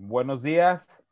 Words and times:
Buenos 0.00 0.44
días, 0.44 1.02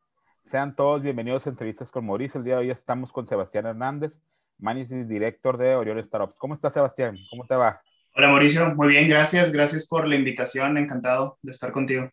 sean 0.44 0.76
todos 0.76 1.02
bienvenidos 1.02 1.44
a 1.44 1.50
Entrevistas 1.50 1.90
con 1.90 2.06
Mauricio. 2.06 2.38
El 2.38 2.44
día 2.44 2.54
de 2.54 2.60
hoy 2.60 2.70
estamos 2.70 3.12
con 3.12 3.26
Sebastián 3.26 3.66
Hernández, 3.66 4.16
Managing 4.58 5.08
Director 5.08 5.58
de 5.58 5.74
Oriol 5.74 6.02
Startups. 6.02 6.38
¿Cómo 6.38 6.54
estás, 6.54 6.72
Sebastián? 6.72 7.18
¿Cómo 7.28 7.44
te 7.44 7.56
va? 7.56 7.82
Hola, 8.14 8.28
Mauricio. 8.28 8.74
Muy 8.76 8.86
bien, 8.86 9.08
gracias. 9.08 9.50
Gracias 9.52 9.88
por 9.88 10.06
la 10.06 10.14
invitación. 10.14 10.78
Encantado 10.78 11.36
de 11.42 11.50
estar 11.50 11.72
contigo. 11.72 12.08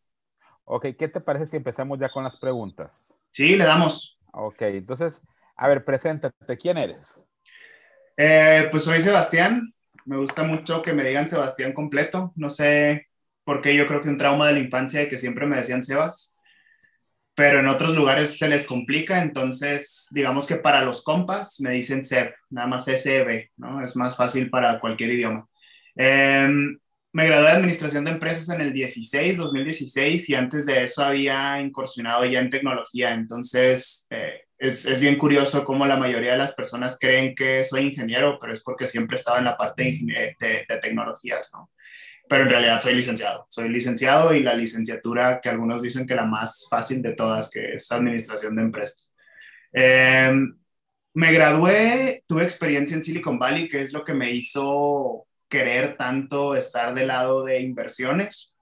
Ok, 0.66 0.88
¿qué 0.98 1.08
te 1.08 1.22
parece 1.22 1.46
si 1.46 1.58
empezamos 1.58 2.00
ya 2.00 2.10
con 2.10 2.24
las 2.24 2.38
preguntas? 2.38 2.92
Sí, 3.32 3.56
le 3.56 3.66
damos. 3.66 4.20
Ok, 4.32 4.64
entonces, 4.64 5.22
a 5.56 5.68
ver, 5.68 5.86
preséntate. 5.86 6.58
¿Quién 6.58 6.80
eres? 6.80 7.22
Eh, 8.18 8.68
pues 8.72 8.84
soy 8.84 9.00
Sebastián. 9.00 9.76
Me 10.06 10.18
gusta 10.18 10.44
mucho 10.44 10.82
que 10.82 10.94
me 10.94 11.04
digan 11.04 11.28
Sebastián 11.28 11.72
completo. 11.72 12.34
No 12.36 12.50
sé 12.50 13.10
por 13.44 13.62
qué 13.62 13.76
yo 13.76 13.86
creo 13.86 14.02
que 14.02 14.10
un 14.10 14.18
trauma 14.18 14.48
de 14.48 14.54
la 14.54 14.60
infancia 14.60 15.02
de 15.02 15.08
que 15.08 15.20
siempre 15.20 15.46
me 15.46 15.58
decían 15.58 15.84
Sebas. 15.84 16.34
Pero 17.36 17.60
en 17.60 17.68
otros 17.68 17.96
lugares 17.96 18.38
se 18.38 18.48
les 18.48 18.66
complica, 18.66 19.22
entonces 19.22 20.08
digamos 20.12 20.46
que 20.46 20.58
para 20.58 20.86
los 20.86 21.04
compas 21.04 21.60
me 21.62 21.72
dicen 21.74 22.04
Seb, 22.04 22.34
nada 22.52 22.68
más 22.68 22.86
SEB, 22.86 23.50
¿no? 23.58 23.84
Es 23.84 23.96
más 23.96 24.16
fácil 24.16 24.50
para 24.52 24.80
cualquier 24.80 25.12
idioma. 25.12 25.48
Em, 25.96 26.78
me 27.12 27.26
gradué 27.28 27.46
de 27.46 27.58
Administración 27.58 28.06
de 28.06 28.12
Empresas 28.12 28.50
en 28.50 28.62
el 28.62 28.74
16, 28.74 29.38
2016, 29.38 30.30
y 30.30 30.36
antes 30.36 30.66
de 30.66 30.84
eso 30.84 31.04
había 31.04 31.60
incursionado 31.60 32.26
ya 32.26 32.40
en 32.40 32.50
tecnología. 32.50 33.14
Entonces, 33.14 34.08
eh, 34.10 34.42
es, 34.58 34.86
es, 34.86 35.00
bien 35.00 35.18
curioso 35.18 35.66
cómo 35.66 35.86
la 35.86 35.98
mayoría 35.98 36.32
de 36.32 36.38
las 36.38 36.54
personas 36.54 36.98
creen 37.00 37.36
que 37.36 37.64
soy 37.64 37.88
ingeniero, 37.88 38.38
pero 38.40 38.54
es 38.54 38.62
porque 38.62 38.88
siempre 38.88 39.16
estaba 39.16 39.40
en 39.40 39.46
la 39.46 39.58
parte 39.58 39.84
de, 39.84 40.36
de, 40.40 40.66
de 40.68 40.78
tecnologías, 40.80 41.50
¿no? 41.54 41.70
Pero 42.34 42.46
en 42.46 42.50
realidad 42.50 42.82
soy 42.82 42.96
licenciado. 42.96 43.46
Soy 43.48 43.70
licenciado 43.70 44.34
y 44.34 44.42
la 44.42 44.56
licenciatura 44.56 45.40
que 45.40 45.50
algunos 45.50 45.84
dicen 45.84 46.08
que 46.08 46.16
la 46.16 46.26
más 46.26 46.66
fácil 46.68 47.00
de 47.00 47.14
todas, 47.14 47.48
que 47.52 47.76
es 47.76 47.92
Administración 47.92 48.56
de 48.56 48.64
Empresas. 48.64 49.14
Eh, 49.72 50.34
me 51.14 51.32
gradué, 51.32 52.24
tuve 52.26 52.42
experiencia 52.42 52.98
en 52.98 53.04
Silicon 53.04 53.38
Valley, 53.38 53.70
que 53.70 53.82
es 53.82 53.94
lo 53.94 54.04
que 54.04 54.16
me 54.16 54.32
hizo 54.32 55.28
querer 55.48 55.96
tanto 55.96 56.56
estar 56.56 56.96
del 56.96 57.10
lado 57.10 57.44
de 57.44 57.62
inversiones. 57.62 58.56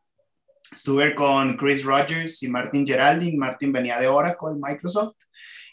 Estuve 0.69 1.15
con 1.15 1.55
Chris 1.55 1.85
Rogers 1.85 2.43
y 2.43 2.49
Martin 2.49 2.85
Geraldine. 2.85 3.37
Martin 3.37 3.71
venía 3.71 4.01
de 4.01 4.09
Oracle, 4.09 4.59
Microsoft, 4.61 5.15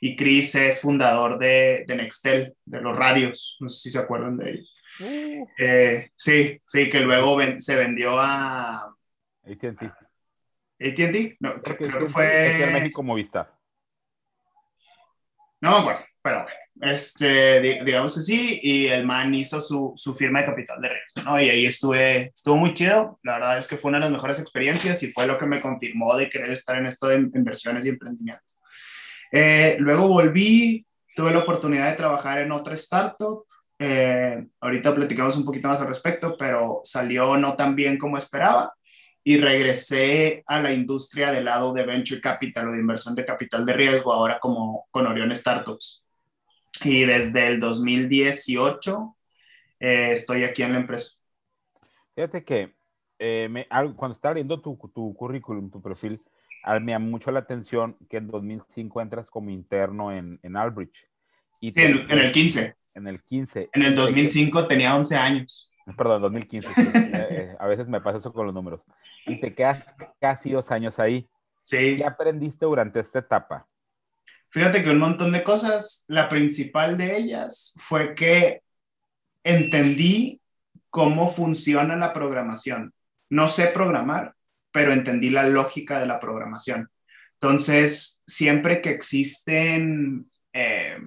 y 0.00 0.14
Chris 0.14 0.54
es 0.54 0.80
fundador 0.82 1.36
de, 1.36 1.82
de 1.84 1.96
Nextel, 1.96 2.54
de 2.64 2.80
los 2.80 2.96
radios. 2.96 3.56
No 3.58 3.68
sé 3.68 3.80
si 3.80 3.90
se 3.90 3.98
acuerdan 3.98 4.36
de 4.36 4.50
ellos. 4.50 4.77
Uh. 5.00 5.46
Eh, 5.58 6.10
sí, 6.14 6.60
sí, 6.64 6.90
que 6.90 7.00
luego 7.00 7.36
ven, 7.36 7.60
se 7.60 7.76
vendió 7.76 8.18
a 8.18 8.94
AT&T. 9.44 9.86
AT&T, 10.80 11.36
no, 11.40 11.60
creo, 11.62 11.76
creo 11.76 11.98
que 11.98 12.12
fue 12.12 12.62
en 12.62 12.72
México 12.72 13.02
Movistar. 13.02 13.52
No 15.60 15.72
me 15.72 15.78
acuerdo, 15.78 16.04
pero 16.22 16.44
bueno, 16.44 16.58
este, 16.80 17.82
digamos 17.84 18.14
que 18.14 18.20
sí, 18.20 18.60
y 18.62 18.86
el 18.86 19.04
man 19.04 19.34
hizo 19.34 19.60
su, 19.60 19.92
su, 19.96 20.14
firma 20.14 20.40
de 20.40 20.46
capital 20.46 20.80
de 20.80 20.88
riesgo, 20.90 21.22
¿no? 21.24 21.40
Y 21.40 21.50
ahí 21.50 21.66
estuve, 21.66 22.30
estuvo 22.32 22.56
muy 22.56 22.74
chido, 22.74 23.18
la 23.24 23.34
verdad 23.34 23.58
es 23.58 23.66
que 23.66 23.76
fue 23.76 23.88
una 23.88 23.98
de 23.98 24.04
las 24.04 24.12
mejores 24.12 24.38
experiencias 24.38 25.02
y 25.02 25.10
fue 25.10 25.26
lo 25.26 25.36
que 25.36 25.46
me 25.46 25.60
confirmó 25.60 26.16
de 26.16 26.30
querer 26.30 26.50
estar 26.50 26.76
en 26.76 26.86
esto 26.86 27.08
de 27.08 27.16
inversiones 27.16 27.84
y 27.84 27.88
emprendimientos. 27.88 28.60
Eh, 29.32 29.76
luego 29.80 30.06
volví, 30.06 30.86
tuve 31.16 31.32
la 31.32 31.40
oportunidad 31.40 31.90
de 31.90 31.96
trabajar 31.96 32.38
en 32.38 32.52
otra 32.52 32.74
startup, 32.74 33.44
eh, 33.78 34.46
ahorita 34.60 34.94
platicamos 34.94 35.36
un 35.36 35.44
poquito 35.44 35.68
más 35.68 35.80
al 35.80 35.88
respecto, 35.88 36.36
pero 36.36 36.80
salió 36.82 37.36
no 37.36 37.54
tan 37.54 37.76
bien 37.76 37.96
como 37.96 38.18
esperaba 38.18 38.74
y 39.22 39.38
regresé 39.38 40.42
a 40.46 40.60
la 40.60 40.72
industria 40.72 41.30
del 41.30 41.44
lado 41.44 41.72
de 41.72 41.84
venture 41.84 42.20
capital 42.20 42.68
o 42.68 42.72
de 42.72 42.80
inversión 42.80 43.14
de 43.14 43.24
capital 43.24 43.64
de 43.66 43.74
riesgo, 43.74 44.12
ahora 44.12 44.38
como 44.40 44.86
con 44.90 45.06
Orion 45.06 45.34
Startups. 45.34 46.04
Y 46.82 47.04
desde 47.04 47.46
el 47.46 47.60
2018 47.60 49.16
eh, 49.80 50.10
estoy 50.12 50.44
aquí 50.44 50.62
en 50.62 50.72
la 50.72 50.78
empresa. 50.78 51.18
Fíjate 52.14 52.44
que 52.44 52.74
eh, 53.18 53.48
me, 53.50 53.66
cuando 53.96 54.14
estaba 54.14 54.34
leyendo 54.34 54.60
tu, 54.60 54.76
tu, 54.94 55.14
currículum, 55.14 55.70
tu 55.70 55.80
perfil, 55.80 56.20
me 56.80 56.92
llamó 56.92 57.10
mucho 57.10 57.30
la 57.30 57.40
atención 57.40 57.96
que 58.08 58.16
en 58.16 58.28
2005 58.28 59.00
entras 59.00 59.30
como 59.30 59.50
interno 59.50 60.10
en, 60.10 60.40
en 60.42 60.56
Albridge. 60.56 61.06
Y 61.60 61.72
sí, 61.72 61.82
en, 61.82 62.10
en, 62.10 62.18
el 62.18 62.32
15. 62.32 62.77
En 62.94 63.06
el 63.06 63.22
15. 63.22 63.70
En 63.72 63.82
el 63.82 63.94
2005 63.94 64.66
tenía 64.66 64.96
11 64.96 65.16
años. 65.16 65.70
Perdón, 65.96 66.22
2015. 66.22 66.68
Eh, 66.68 67.10
eh, 67.12 67.56
a 67.58 67.66
veces 67.66 67.88
me 67.88 68.00
pasa 68.00 68.18
eso 68.18 68.32
con 68.32 68.46
los 68.46 68.54
números. 68.54 68.82
Y 69.26 69.40
te 69.40 69.54
quedas 69.54 69.94
casi 70.20 70.50
dos 70.50 70.70
años 70.70 70.98
ahí. 70.98 71.28
Sí. 71.62 71.96
¿Qué 71.96 72.04
aprendiste 72.04 72.66
durante 72.66 73.00
esta 73.00 73.20
etapa? 73.20 73.66
Fíjate 74.50 74.82
que 74.82 74.90
un 74.90 74.98
montón 74.98 75.32
de 75.32 75.42
cosas. 75.42 76.04
La 76.08 76.28
principal 76.28 76.96
de 76.96 77.16
ellas 77.16 77.74
fue 77.78 78.14
que 78.14 78.62
entendí 79.44 80.40
cómo 80.90 81.26
funciona 81.28 81.96
la 81.96 82.12
programación. 82.12 82.92
No 83.30 83.48
sé 83.48 83.68
programar, 83.68 84.34
pero 84.72 84.92
entendí 84.92 85.30
la 85.30 85.44
lógica 85.44 86.00
de 86.00 86.06
la 86.06 86.18
programación. 86.18 86.90
Entonces, 87.34 88.22
siempre 88.26 88.82
que 88.82 88.90
existen 88.90 90.24
eh, 90.52 90.98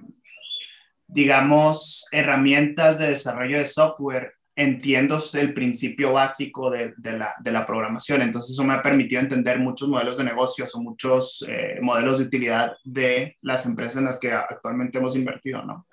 digamos, 1.12 2.06
herramientas 2.10 2.98
de 2.98 3.08
desarrollo 3.08 3.58
de 3.58 3.66
software, 3.66 4.34
entiendo 4.54 5.18
el 5.34 5.54
principio 5.54 6.12
básico 6.12 6.70
de, 6.70 6.92
de, 6.96 7.12
la, 7.12 7.34
de, 7.40 7.52
la, 7.52 7.64
programación. 7.64 8.22
Entonces 8.22 8.52
eso 8.52 8.64
me 8.64 8.74
ha 8.74 8.82
permitido 8.82 9.20
entender 9.20 9.58
muchos 9.58 9.88
modelos 9.88 10.18
de 10.18 10.24
negocios 10.24 10.74
o 10.74 10.80
muchos 10.80 11.44
eh, 11.48 11.78
modelos 11.80 12.18
de 12.18 12.24
utilidad 12.24 12.72
de 12.84 13.36
las 13.40 13.64
empresas 13.66 13.98
en 13.98 14.04
las 14.04 14.18
que 14.18 14.32
actualmente 14.32 14.98
hemos 14.98 15.16
invertido, 15.16 15.62
¿no? 15.64 15.86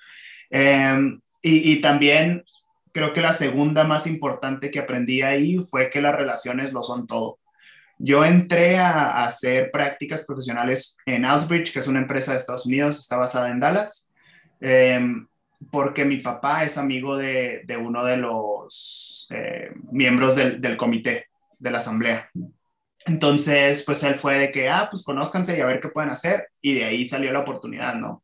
Eh, 0.50 1.20
y, 1.42 1.74
y, 1.74 1.82
también 1.82 2.44
creo 2.92 3.14
que 3.14 3.22
la 3.22 3.32
segunda 3.32 3.86
más 3.86 4.08
importante 4.08 4.72
que 4.72 4.80
aprendí 4.80 5.22
ahí 5.22 5.58
fue 5.60 5.90
que 5.90 6.02
las 6.02 6.16
relaciones 6.16 6.74
lo 6.74 6.84
son 6.84 7.08
todo. 7.08 7.40
Yo 7.98 8.24
entré 8.24 8.78
a, 8.78 9.26
hacer 9.26 9.72
prácticas 9.72 10.24
profesionales 10.24 10.98
en 11.06 11.26
Ausbridge, 11.26 11.74
que 11.74 11.80
es 11.80 11.88
una 11.88 12.00
empresa 12.00 12.32
de 12.32 12.38
Estados 12.38 12.66
Unidos, 12.66 12.98
está 12.98 13.18
basada 13.18 13.50
en 13.50 13.60
Dallas. 13.60 14.09
Eh, 14.62 15.00
porque 15.72 16.06
mi 16.06 16.18
papá 16.18 16.64
es 16.64 16.78
amigo 16.78 17.18
de, 17.18 17.66
uno 17.80 18.04
de 18.06 18.18
los 18.18 19.28
eh, 19.32 19.72
miembros 19.92 20.36
del, 20.36 20.78
comité 20.78 21.28
de 21.58 21.72
la 21.72 21.80
asamblea. 21.80 22.30
Entonces, 23.06 23.84
pues 23.86 24.04
él 24.04 24.16
fue 24.16 24.38
de 24.38 24.52
que, 24.52 24.70
ah, 24.70 24.88
pues 24.90 25.04
conózcanse 25.04 25.58
y 25.58 25.62
a 25.62 25.66
ver 25.66 25.80
qué 25.80 25.90
pueden 25.90 26.12
hacer. 26.12 26.50
Y 26.62 26.74
de 26.74 26.86
ahí 26.86 27.08
salió 27.08 27.32
la 27.32 27.40
oportunidad, 27.40 27.96
¿no? 27.96 28.24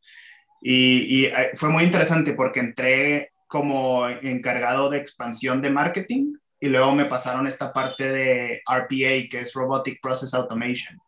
Y, 0.62 1.22
y 1.22 1.24
eh, 1.26 1.50
fue 1.54 1.68
muy 1.68 1.84
interesante 1.84 2.32
porque 2.32 2.60
entré 2.60 3.30
como 3.46 4.08
encargado 4.08 4.90
de 4.90 4.98
expansión 4.98 5.62
de 5.62 5.70
marketing 5.70 6.34
y 6.58 6.68
luego 6.68 6.92
me 6.92 7.04
pasaron 7.04 7.46
esta 7.46 7.72
parte 7.72 8.08
de 8.08 8.62
RPA, 8.66 9.28
que 9.30 9.40
es 9.40 9.52
Robotic 9.54 10.00
Process 10.00 10.34
Automation 10.34 10.98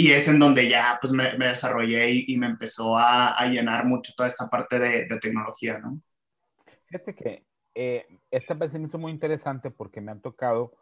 y 0.00 0.12
es 0.12 0.28
en 0.28 0.38
donde 0.38 0.68
ya 0.68 0.98
pues 1.00 1.12
me, 1.12 1.36
me 1.36 1.48
desarrollé 1.48 2.10
y, 2.10 2.24
y, 2.28 2.38
me 2.38 2.46
empezó 2.46 2.96
a, 2.96 3.36
a, 3.36 3.46
llenar 3.46 3.84
mucho 3.84 4.14
toda 4.16 4.28
esta 4.28 4.48
parte 4.48 4.78
de, 4.78 5.06
de 5.06 5.18
tecnología, 5.18 5.78
¿no? 5.78 6.00
Fíjate 6.86 7.14
que 7.14 7.44
eh, 7.74 8.06
esta 8.30 8.54
vez 8.54 8.72
me 8.72 8.86
hizo 8.86 8.98
muy 8.98 9.12
interesante 9.12 9.70
porque 9.70 10.00
me 10.00 10.10
han 10.10 10.22
tocado 10.22 10.72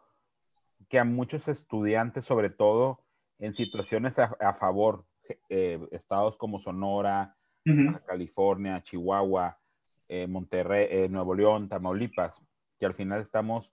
que 0.87 0.99
a 0.99 1.03
muchos 1.03 1.49
estudiantes, 1.49 2.23
sobre 2.23 2.49
todo 2.49 3.03
en 3.39 3.53
situaciones 3.53 4.17
a, 4.19 4.35
a 4.39 4.53
favor, 4.53 5.05
eh, 5.49 5.79
estados 5.91 6.37
como 6.37 6.59
Sonora, 6.59 7.35
uh 7.65 7.69
-huh. 7.69 8.03
California, 8.05 8.81
Chihuahua, 8.81 9.59
eh, 10.07 10.27
Monterrey, 10.27 10.87
eh, 10.89 11.09
Nuevo 11.09 11.35
León, 11.35 11.67
Tamaulipas, 11.67 12.41
que 12.79 12.85
al 12.85 12.93
final 12.93 13.21
estamos, 13.21 13.71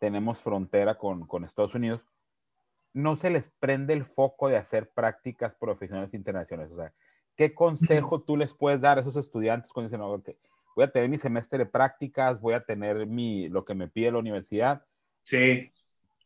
tenemos 0.00 0.40
frontera 0.40 0.96
con, 0.96 1.26
con 1.26 1.44
Estados 1.44 1.74
Unidos, 1.74 2.02
no 2.98 3.14
se 3.14 3.30
les 3.30 3.50
prende 3.60 3.94
el 3.94 4.04
foco 4.04 4.48
de 4.48 4.56
hacer 4.56 4.90
prácticas 4.90 5.54
profesionales 5.54 6.14
internacionales. 6.14 6.72
O 6.72 6.76
sea, 6.76 6.92
¿qué 7.36 7.54
consejo 7.54 8.20
tú 8.20 8.36
les 8.36 8.52
puedes 8.52 8.80
dar 8.80 8.98
a 8.98 9.02
esos 9.02 9.14
estudiantes 9.14 9.72
cuando 9.72 9.88
dicen, 9.88 10.02
okay, 10.02 10.36
voy 10.74 10.84
a 10.84 10.90
tener 10.90 11.08
mi 11.08 11.16
semestre 11.16 11.60
de 11.60 11.66
prácticas, 11.66 12.40
voy 12.40 12.54
a 12.54 12.64
tener 12.64 13.06
mi, 13.06 13.48
lo 13.48 13.64
que 13.64 13.74
me 13.74 13.86
pide 13.86 14.10
la 14.10 14.18
universidad? 14.18 14.82
Sí. 15.22 15.70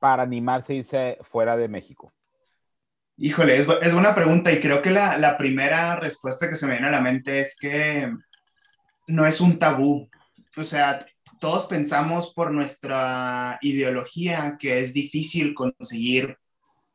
Para 0.01 0.23
animarse 0.23 0.73
a 0.73 0.77
irse 0.77 1.19
fuera 1.21 1.59
de 1.59 1.69
México. 1.69 2.11
Híjole, 3.19 3.59
es, 3.59 3.69
es 3.83 3.93
buena 3.93 4.15
pregunta 4.15 4.51
y 4.51 4.59
creo 4.59 4.81
que 4.81 4.91
la, 4.91 5.19
la 5.19 5.37
primera 5.37 5.97
respuesta 5.97 6.49
que 6.49 6.57
se 6.57 6.67
me 6.67 6.73
viene 6.73 6.89
a 6.89 6.93
la 6.93 7.03
mente 7.03 7.39
es 7.39 7.55
que 7.55 8.11
no 9.09 9.27
es 9.27 9.43
un 9.43 9.59
tabú. 9.59 10.09
O 10.57 10.65
sea, 10.65 11.05
todos 11.39 11.67
pensamos 11.67 12.33
por 12.33 12.51
nuestra 12.51 13.59
ideología 13.61 14.57
que 14.59 14.81
es 14.81 14.95
difícil 14.95 15.55
conseguir 15.55 16.39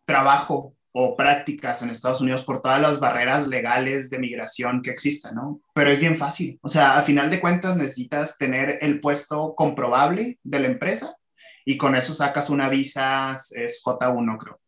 trabajo 0.08 0.74
o 0.94 1.16
prácticas 1.16 1.84
en 1.84 1.92
Estados 1.92 2.22
Unidos 2.22 2.44
por 2.44 2.62
todas 2.62 2.82
las 2.82 3.00
barreras 3.00 3.48
legales 3.48 4.10
de 4.10 4.18
migración 4.18 4.82
que 4.82 4.90
existen, 4.90 5.36
¿no? 5.36 5.62
Pero 5.76 5.92
es 5.92 6.00
bien 6.00 6.18
fácil. 6.18 6.58
O 6.64 6.70
sea, 6.70 6.98
a 6.98 7.04
final 7.04 7.30
de 7.30 7.40
cuentas 7.40 7.76
necesitas 7.76 8.38
tener 8.38 8.80
el 8.82 9.00
puesto 9.00 9.54
comprobable 9.54 10.40
de 10.44 10.60
la 10.60 10.68
empresa 10.68 11.16
y 11.66 11.78
con 11.78 11.96
eso 11.96 12.14
sacas 12.14 12.50
una 12.50 12.70
visa, 12.70 13.36
es 13.52 13.82
J1 13.86 14.38
creo. 14.40 14.60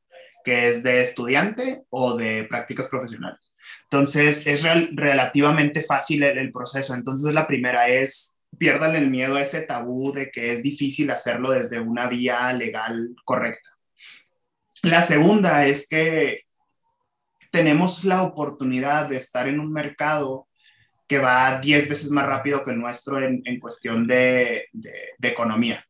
que 0.43 0.67
es 0.67 0.83
de 0.83 1.01
estudiante 1.01 1.83
o 1.89 2.15
de 2.15 2.43
prácticas 2.43 2.87
profesionales. 2.87 3.39
Entonces, 3.83 4.45
es 4.45 4.63
relativamente 4.91 5.81
fácil 5.81 6.23
el, 6.23 6.51
proceso. 6.51 6.93
Entonces, 6.93 7.33
la 7.33 7.47
primera 7.47 7.87
es, 7.87 8.37
pierdan 8.57 8.95
el 8.95 9.09
miedo 9.09 9.37
a 9.37 9.41
ese 9.41 9.61
tabú 9.61 10.11
de 10.11 10.29
que 10.29 10.51
es 10.51 10.61
difícil 10.61 11.09
hacerlo 11.09 11.51
desde 11.51 11.79
una 11.79 12.07
vía 12.07 12.53
legal 12.53 13.15
correcta. 13.25 13.69
La 14.83 15.01
segunda 15.01 15.65
es 15.65 15.87
que 15.87 16.43
tenemos 17.51 18.03
la 18.03 18.23
oportunidad 18.23 19.09
de 19.09 19.17
estar 19.17 19.47
en 19.47 19.59
un 19.59 19.71
mercado 19.71 20.47
que 21.07 21.17
va 21.17 21.59
10 21.59 21.89
veces 21.89 22.11
más 22.11 22.27
rápido 22.27 22.63
que 22.63 22.71
el 22.71 22.79
nuestro 22.79 23.19
en, 23.19 23.59
cuestión 23.59 24.05
de, 24.05 24.67
economía. 25.21 25.83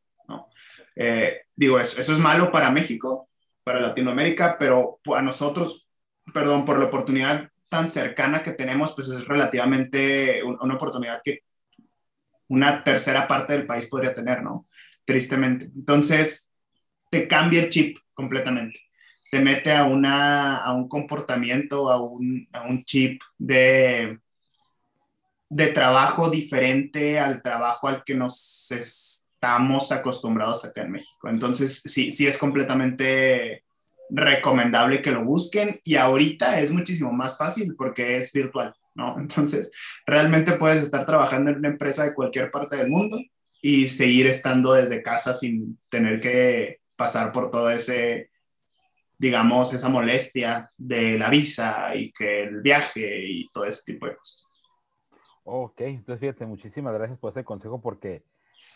Eh, 0.96 1.42
digo, 1.56 1.80
eso, 1.80 2.00
eso 2.00 2.14
es 2.14 2.20
malo 2.20 2.52
para 2.52 2.72
México, 2.72 3.30
para 3.64 3.82
Latinoamérica, 3.82 4.58
pero 4.58 5.00
a 5.14 5.22
nosotros, 5.22 5.88
perdón, 6.34 6.66
por 6.66 6.80
la 6.80 6.86
oportunidad 6.86 7.50
tan 7.70 7.88
cercana 7.88 8.42
que 8.42 8.54
tenemos, 8.54 8.96
pues 8.96 9.10
es 9.10 9.28
relativamente 9.28 10.44
una 10.44 10.76
oportunidad 10.76 11.22
que 11.24 11.42
una 12.48 12.84
tercera 12.84 13.28
parte 13.28 13.54
del 13.54 13.68
país 13.68 13.86
podría 13.88 14.16
tener, 14.16 14.42
¿no? 14.42 14.66
Tristemente. 15.06 15.66
Entonces, 15.66 16.52
te 17.10 17.28
cambia 17.28 17.62
el 17.62 17.70
chip 17.70 17.98
completamente. 18.20 18.82
Te 19.32 19.40
mete 19.40 19.72
a, 19.72 19.86
una, 19.86 20.58
a 20.58 20.74
un 20.74 20.90
comportamiento, 20.90 21.90
a 21.90 22.02
un, 22.02 22.50
a 22.52 22.64
un 22.64 22.84
chip 22.84 23.22
de, 23.38 24.20
de 25.50 25.68
trabajo 25.68 26.30
diferente 26.30 27.18
al 27.18 27.42
trabajo 27.42 27.88
al 27.88 28.04
que 28.04 28.16
nos 28.16 28.70
estamos 28.72 29.94
acostumbrados 29.94 30.66
acá 30.66 30.82
en 30.82 30.92
México. 30.92 31.30
Entonces, 31.30 31.82
sí, 31.86 32.12
sí 32.12 32.28
es 32.28 32.38
completamente 32.38 33.64
recomendable 34.10 35.02
que 35.02 35.12
lo 35.12 35.24
busquen 35.24 35.80
y 35.86 35.96
ahorita 35.96 36.60
es 36.60 36.72
muchísimo 36.72 37.14
más 37.14 37.38
fácil 37.38 37.74
porque 37.78 38.18
es 38.18 38.34
virtual, 38.34 38.74
¿no? 38.96 39.18
Entonces, 39.18 39.72
realmente 40.06 40.58
puedes 40.58 40.82
estar 40.82 41.06
trabajando 41.06 41.52
en 41.52 41.60
una 41.60 41.70
empresa 41.70 42.04
de 42.04 42.14
cualquier 42.14 42.52
parte 42.52 42.76
del 42.76 42.90
mundo 42.90 43.18
y 43.62 43.88
seguir 43.88 44.28
estando 44.28 44.74
desde 44.74 45.02
casa 45.02 45.34
sin 45.34 45.80
tener 45.90 46.20
que 46.20 46.80
pasar 47.00 47.32
por 47.32 47.50
todo 47.50 47.72
ese, 47.72 48.30
digamos, 49.18 49.74
esa 49.74 49.88
molestia 49.88 50.70
de 50.78 51.18
la 51.18 51.30
visa 51.30 51.96
y 51.96 52.12
que 52.12 52.44
el 52.44 52.62
viaje 52.62 53.26
y 53.26 53.48
todo 53.48 53.64
ese 53.64 53.94
tipo 53.94 54.06
de 54.06 54.18
cosas. 54.18 54.46
Ok, 55.46 55.82
entonces 55.82 56.20
fíjate, 56.20 56.46
muchísimas 56.46 56.94
gracias 56.94 57.18
por 57.18 57.32
ese 57.32 57.46
consejo 57.46 57.82
porque, 57.82 58.24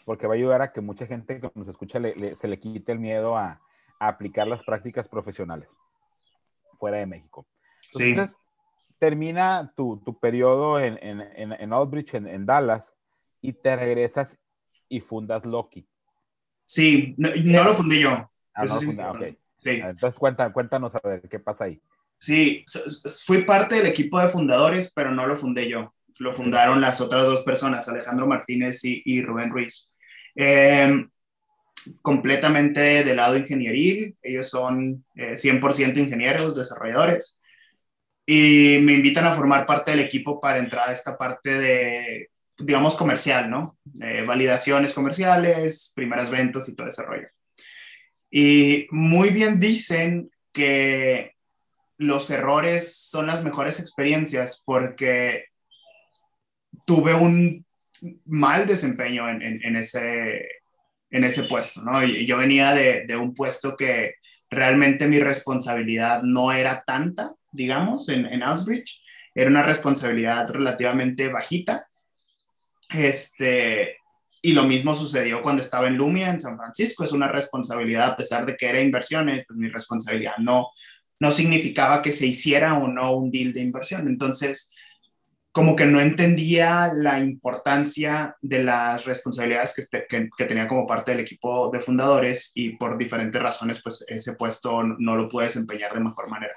porque 0.05 0.25
va 0.25 0.33
a 0.33 0.37
ayudar 0.37 0.61
a 0.61 0.71
que 0.71 0.79
mucha 0.79 1.05
gente 1.05 1.41
que 1.41 1.51
nos 1.53 1.67
escucha 1.67 1.99
se 2.35 2.47
le 2.47 2.59
quite 2.59 2.93
el 2.93 2.99
miedo 2.99 3.37
a, 3.37 3.61
aplicar 3.99 4.47
las 4.47 4.63
prácticas 4.63 5.07
profesionales 5.07 5.69
fuera 6.77 6.97
de 6.97 7.05
México. 7.05 7.47
Entonces, 7.97 8.35
termina 8.99 9.71
tu, 9.77 10.01
tu, 10.03 10.19
periodo 10.19 10.77
en, 10.79 10.97
en, 11.01 11.21
en, 11.21 11.53
en 11.53 11.73
Outbridge, 11.73 12.15
en, 12.15 12.45
Dallas, 12.45 12.93
y 13.39 13.53
te 13.53 13.75
regresas 13.77 14.37
y 14.89 14.99
fundas 14.99 15.45
Loki. 15.45 15.87
Sí, 16.73 17.13
no, 17.17 17.63
lo 17.63 17.75
fundé 17.75 17.99
yo. 17.99 18.31
Ah, 18.55 18.65
no 18.65 18.81
lo 18.81 19.11
okay. 19.11 19.37
sí. 19.57 19.69
Entonces, 19.83 20.19
cuéntanos 20.19 20.95
a 20.95 21.07
ver 21.07 21.21
qué 21.29 21.37
pasa 21.37 21.65
ahí. 21.65 21.79
Sí, 22.17 22.65
fui 23.27 23.43
parte 23.43 23.75
del 23.75 23.85
equipo 23.85 24.19
de 24.19 24.27
fundadores, 24.27 24.91
pero 24.91 25.11
no 25.11 25.27
lo 25.27 25.35
fundé 25.35 25.69
yo. 25.69 25.93
Lo 26.17 26.31
fundaron 26.31 26.81
las 26.81 26.99
otras 26.99 27.27
dos 27.27 27.41
personas, 27.43 27.87
Alejandro 27.87 28.25
Martínez 28.25 28.83
y, 28.85 29.03
y 29.05 29.21
Rubén 29.21 29.51
Ruiz. 29.51 29.93
Eh, 30.35 31.05
completamente 32.01 33.03
del 33.03 33.17
lado 33.17 33.37
ingenieril, 33.37 34.17
ellos 34.23 34.49
son 34.49 35.05
100% 35.15 35.97
eh, 35.97 36.01
ingenieros, 36.01 36.55
desarrolladores, 36.55 37.39
y 38.25 38.79
me 38.81 38.93
invitan 38.93 39.27
a 39.27 39.33
formar 39.33 39.67
parte 39.67 39.91
del 39.91 39.99
equipo 39.99 40.39
para 40.39 40.57
entrar 40.57 40.89
a 40.89 40.93
esta 40.93 41.15
parte 41.19 41.55
de, 41.55 42.31
digamos, 42.63 42.95
comercial, 42.95 43.49
¿no? 43.49 43.77
validaciones 44.25 44.93
comerciales, 44.93 45.91
primeras 45.95 46.29
ventas 46.29 46.67
y 46.69 46.75
todo 46.75 46.87
ese 46.87 47.03
rollo. 47.03 47.27
Y 48.29 48.87
muy 48.91 49.29
bien 49.29 49.59
dicen 49.59 50.31
que 50.51 51.33
los 51.97 52.29
errores 52.29 52.95
son 52.95 53.27
las 53.27 53.43
mejores 53.43 53.79
experiencias 53.79 54.63
porque 54.65 55.45
tuve 56.85 57.13
un 57.13 57.65
mal 58.25 58.67
desempeño 58.67 59.29
en, 59.29 59.41
en 59.41 59.75
ese, 59.75 60.47
en 61.09 61.23
ese 61.23 61.43
puesto, 61.43 61.83
¿no? 61.83 62.03
Y 62.03 62.25
yo 62.25 62.37
venía 62.37 62.73
de, 62.73 63.05
de, 63.05 63.15
un 63.15 63.33
puesto 63.33 63.77
que 63.77 64.15
realmente 64.49 65.07
mi 65.07 65.19
responsabilidad 65.19 66.23
no 66.23 66.51
era 66.51 66.83
tanta, 66.85 67.35
digamos, 67.51 68.09
en, 68.09 68.25
en. 68.25 68.43
Era 69.35 69.49
una 69.49 69.63
responsabilidad 69.63 70.49
relativamente 70.49 71.27
bajita. 71.29 71.87
Este, 72.93 73.97
y 74.41 74.51
lo 74.53 74.63
mismo 74.63 74.93
sucedió 74.93 75.41
cuando 75.41 75.61
estaba 75.61 75.87
en 75.87 75.97
Lumia, 75.97 76.29
en 76.29 76.39
San 76.39 76.57
Francisco. 76.57 77.03
Es 77.03 77.11
una 77.11 77.27
responsabilidad, 77.27 78.11
a 78.11 78.17
pesar 78.17 78.45
de 78.45 78.55
que 78.55 78.67
era 78.67 78.81
inversiones, 78.81 79.45
pues 79.47 79.57
mi 79.57 79.69
responsabilidad 79.69 80.37
no, 80.37 80.67
no 81.19 81.31
significaba 81.31 82.01
que 82.01 82.11
se 82.11 82.27
hiciera 82.27 82.73
o 82.75 82.87
no 82.87 83.15
un 83.15 83.31
deal 83.31 83.53
de 83.53 83.61
inversión. 83.61 84.07
Entonces, 84.07 84.71
como 85.51 85.75
que 85.75 85.85
no 85.85 86.01
entendía 86.01 86.91
la 86.93 87.19
importancia 87.19 88.35
de 88.41 88.63
las 88.63 89.05
responsabilidades 89.05 89.77
este, 89.77 90.05
que, 90.09 90.27
que, 90.35 90.45
tenía 90.45 90.67
como 90.67 90.87
parte 90.87 91.11
del 91.11 91.21
equipo 91.21 91.69
de 91.71 91.79
fundadores 91.79 92.51
y 92.55 92.75
por 92.75 92.97
diferentes 92.97 93.41
razones, 93.41 93.81
pues 93.81 94.03
ese 94.07 94.33
puesto 94.33 94.83
no 94.83 95.15
lo 95.15 95.29
pude 95.29 95.45
desempeñar 95.45 95.93
de 95.93 95.99
mejor 95.99 96.27
manera. 96.27 96.55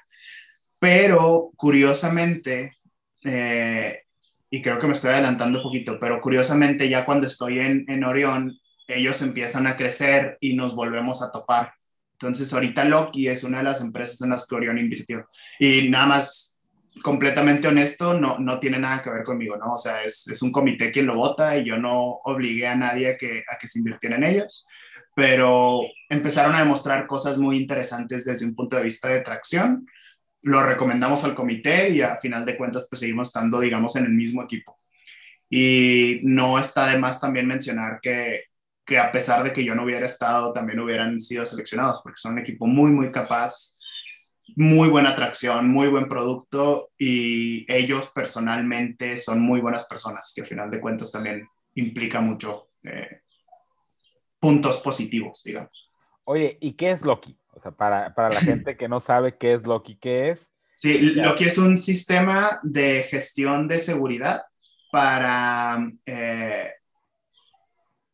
Pero 0.80 1.52
curiosamente, 1.56 2.78
eh, 3.22 4.05
y 4.50 4.62
creo 4.62 4.78
que 4.78 4.86
me 4.86 4.92
estoy 4.92 5.10
adelantando 5.10 5.58
un 5.58 5.64
poquito, 5.64 5.98
pero 6.00 6.20
curiosamente 6.20 6.88
ya 6.88 7.04
cuando 7.04 7.26
estoy 7.26 7.58
en, 7.58 7.84
en 7.88 8.04
Orión, 8.04 8.58
ellos 8.88 9.20
empiezan 9.22 9.66
a 9.66 9.76
crecer 9.76 10.38
y 10.40 10.54
nos 10.54 10.74
volvemos 10.74 11.22
a 11.22 11.30
topar. 11.30 11.72
Entonces 12.12 12.52
ahorita 12.52 12.84
Loki 12.84 13.28
es 13.28 13.44
una 13.44 13.58
de 13.58 13.64
las 13.64 13.80
empresas 13.80 14.22
en 14.22 14.30
las 14.30 14.46
que 14.46 14.54
Orión 14.54 14.78
invirtió. 14.78 15.26
Y 15.58 15.88
nada 15.90 16.06
más 16.06 16.56
completamente 17.02 17.68
honesto, 17.68 18.14
no, 18.14 18.38
no 18.38 18.58
tiene 18.58 18.78
nada 18.78 19.02
que 19.02 19.10
ver 19.10 19.22
conmigo, 19.22 19.56
¿no? 19.56 19.74
O 19.74 19.78
sea, 19.78 20.02
es, 20.02 20.26
es 20.28 20.40
un 20.42 20.52
comité 20.52 20.90
quien 20.90 21.06
lo 21.06 21.16
vota 21.16 21.56
y 21.56 21.64
yo 21.64 21.76
no 21.76 22.20
obligué 22.24 22.66
a 22.66 22.74
nadie 22.74 23.12
a 23.12 23.16
que, 23.16 23.44
a 23.50 23.58
que 23.58 23.68
se 23.68 23.80
invirtiera 23.80 24.16
en 24.16 24.24
ellos, 24.24 24.64
pero 25.14 25.80
empezaron 26.08 26.54
a 26.54 26.60
demostrar 26.60 27.06
cosas 27.06 27.38
muy 27.38 27.58
interesantes 27.58 28.24
desde 28.24 28.46
un 28.46 28.54
punto 28.54 28.76
de 28.76 28.82
vista 28.82 29.08
de 29.08 29.20
tracción. 29.20 29.86
Lo 30.46 30.62
recomendamos 30.62 31.24
al 31.24 31.34
comité 31.34 31.90
y 31.90 32.02
a 32.02 32.18
final 32.18 32.46
de 32.46 32.56
cuentas 32.56 32.86
pues 32.88 33.00
seguimos 33.00 33.30
estando, 33.30 33.58
digamos, 33.58 33.96
en 33.96 34.04
el 34.04 34.12
mismo 34.12 34.44
equipo. 34.44 34.76
Y 35.50 36.20
no 36.22 36.56
está 36.56 36.86
de 36.86 36.98
más 36.98 37.20
también 37.20 37.48
mencionar 37.48 37.98
que, 38.00 38.44
que 38.84 38.96
a 38.96 39.10
pesar 39.10 39.42
de 39.42 39.52
que 39.52 39.64
yo 39.64 39.74
no 39.74 39.82
hubiera 39.82 40.06
estado, 40.06 40.52
también 40.52 40.78
hubieran 40.78 41.20
sido 41.20 41.44
seleccionados, 41.44 42.00
porque 42.00 42.18
son 42.18 42.34
un 42.34 42.38
equipo 42.38 42.64
muy, 42.68 42.92
muy 42.92 43.10
capaz, 43.10 43.76
muy 44.54 44.88
buena 44.88 45.10
atracción, 45.10 45.68
muy 45.68 45.88
buen 45.88 46.08
producto 46.08 46.90
y 46.96 47.66
ellos 47.72 48.12
personalmente 48.14 49.18
son 49.18 49.40
muy 49.40 49.60
buenas 49.60 49.86
personas, 49.86 50.32
que 50.32 50.42
al 50.42 50.46
final 50.46 50.70
de 50.70 50.80
cuentas 50.80 51.10
también 51.10 51.48
implica 51.74 52.20
mucho 52.20 52.68
eh, 52.84 53.22
puntos 54.38 54.78
positivos, 54.78 55.42
digamos. 55.44 55.90
Oye, 56.22 56.56
¿y 56.60 56.74
qué 56.74 56.92
es 56.92 57.04
Loki? 57.04 57.36
Sea, 57.66 57.76
para, 57.76 58.14
para 58.14 58.30
la 58.30 58.40
gente 58.40 58.76
que 58.76 58.88
no 58.88 59.00
sabe 59.00 59.36
qué 59.36 59.54
es 59.54 59.66
Loki, 59.66 59.96
¿qué 59.96 60.30
es? 60.30 60.48
Sí, 60.74 60.98
Loki 60.98 61.44
es 61.44 61.58
un 61.58 61.78
sistema 61.78 62.60
de 62.62 63.06
gestión 63.08 63.66
de 63.66 63.78
seguridad 63.78 64.42
para 64.90 65.78
eh, 66.04 66.70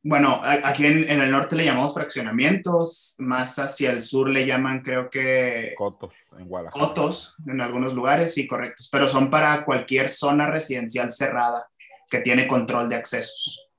bueno, 0.05 0.41
aquí 0.43 0.85
en, 0.85 1.09
el 1.09 1.31
norte 1.31 1.55
le 1.55 1.65
llamamos 1.65 1.95
fraccionamientos, 1.95 3.15
más 3.19 3.57
hacia 3.61 3.93
el 3.93 4.03
sur 4.03 4.29
le 4.29 4.45
llaman, 4.45 4.83
creo 4.83 5.09
que... 5.09 5.75
Cotos, 5.79 6.13
en 6.37 6.49
Guadalajara. 6.49 6.87
Cotos, 6.87 7.37
en 7.47 7.61
algunos 7.61 7.95
lugares, 7.95 8.35
sí, 8.35 8.49
correctos, 8.49 8.89
pero 8.91 9.07
son 9.07 9.31
para 9.31 9.65
cualquier 9.65 10.09
zona 10.09 10.51
residencial 10.51 11.13
cerrada 11.13 11.69
que 12.11 12.19
tiene 12.19 12.49
control 12.49 12.89
de 12.89 12.97
accesos. 12.97 13.72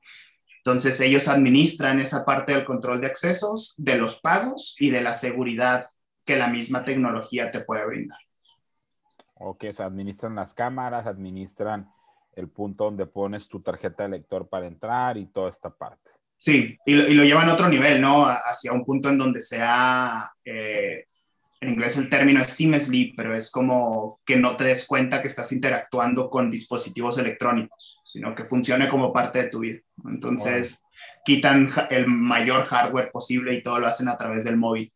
Entonces 0.66 1.00
ellos 1.02 1.28
administran 1.28 2.00
esa 2.00 2.24
parte 2.24 2.54
del 2.54 2.64
control 2.64 3.02
de 3.02 3.08
accesos, 3.08 3.74
de 3.78 3.98
los 3.98 4.22
pagos 4.22 4.76
y 4.80 4.92
de 4.92 5.02
la 5.02 5.14
seguridad 5.14 5.88
que 6.26 6.38
la 6.38 6.48
misma 6.48 6.86
tecnología 6.86 7.52
te 7.52 7.60
puede 7.60 7.86
brindar. 7.86 8.20
Ok, 9.36 9.66
se 9.74 9.84
administran 9.84 10.36
las 10.36 10.54
cámaras, 10.54 11.06
administran 11.06 11.92
el 12.34 12.48
punto 12.48 12.86
donde 12.86 13.06
pones 13.06 13.50
tu 13.50 13.62
tarjeta 13.62 14.04
de 14.04 14.10
lector 14.10 14.48
para 14.48 14.68
entrar 14.68 15.18
y 15.18 15.26
toda 15.26 15.50
esta 15.50 15.70
parte. 15.70 16.12
Sí, 16.38 16.78
y 16.86 16.96
lo, 16.96 17.08
y 17.10 17.14
lo 17.14 17.24
llevan 17.26 17.50
a 17.50 17.54
otro 17.54 17.68
nivel, 17.68 18.00
¿no? 18.00 18.26
Hacia 18.26 18.72
un 18.72 18.86
punto 18.86 19.10
en 19.10 19.18
donde 19.18 19.42
sea, 19.42 20.32
eh, 20.46 21.06
en 21.60 21.70
inglés 21.70 21.98
el 21.98 22.10
término 22.10 22.42
es 22.42 22.52
seamlessly, 22.52 23.14
pero 23.16 23.36
es 23.36 23.52
como 23.52 24.22
que 24.26 24.38
no 24.38 24.56
te 24.56 24.64
des 24.64 24.88
cuenta 24.88 25.22
que 25.22 25.28
estás 25.28 25.52
interactuando 25.52 26.30
con 26.30 26.50
dispositivos 26.50 27.18
electrónicos, 27.18 28.00
sino 28.14 28.36
que 28.36 28.46
funcione 28.46 28.88
como 28.88 29.12
parte 29.12 29.42
de 29.42 29.50
tu 29.50 29.62
vida. 29.62 29.80
Entonces, 30.06 30.84
quitan 31.26 31.68
el 31.90 32.06
mayor 32.06 32.62
hardware 32.62 33.10
posible 33.12 33.56
y 33.56 33.64
todo 33.64 33.80
lo 33.80 33.88
hacen 33.88 34.08
a 34.08 34.16
través 34.16 34.44
del 34.44 34.56
móvil. 34.56 34.94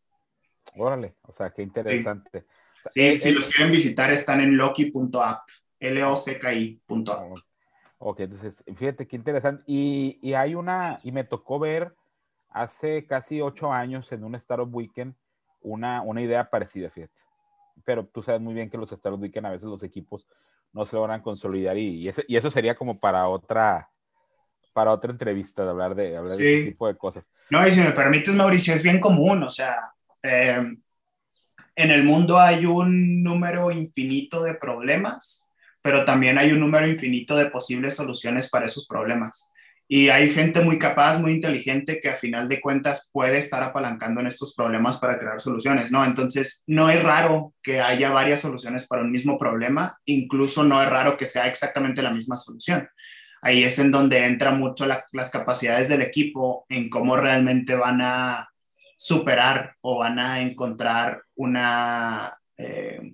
Órale, 0.75 1.15
o 1.23 1.33
sea, 1.33 1.49
qué 1.49 1.63
interesante. 1.63 2.45
Sí, 2.89 3.01
eh, 3.01 3.17
si 3.17 3.31
los 3.31 3.47
quieren 3.47 3.71
visitar 3.71 4.11
están 4.11 4.39
en 4.41 4.55
loki.app, 4.55 5.47
L-O-C-K-I.app. 5.79 7.37
Ok, 7.97 8.19
entonces, 8.19 8.63
fíjate 8.75 9.07
qué 9.07 9.15
interesante. 9.15 9.63
Y, 9.65 10.19
y, 10.21 10.35
hay 10.35 10.53
una, 10.53 10.99
y 11.01 11.11
me 11.11 11.23
tocó 11.23 11.57
ver 11.57 11.95
hace 12.51 13.07
casi 13.07 13.41
ocho 13.41 13.73
años 13.73 14.11
en 14.11 14.23
un 14.23 14.35
Startup 14.35 14.69
Weekend 14.71 15.15
una, 15.61 16.03
una 16.03 16.21
idea 16.21 16.51
parecida, 16.51 16.91
fíjate. 16.91 17.19
Pero 17.83 18.05
tú 18.05 18.21
sabes 18.21 18.41
muy 18.41 18.53
bien 18.53 18.69
que 18.69 18.77
los 18.77 18.91
Startup 18.91 19.19
Weekend 19.19 19.47
a 19.47 19.51
veces 19.51 19.67
los 19.67 19.81
equipos 19.81 20.27
no 20.73 20.85
se 20.85 20.95
logran 20.95 21.21
consolidar 21.21 21.77
y, 21.77 22.09
y, 22.27 22.35
eso 22.37 22.51
sería 22.51 22.75
como 22.75 22.99
para 22.99 23.27
otra, 23.27 23.89
para 24.73 24.91
otra 24.91 25.11
entrevista 25.11 25.63
de 25.63 25.69
hablar 25.69 25.95
de, 25.95 26.17
hablar 26.17 26.37
de 26.37 26.59
ese 26.59 26.71
tipo 26.71 26.87
de 26.87 26.95
cosas. 26.95 27.29
No, 27.49 27.65
y 27.67 27.71
si 27.71 27.81
me 27.81 27.91
permites, 27.91 28.35
Mauricio, 28.35 28.73
es 28.73 28.83
bien 28.83 28.99
común, 28.99 29.43
o 29.43 29.49
sea, 29.49 29.75
eh, 30.23 30.63
en 31.75 31.91
el 31.91 32.03
mundo 32.03 32.39
hay 32.39 32.65
un 32.65 33.23
número 33.23 33.71
infinito 33.71 34.43
de 34.43 34.55
problemas, 34.55 35.51
pero 35.81 36.03
también 36.03 36.37
hay 36.37 36.51
un 36.51 36.59
número 36.59 36.87
infinito 36.87 37.35
de 37.35 37.45
posibles 37.45 37.95
soluciones 37.95 38.49
para 38.49 38.65
esos 38.65 38.87
problemas. 38.87 39.53
Y 39.89 40.09
hay 40.09 40.29
gente 40.31 40.61
muy 40.61 40.77
capaz, 40.77 41.17
muy 41.17 41.31
inteligente 41.31 41.99
que 42.01 42.09
a 42.09 42.15
final 42.15 42.49
de 42.49 42.59
cuentas 42.59 43.09
puede 43.13 43.37
estar 43.37 43.63
apalancando 43.63 44.19
en 44.19 44.27
estos 44.27 44.53
problemas 44.53 44.97
para 44.97 45.17
crear 45.17 45.39
soluciones, 45.39 45.91
¿no? 45.91 46.03
Entonces, 46.03 46.63
no 46.67 46.89
es 46.89 47.01
raro 47.03 47.53
que 47.63 47.79
haya 47.79 48.09
varias 48.09 48.41
soluciones 48.41 48.85
para 48.85 49.03
un 49.03 49.11
mismo 49.11 49.37
problema, 49.37 49.97
incluso 50.03 50.65
no 50.65 50.81
es 50.81 50.89
raro 50.89 51.15
que 51.15 51.25
sea 51.25 51.47
exactamente 51.47 52.01
la 52.01 52.11
misma 52.11 52.35
solución. 52.35 52.89
Ahí 53.41 53.63
es 53.63 53.79
en 53.79 53.91
donde 53.91 54.25
entran 54.25 54.59
mucho 54.59 54.85
las 54.85 55.31
capacidades 55.31 55.87
del 55.87 56.01
equipo 56.01 56.65
en 56.67 56.89
cómo 56.89 57.15
realmente 57.15 57.75
van 57.75 58.01
a 58.01 58.49
superar 58.97 59.75
o 59.81 59.99
van 59.99 60.19
a 60.19 60.41
encontrar 60.41 61.23
una 61.35 62.37
eh, 62.57 63.13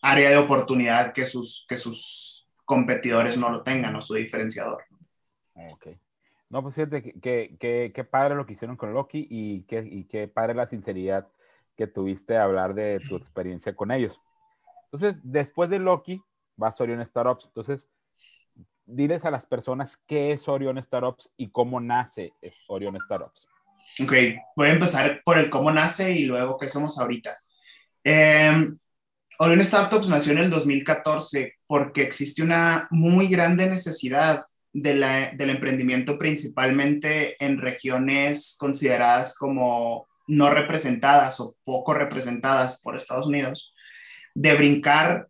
área 0.00 0.30
de 0.30 0.36
oportunidad 0.36 1.12
que 1.12 1.24
sus, 1.24 1.66
que 1.68 1.76
sus 1.76 2.46
competidores 2.64 3.36
no 3.36 3.50
lo 3.50 3.62
tengan 3.62 3.96
o 3.96 4.00
su 4.00 4.14
diferenciador. 4.14 4.84
Ok. 5.56 5.88
No, 6.48 6.62
pues 6.62 6.74
fíjate 6.74 7.02
que, 7.20 7.56
que, 7.92 8.04
padre 8.04 8.36
lo 8.36 8.46
que 8.46 8.52
hicieron 8.52 8.76
con 8.76 8.92
Loki 8.92 9.26
y 9.28 9.62
qué 9.62 9.80
y 9.80 10.04
que 10.04 10.28
padre 10.28 10.54
la 10.54 10.66
sinceridad 10.66 11.28
que 11.76 11.86
tuviste 11.86 12.36
a 12.36 12.44
hablar 12.44 12.74
de 12.74 13.00
tu 13.00 13.16
experiencia 13.16 13.74
con 13.74 13.90
ellos. 13.90 14.20
Entonces, 14.84 15.20
después 15.24 15.68
de 15.68 15.78
Loki, 15.78 16.22
vas 16.56 16.80
a 16.80 16.84
Orion 16.84 17.04
Startups. 17.04 17.46
Entonces, 17.46 17.88
diles 18.86 19.24
a 19.24 19.30
las 19.30 19.46
personas 19.46 19.98
qué 20.06 20.32
es 20.32 20.48
Orion 20.48 20.82
Startups 20.82 21.30
y 21.36 21.48
cómo 21.48 21.80
nace 21.80 22.32
Orion 22.68 22.98
Startups. 23.00 23.46
Ok, 24.02 24.12
voy 24.54 24.68
a 24.68 24.72
empezar 24.72 25.22
por 25.24 25.38
el 25.38 25.50
cómo 25.50 25.70
nace 25.72 26.12
y 26.12 26.24
luego 26.24 26.56
qué 26.56 26.68
somos 26.68 26.98
ahorita. 26.98 27.36
Eh, 28.04 28.70
Orion 29.38 29.64
Startups 29.64 30.08
nació 30.08 30.32
en 30.32 30.38
el 30.38 30.50
2014 30.50 31.54
porque 31.66 32.02
existe 32.02 32.42
una 32.42 32.86
muy 32.90 33.26
grande 33.26 33.68
necesidad 33.68 34.46
del 34.82 35.50
emprendimiento 35.50 36.18
principalmente 36.18 37.42
en 37.42 37.58
regiones 37.58 38.56
consideradas 38.58 39.36
como 39.38 40.06
no 40.26 40.50
representadas 40.50 41.40
o 41.40 41.56
poco 41.64 41.94
representadas 41.94 42.80
por 42.82 42.96
Estados 42.96 43.26
Unidos, 43.26 43.72
de 44.34 44.54
brincar 44.54 45.28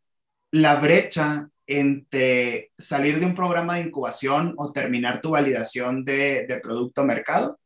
la 0.50 0.76
brecha 0.76 1.49
entre 1.69 2.73
salir 2.76 3.21
de 3.21 3.26
un 3.26 3.35
programa 3.35 3.76
de 3.76 3.83
incubación 3.83 4.55
o 4.57 4.73
terminar 4.73 5.21
tu 5.21 5.31
validación 5.31 6.05
de, 6.05 6.47
de 6.49 6.61
producto 6.61 7.05
mercado, 7.05 7.61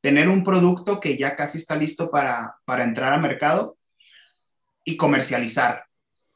tener 0.00 0.28
un 0.28 0.42
producto 0.42 0.98
que 0.98 1.16
ya 1.16 1.36
casi 1.36 1.58
está 1.58 1.76
listo 1.76 2.10
para, 2.10 2.56
para 2.64 2.84
entrar 2.84 3.12
al 3.12 3.20
mercado 3.20 3.76
y 4.84 4.96
comercializar 4.96 5.84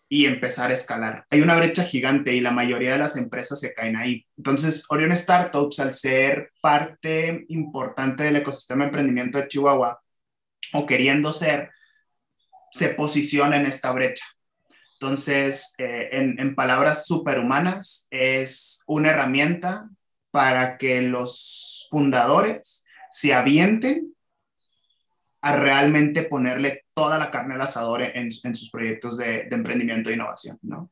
y 0.09 0.27
empezar 0.27 0.71
a 0.71 0.75
escalar. 0.75 1.27
Hay 1.31 1.41
una 1.41 1.57
brecha 1.57 1.83
gigante 1.83 2.35
y 2.35 2.41
la 2.41 2.53
mayoría 2.53 2.93
de 2.93 2.99
las 2.99 3.17
empresas 3.17 3.59
se 3.59 3.75
caen 3.75 3.97
ahí. 3.97 4.27
Entonces, 4.37 4.87
Orion 4.89 5.15
Startups, 5.17 5.81
al 5.81 5.95
ser 5.95 6.53
parte 6.61 7.45
importante 7.49 8.25
del 8.25 8.37
ecosistema 8.37 8.85
de 8.85 8.89
emprendimiento 8.89 9.39
de 9.39 9.49
Chihuahua, 9.49 10.01
o 10.73 10.87
queriendo 10.87 11.33
ser, 11.33 11.71
se 12.71 12.91
posiciona 12.91 13.57
en 13.57 13.67
esta 13.67 13.93
brecha. 13.93 14.25
Entonces, 15.01 15.75
eh, 15.79 16.09
en, 16.13 16.39
en 16.39 16.55
palabras 16.55 17.07
superhumanas, 17.07 18.07
es 18.11 18.83
una 18.87 19.11
herramienta 19.11 19.89
para 20.31 20.79
que 20.79 21.03
los 21.03 21.89
fundadores 21.91 22.87
se 23.11 23.35
avienten 23.35 24.15
a 25.41 25.57
realmente 25.57 26.23
ponerle 26.23 26.86
toda 26.97 27.19
la 27.19 27.31
carne 27.31 27.55
al 27.55 27.61
asador 27.61 28.01
en, 28.01 28.33
sus 28.33 28.71
proyectos 28.71 29.19
de, 29.19 29.47
emprendimiento 29.51 30.09
e 30.09 30.15
innovación, 30.15 30.59
¿no? 30.63 30.91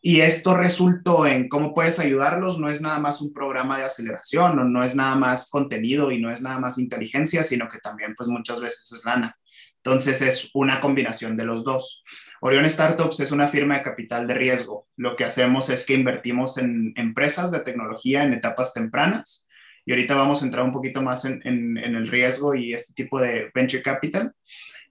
Y 0.00 0.20
esto 0.20 0.56
resultó 0.56 1.26
en 1.26 1.48
cómo 1.48 1.74
puedes 1.74 2.00
ayudarlos, 2.00 2.58
no 2.58 2.68
es 2.68 2.80
nada 2.80 2.98
más 2.98 3.20
un 3.20 3.32
programa 3.32 3.78
de 3.78 3.84
aceleración, 3.84 4.56
no, 4.56 4.64
no 4.64 4.82
es 4.82 4.96
nada 4.96 5.14
más 5.14 5.48
contenido 5.48 6.10
y 6.10 6.20
no 6.20 6.30
es 6.30 6.42
nada 6.42 6.58
más 6.58 6.78
inteligencia, 6.78 7.42
sino 7.44 7.68
que 7.68 7.78
también 7.78 8.14
pues 8.16 8.28
muchas 8.28 8.60
veces 8.60 8.92
es 8.92 9.04
lana. 9.04 9.38
Entonces 9.76 10.22
es 10.22 10.50
una 10.54 10.80
combinación 10.80 11.36
de 11.36 11.44
los 11.44 11.62
dos. 11.62 12.02
Orion 12.40 12.68
Startups 12.68 13.20
es 13.20 13.32
una 13.32 13.48
firma 13.48 13.76
de 13.76 13.82
capital 13.82 14.26
de 14.26 14.34
riesgo. 14.34 14.88
Lo 14.96 15.16
que 15.16 15.24
hacemos 15.24 15.70
es 15.70 15.86
que 15.86 15.94
invertimos 15.94 16.58
en 16.58 16.92
empresas 16.96 17.50
de 17.50 17.60
tecnología 17.60 18.24
en 18.24 18.32
etapas 18.32 18.74
tempranas 18.74 19.48
y 19.88 19.92
ahorita 19.92 20.14
vamos 20.14 20.42
a 20.42 20.44
entrar 20.44 20.64
un 20.66 20.72
poquito 20.72 21.00
más 21.00 21.24
en, 21.24 21.40
en, 21.46 21.78
el 21.78 22.06
riesgo 22.06 22.54
y 22.54 22.74
este 22.74 22.92
tipo 22.92 23.18
de 23.18 23.50
venture 23.54 23.82
capital, 23.82 24.34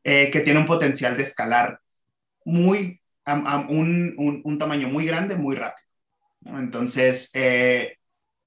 eh, 0.09 0.31
que 0.31 0.39
tiene 0.39 0.61
un 0.61 0.65
potencial 0.65 1.17
de 1.17 1.23
escalar 1.23 1.81
muy, 2.45 3.01
a, 3.25 3.57
un, 3.67 4.41
un, 4.45 4.57
tamaño 4.57 4.87
muy 4.87 5.05
grande, 5.05 5.35
muy 5.35 5.53
rápido. 5.53 5.85
Entonces, 6.45 7.29
eh, 7.33 7.97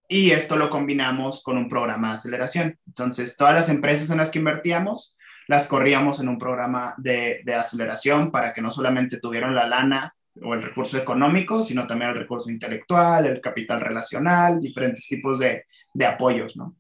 y 0.09 0.31
esto 0.31 0.57
lo 0.57 0.71
combinamos 0.71 1.43
con 1.43 1.59
un 1.59 1.69
programa 1.69 2.09
de 2.09 2.15
aceleración. 2.15 2.79
Entonces, 2.87 3.37
todas 3.37 3.53
las 3.53 3.69
empresas 3.69 4.11
en 4.11 4.17
las 4.17 4.31
que 4.31 4.39
invertíamos, 4.39 5.19
las 5.49 5.69
corríamos 5.69 6.19
en 6.21 6.31
un 6.31 6.39
programa 6.39 6.95
de, 6.97 7.43
de 7.45 7.55
aceleración 7.55 8.31
para 8.31 8.55
que 8.55 8.63
no 8.63 8.71
solamente 8.71 9.21
tuvieran 9.21 9.55
la 9.55 9.67
lana 9.67 10.15
o 10.43 10.55
el 10.55 10.63
recurso 10.63 10.97
económico, 10.97 11.61
sino 11.61 11.87
también 11.87 12.13
el 12.13 12.17
recurso 12.17 12.51
intelectual, 12.51 13.27
el 13.27 13.43
capital 13.43 13.83
relacional, 13.83 14.63
diferentes 14.63 15.07
tipos 15.07 15.39
de, 15.39 15.65
de 15.93 16.07
apoyos, 16.07 16.57
¿no? 16.57 16.77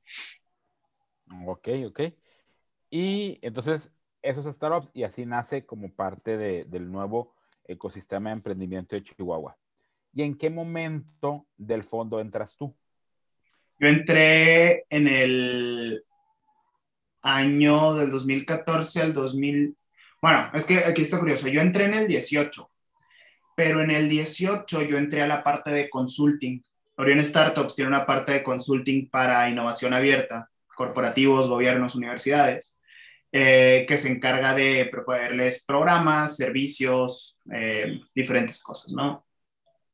Ok, 1.45 1.69
ok. 1.87 2.01
Y 2.89 3.39
entonces, 3.43 3.91
esos 4.23 4.47
startups, 4.47 4.91
y 4.93 5.05
así 5.05 5.27
nace 5.27 5.65
como 5.65 5.93
parte 5.93 6.37
de, 6.37 6.65
del 6.65 6.91
nuevo 6.91 7.35
ecosistema 7.67 8.31
de 8.31 8.37
emprendimiento 8.37 8.97
de 8.97 9.03
Chihuahua. 9.03 9.57
¿Y 10.13 10.23
en 10.23 10.37
qué 10.37 10.51
momento 10.51 11.47
del 11.57 11.85
fondo 11.85 12.21
entras 12.21 12.57
tú? 12.57 12.75
Yo 13.79 13.89
entré 13.89 14.85
en 14.91 15.09
el 15.09 16.05
año 17.23 17.95
del 17.95 18.11
2014 18.11 19.03
al 19.03 19.13
2000. 19.13 19.77
Bueno, 20.21 20.51
es 20.53 20.65
que 20.65 20.79
aquí 20.79 21.03
está 21.03 21.19
curioso. 21.19 21.49
Yo 21.49 21.61
entré 21.61 21.85
en 21.85 21.95
el 21.95 22.07
18 22.07 22.71
pero 23.61 23.83
en 23.83 23.91
el 23.91 24.09
18 24.09 24.85
yo 24.85 24.97
entré 24.97 25.21
a 25.21 25.27
la 25.27 25.43
parte 25.43 25.71
de 25.71 25.91
consulting. 25.91 26.63
Orion 26.97 27.23
Startups 27.23 27.75
tiene 27.75 27.89
una 27.89 28.07
parte 28.07 28.33
de 28.33 28.43
consulting 28.43 29.11
para 29.11 29.51
innovación 29.51 29.93
abierta, 29.93 30.49
corporativos, 30.75 31.47
gobiernos, 31.47 31.95
universidades, 31.95 32.79
eh, 33.33 33.85
que 33.89 33.97
se 33.97 34.11
encarga 34.11 34.55
de 34.55 34.89
proponerles 34.91 35.65
programas, 35.65 36.37
servicios, 36.37 37.39
eh, 37.53 38.01
diferentes 38.15 38.63
cosas, 38.63 38.93
¿no? 38.93 39.27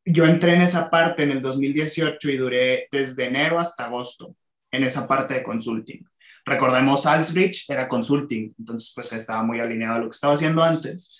Yo 0.04 0.24
entré 0.24 0.54
en 0.54 0.62
esa 0.62 0.88
parte 0.88 1.24
en 1.24 1.32
el 1.32 1.42
2018 1.42 2.30
y 2.30 2.36
duré 2.36 2.88
desde 2.92 3.24
enero 3.24 3.58
hasta 3.58 3.86
agosto 3.86 4.36
en 4.70 4.84
esa 4.84 5.08
parte 5.08 5.34
de 5.34 5.42
consulting. 5.42 6.04
Recordemos, 6.44 7.06
Alsbridge 7.06 7.68
era 7.68 7.88
consulting, 7.88 8.54
entonces 8.56 8.92
pues 8.94 9.12
estaba 9.12 9.42
muy 9.42 9.58
alineado 9.58 9.96
a 9.96 9.98
lo 9.98 10.04
que 10.04 10.14
estaba 10.14 10.34
haciendo 10.34 10.62
antes. 10.62 11.18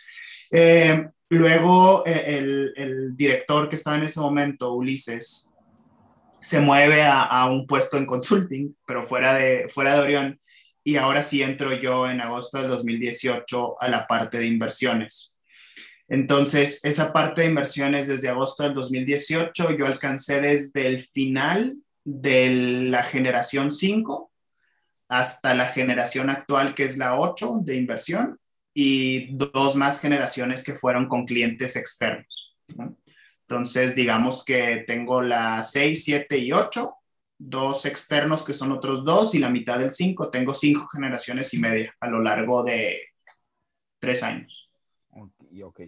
Eh, 0.53 1.05
Luego 1.29 2.05
el, 2.07 3.17
director 3.17 3.69
que 3.69 3.75
estaba 3.75 3.97
en 3.97 4.05
ese 4.05 4.21
momento, 4.21 4.75
Ulises, 4.75 5.53
se 6.41 6.61
mueve 6.61 7.03
a, 7.05 7.47
un 7.51 7.67
puesto 7.67 7.97
en 7.97 8.07
consulting, 8.07 8.77
pero 8.87 9.03
fuera 9.03 9.35
de, 9.35 9.69
fuera 9.69 9.95
de 9.95 10.01
Orión, 10.01 10.41
y 10.87 10.99
ahora 10.99 11.25
sí 11.25 11.43
entro 11.43 11.75
yo 11.75 12.09
en 12.09 12.21
agosto 12.21 12.59
del 12.59 12.69
2018 12.69 13.83
a 13.83 13.89
la 13.89 14.07
parte 14.07 14.39
de 14.39 14.47
inversiones. 14.47 15.37
Entonces, 16.07 16.85
esa 16.85 17.13
parte 17.13 17.41
de 17.41 17.49
inversiones 17.49 18.07
desde 18.07 18.29
agosto 18.29 18.63
del 18.63 18.75
2018 18.75 19.77
yo 19.77 19.85
alcancé 19.85 20.41
desde 20.41 20.87
el 20.87 21.01
final 21.09 21.79
de 22.05 22.51
la 22.89 23.03
generación 23.03 23.73
5 23.73 24.31
hasta 25.09 25.55
la 25.55 25.67
generación 25.71 26.31
actual, 26.31 26.77
que 26.77 26.85
es 26.85 26.97
la 26.97 27.19
8 27.19 27.63
de 27.65 27.75
inversión, 27.75 28.39
y 28.73 29.35
dos 29.37 29.75
más 29.75 29.99
generaciones 29.99 30.63
que 30.63 30.75
fueron 30.75 31.09
con 31.09 31.27
clientes 31.27 31.75
externos. 31.75 32.57
Entonces, 33.41 33.97
digamos 33.97 34.45
que 34.45 34.85
tengo 34.87 35.21
la 35.21 35.65
6, 35.65 36.05
7 36.05 36.39
y 36.39 36.53
8, 36.53 36.96
dos 37.39 37.85
externos 37.87 38.45
que 38.45 38.55
son 38.55 38.73
otros 38.73 39.05
dos 39.05 39.35
y 39.35 39.39
la 39.39 39.51
mitad 39.51 39.79
del 39.79 39.93
5, 39.93 40.31
tengo 40.31 40.55
cinco 40.55 40.87
generaciones 40.89 41.53
y 41.55 41.59
media 41.59 41.95
a 42.01 42.09
lo 42.09 42.21
largo 42.21 42.63
de 42.63 42.99
tres 43.99 44.23
años. 44.23 44.71
Y, 45.51 45.63
ok. 45.63 45.81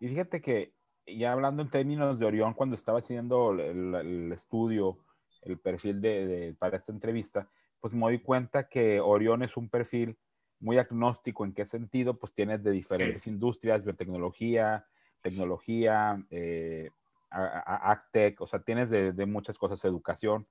Y 0.00 0.08
fíjate 0.08 0.40
que 0.40 0.72
ya 1.06 1.32
hablando 1.32 1.62
en 1.62 1.70
términos 1.70 2.18
de 2.18 2.26
Orión, 2.26 2.54
cuando 2.54 2.76
estaba 2.76 2.98
haciendo 2.98 3.52
el, 3.52 4.32
estudio, 4.32 4.98
el 5.42 5.58
perfil 5.58 6.00
de, 6.00 6.54
para 6.58 6.76
esta 6.76 6.92
entrevista, 6.92 7.48
pues 7.80 7.92
me 7.92 8.02
doy 8.02 8.18
cuenta 8.18 8.68
que 8.68 9.00
Orión 9.00 9.42
es 9.42 9.56
un 9.56 9.68
perfil 9.68 10.16
muy 10.60 10.78
agnóstico. 10.78 11.44
¿En 11.44 11.52
qué 11.52 11.66
sentido? 11.66 12.18
Pues 12.18 12.32
tienes 12.32 12.62
de 12.62 12.70
diferentes 12.70 13.26
industrias, 13.26 13.84
biotecnología, 13.84 14.86
tecnología, 15.20 16.24
eh, 16.30 16.90
Actec, 17.30 18.40
o 18.40 18.46
sea, 18.46 18.60
tienes 18.60 18.90
de, 18.90 19.26
muchas 19.26 19.58
cosas, 19.58 19.84
educación. 19.84 20.46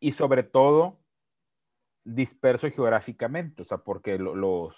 Y 0.00 0.12
sobre 0.12 0.42
todo, 0.42 0.98
disperso 2.04 2.70
geográficamente, 2.70 3.62
o 3.62 3.64
sea, 3.64 3.78
porque 3.78 4.18
los 4.18 4.74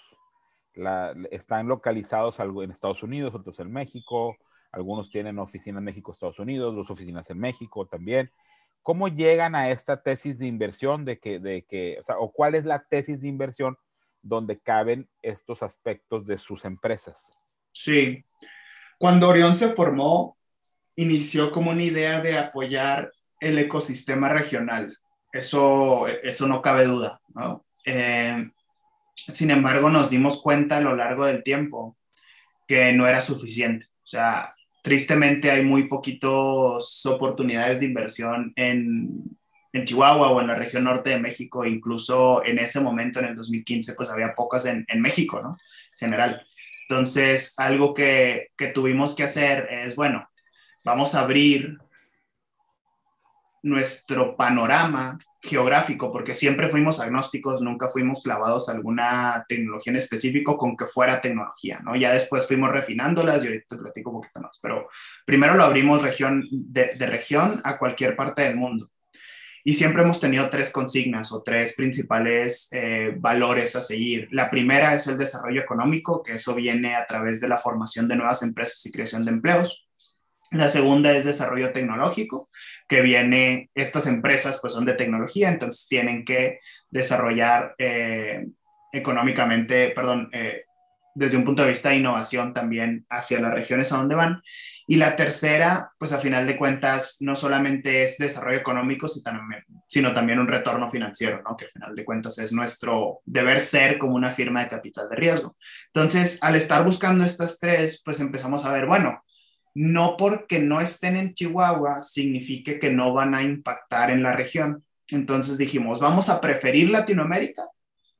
están 1.31 1.67
localizados 1.67 2.39
en 2.39 2.71
Estados 2.71 3.03
Unidos, 3.03 3.33
otros 3.33 3.59
en 3.59 3.71
México, 3.71 4.35
algunos 4.71 5.09
tienen 5.09 5.37
oficinas 5.37 5.79
en 5.79 5.85
México, 5.85 6.11
Estados 6.11 6.39
Unidos, 6.39 6.75
dos 6.75 6.89
oficinas 6.89 7.29
en 7.29 7.39
México 7.39 7.85
también. 7.85 8.31
¿Cómo 8.81 9.07
llegan 9.07 9.55
a 9.55 9.69
esta 9.69 10.01
tesis 10.01 10.37
de 10.39 10.47
inversión 10.47 11.05
de 11.05 11.19
que, 11.19 11.39
de 11.39 11.63
que 11.63 12.01
o 12.17 12.31
cuál 12.31 12.55
es 12.55 12.65
la 12.65 12.83
tesis 12.83 13.21
de 13.21 13.27
inversión 13.27 13.77
donde 14.21 14.59
caben 14.59 15.07
estos 15.21 15.61
aspectos 15.63 16.25
de 16.25 16.39
sus 16.39 16.65
empresas? 16.65 17.31
Sí, 17.71 18.25
cuando 18.97 19.29
Orión 19.29 19.53
se 19.55 19.69
formó, 19.73 20.37
inició 20.95 21.51
como 21.51 21.71
una 21.71 21.83
idea 21.83 22.21
de 22.21 22.37
apoyar 22.37 23.11
el 23.39 23.59
ecosistema 23.59 24.29
regional. 24.29 24.97
Eso, 25.33 26.07
eso 26.07 26.47
no 26.47 26.61
cabe 26.61 26.85
duda. 26.85 27.19
Eh, 27.85 28.49
sin 29.15 29.49
embargo, 29.49 29.89
nos 29.89 30.11
dimos 30.11 30.39
cuenta 30.41 30.77
a 30.77 30.81
lo 30.81 30.95
largo 30.95 31.25
del 31.25 31.41
tiempo 31.41 31.97
que 32.67 32.93
no 32.93 33.07
era 33.07 33.19
suficiente. 33.19 33.87
O 34.03 34.07
sea, 34.07 34.53
tristemente 34.83 35.49
hay 35.49 35.65
muy 35.65 35.87
poquitas 35.87 37.05
oportunidades 37.05 37.79
de 37.79 37.87
inversión 37.87 38.53
en, 38.55 39.23
en, 39.73 39.85
Chihuahua 39.85 40.29
o 40.29 40.39
en 40.39 40.47
la 40.47 40.55
región 40.55 40.83
norte 40.83 41.09
de 41.09 41.19
México. 41.19 41.65
Incluso 41.65 42.45
en 42.45 42.59
ese 42.59 42.79
momento, 42.79 43.19
en 43.19 43.25
el 43.25 43.35
2015, 43.35 43.95
pues 43.95 44.11
había 44.11 44.35
pocas 44.35 44.67
en, 44.67 44.85
en 44.87 45.01
México, 45.01 45.41
¿no? 45.41 45.57
En 45.93 45.99
general. 45.99 46.45
Entonces, 46.87 47.55
algo 47.57 47.95
que, 47.95 48.51
que 48.55 48.67
tuvimos 48.67 49.15
que 49.15 49.23
hacer 49.23 49.67
es, 49.71 49.95
bueno, 49.95 50.29
vamos 50.85 51.15
a 51.15 51.21
abrir 51.21 51.79
nuestro 53.63 54.35
panorama 54.35 55.17
geográfico, 55.41 56.11
porque 56.11 56.33
siempre 56.33 56.69
fuimos 56.69 56.99
agnósticos, 56.99 57.61
nunca 57.61 57.87
fuimos 57.87 58.21
clavados 58.21 58.69
a 58.69 58.73
alguna 58.73 59.45
tecnología 59.47 59.91
en 59.91 59.97
específico 59.97 60.57
con 60.57 60.77
que 60.77 60.85
fuera 60.85 61.21
tecnología, 61.21 61.79
¿no? 61.83 61.95
Ya 61.95 62.13
después 62.13 62.47
fuimos 62.47 62.71
refinándolas 62.71 63.43
y 63.43 63.47
ahorita 63.47 63.75
te 63.75 63.81
platico 63.81 64.11
un 64.11 64.21
poquito 64.21 64.41
más, 64.41 64.59
pero 64.61 64.87
primero 65.25 65.55
lo 65.55 65.63
abrimos 65.63 66.01
región 66.01 66.45
de, 66.51 66.95
región 67.07 67.61
a 67.63 67.77
cualquier 67.77 68.15
parte 68.15 68.43
del 68.43 68.55
mundo. 68.55 68.89
Y 69.65 69.73
siempre 69.73 70.03
hemos 70.03 70.19
tenido 70.19 70.49
tres 70.49 70.71
consignas 70.71 71.31
o 71.31 71.41
tres 71.41 71.75
principales 71.75 72.67
eh, 72.71 73.15
valores 73.17 73.77
a 73.77 73.81
seguir. 73.81 74.27
La 74.31 74.49
primera 74.49 74.93
es 74.93 75.07
el 75.07 75.17
desarrollo 75.17 75.61
económico, 75.61 76.21
que 76.21 76.33
eso 76.33 76.53
viene 76.53 76.95
a 76.95 77.05
través 77.05 77.39
de 77.39 77.47
la 77.47 77.57
formación 77.57 78.09
de 78.09 78.17
nuevas 78.17 78.43
empresas 78.43 78.85
y 78.85 78.91
creación 78.91 79.23
de 79.23 79.31
empleos. 79.31 79.87
La 80.53 80.69
segunda 80.69 81.11
es 81.11 81.25
desarrollo 81.25 81.73
tecnológico, 81.73 82.47
que 82.87 83.01
viene, 83.01 83.71
estas 83.73 84.05
empresas 84.05 84.59
pues 84.61 84.73
son 84.73 84.85
de 84.85 84.93
tecnología, 84.93 85.49
entonces 85.49 85.87
tienen 85.87 86.23
que 86.23 86.59
desarrollar 86.91 87.73
eh, 87.79 88.45
económicamente, 88.91 89.89
perdón, 89.89 90.29
eh, 90.31 90.65
desde 91.15 91.37
un 91.37 91.43
punto 91.43 91.63
de 91.63 91.69
vista 91.69 91.89
de 91.89 91.97
innovación 91.97 92.53
también 92.53 93.05
hacia 93.09 93.39
las 93.39 93.53
regiones 93.53 93.91
a 93.91 93.97
donde 93.97 94.15
van. 94.15 94.43
Y 94.85 94.97
la 94.97 95.15
tercera, 95.15 95.91
pues 95.97 96.13
a 96.13 96.19
final 96.19 96.45
de 96.45 96.57
cuentas, 96.57 97.17
no 97.21 97.35
solamente 97.35 98.03
es 98.03 98.17
desarrollo 98.19 98.57
económico, 98.57 99.07
sino 99.87 100.13
también 100.13 100.39
un 100.39 100.47
retorno 100.47 100.89
financiero, 100.89 101.41
¿no? 101.41 101.55
que 101.55 101.65
a 101.65 101.69
final 101.69 101.95
de 101.95 102.05
cuentas 102.05 102.37
es 102.37 102.53
nuestro 102.53 103.21
deber 103.25 103.61
ser 103.61 103.97
como 103.97 104.15
una 104.15 104.29
firma 104.29 104.61
de 104.61 104.69
capital 104.69 105.09
de 105.09 105.15
riesgo. 105.15 105.55
Entonces, 105.87 106.41
al 106.43 106.55
estar 106.55 106.83
buscando 106.83 107.23
estas 107.23 107.59
tres, 107.59 108.01
pues 108.03 108.19
empezamos 108.19 108.65
a 108.65 108.71
ver, 108.71 108.85
bueno, 108.85 109.23
no 109.75 110.17
porque 110.17 110.59
no 110.59 110.81
estén 110.81 111.15
en 111.15 111.33
Chihuahua 111.33 112.03
signifique 112.03 112.79
que 112.79 112.91
no 112.91 113.13
van 113.13 113.33
a 113.35 113.43
impactar 113.43 114.11
en 114.11 114.23
la 114.23 114.33
región. 114.33 114.83
Entonces 115.07 115.57
dijimos, 115.57 115.99
vamos 115.99 116.29
a 116.29 116.39
preferir 116.39 116.89
Latinoamérica, 116.89 117.63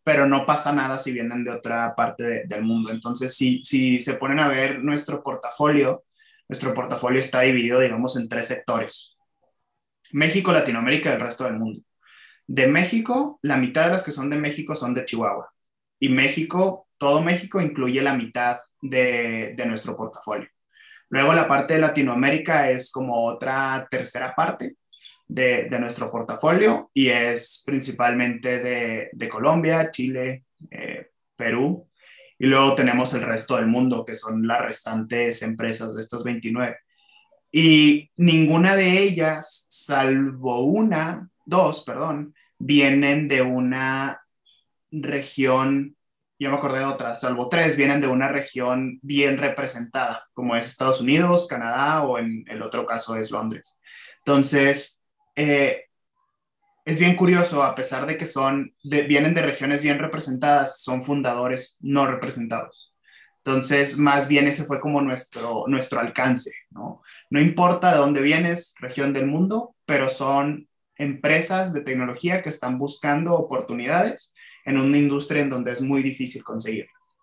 pero 0.04 0.26
no 0.28 0.46
pasa 0.46 0.74
nada 0.74 0.98
si 0.98 1.12
vienen 1.12 1.44
de 1.44 1.52
otra 1.52 1.96
parte 1.96 2.44
del 2.46 2.64
mundo. 2.64 2.92
Entonces, 2.92 3.36
si, 3.36 3.64
si 3.64 4.00
se 4.00 4.16
ponen 4.16 4.40
a 4.40 4.48
ver 4.48 4.84
nuestro 4.84 5.24
portafolio, 5.24 6.04
nuestro 6.50 6.74
portafolio 6.74 7.20
está 7.20 7.42
dividido, 7.42 7.80
digamos, 7.80 8.18
en 8.18 8.28
tres 8.28 8.48
sectores. 8.48 9.16
México, 10.12 10.52
Latinoamérica 10.52 11.10
y 11.10 11.14
el 11.14 11.22
resto 11.22 11.46
del 11.46 11.58
mundo. 11.58 11.82
De 12.46 12.68
México, 12.68 13.40
la 13.42 13.58
mitad 13.58 13.86
de 13.86 13.92
las 13.92 14.04
que 14.04 14.12
son 14.12 14.30
de 14.30 14.38
México 14.38 14.76
son 14.76 14.94
de 14.94 15.06
Chihuahua. 15.06 15.52
Y 16.00 16.10
México, 16.10 16.88
todo 16.98 17.22
México 17.22 17.62
incluye 17.62 18.02
la 18.02 18.14
mitad 18.14 18.60
de, 18.82 19.54
de 19.56 19.66
nuestro 19.66 19.96
portafolio. 19.96 20.50
Luego 21.14 21.36
la 21.36 21.48
parte 21.48 21.76
de 21.76 21.80
Latinoamérica 21.80 22.72
es 22.72 22.92
como 22.92 23.24
otra 23.26 23.88
tercera 23.88 24.34
parte 24.34 24.78
de, 25.28 25.70
nuestro 25.80 26.10
portafolio 26.10 26.90
y 26.92 27.10
es 27.10 27.62
principalmente 27.64 29.12
de, 29.14 29.30
Colombia, 29.30 29.92
Chile, 29.92 30.46
eh, 30.72 31.12
Perú. 31.36 31.88
Y 32.40 32.48
luego 32.48 32.74
tenemos 32.74 33.14
el 33.14 33.22
resto 33.22 33.58
del 33.58 33.68
mundo, 33.68 34.04
que 34.04 34.16
son 34.16 34.48
las 34.48 34.62
restantes 34.62 35.44
empresas 35.44 35.94
de 35.94 36.02
estas 36.02 36.24
29. 36.24 36.78
Y 37.52 38.10
ninguna 38.18 38.76
de 38.76 39.04
ellas, 39.04 39.68
salvo 39.70 40.62
una, 40.62 41.30
dos, 41.46 41.84
perdón, 41.84 42.34
vienen 42.58 43.28
de 43.28 43.44
una 43.44 44.20
región 44.90 45.96
yo 46.44 46.50
me 46.52 46.58
acordé 46.58 46.80
de 46.80 46.86
otras, 46.86 47.22
salvo 47.22 47.50
tres, 47.50 47.78
vienen 47.78 48.02
de 48.02 48.08
una 48.08 48.28
región 48.28 49.00
bien 49.02 49.38
representada, 49.38 50.28
como 50.34 50.56
es 50.56 50.68
Estados 50.68 51.02
Unidos, 51.02 51.48
Canadá 51.48 52.04
o 52.04 52.20
en 52.20 52.44
el 52.48 52.62
otro 52.62 52.86
caso 52.86 53.16
es 53.16 53.32
Londres. 53.32 53.80
Entonces, 54.20 55.04
eh, 55.36 55.86
es 56.86 57.00
bien 57.00 57.16
curioso, 57.16 57.64
a 57.64 57.76
pesar 57.76 58.06
de 58.06 58.18
que 58.18 58.26
son, 58.26 58.76
vienen 58.84 59.34
de 59.34 59.42
regiones 59.42 59.82
bien 59.82 60.00
representadas, 60.00 60.82
son 60.82 61.04
fundadores 61.04 61.78
no 61.80 62.06
representados. 62.06 62.94
Entonces, 63.38 63.98
más 63.98 64.28
bien 64.28 64.48
ese 64.48 64.66
fue 64.66 64.80
como 64.80 65.02
nuestro, 65.02 65.66
nuestro 65.68 66.00
alcance, 66.00 66.52
¿no? 66.72 67.02
No 67.30 67.42
importa 67.42 67.92
de 67.92 67.98
dónde 67.98 68.22
vienes, 68.22 68.74
región 68.80 69.14
del 69.14 69.28
mundo, 69.28 69.76
pero 69.86 70.10
son 70.10 70.68
empresas 70.98 71.74
de 71.74 71.82
tecnología 71.82 72.42
que 72.42 72.50
están 72.50 72.78
buscando 72.78 73.34
oportunidades 73.36 74.34
en 74.66 74.78
una 74.78 74.98
industria 74.98 75.42
en 75.42 75.50
donde 75.50 75.72
es 75.72 75.82
muy 75.82 76.02
difícil 76.02 76.44
conseguirlas. 76.44 77.16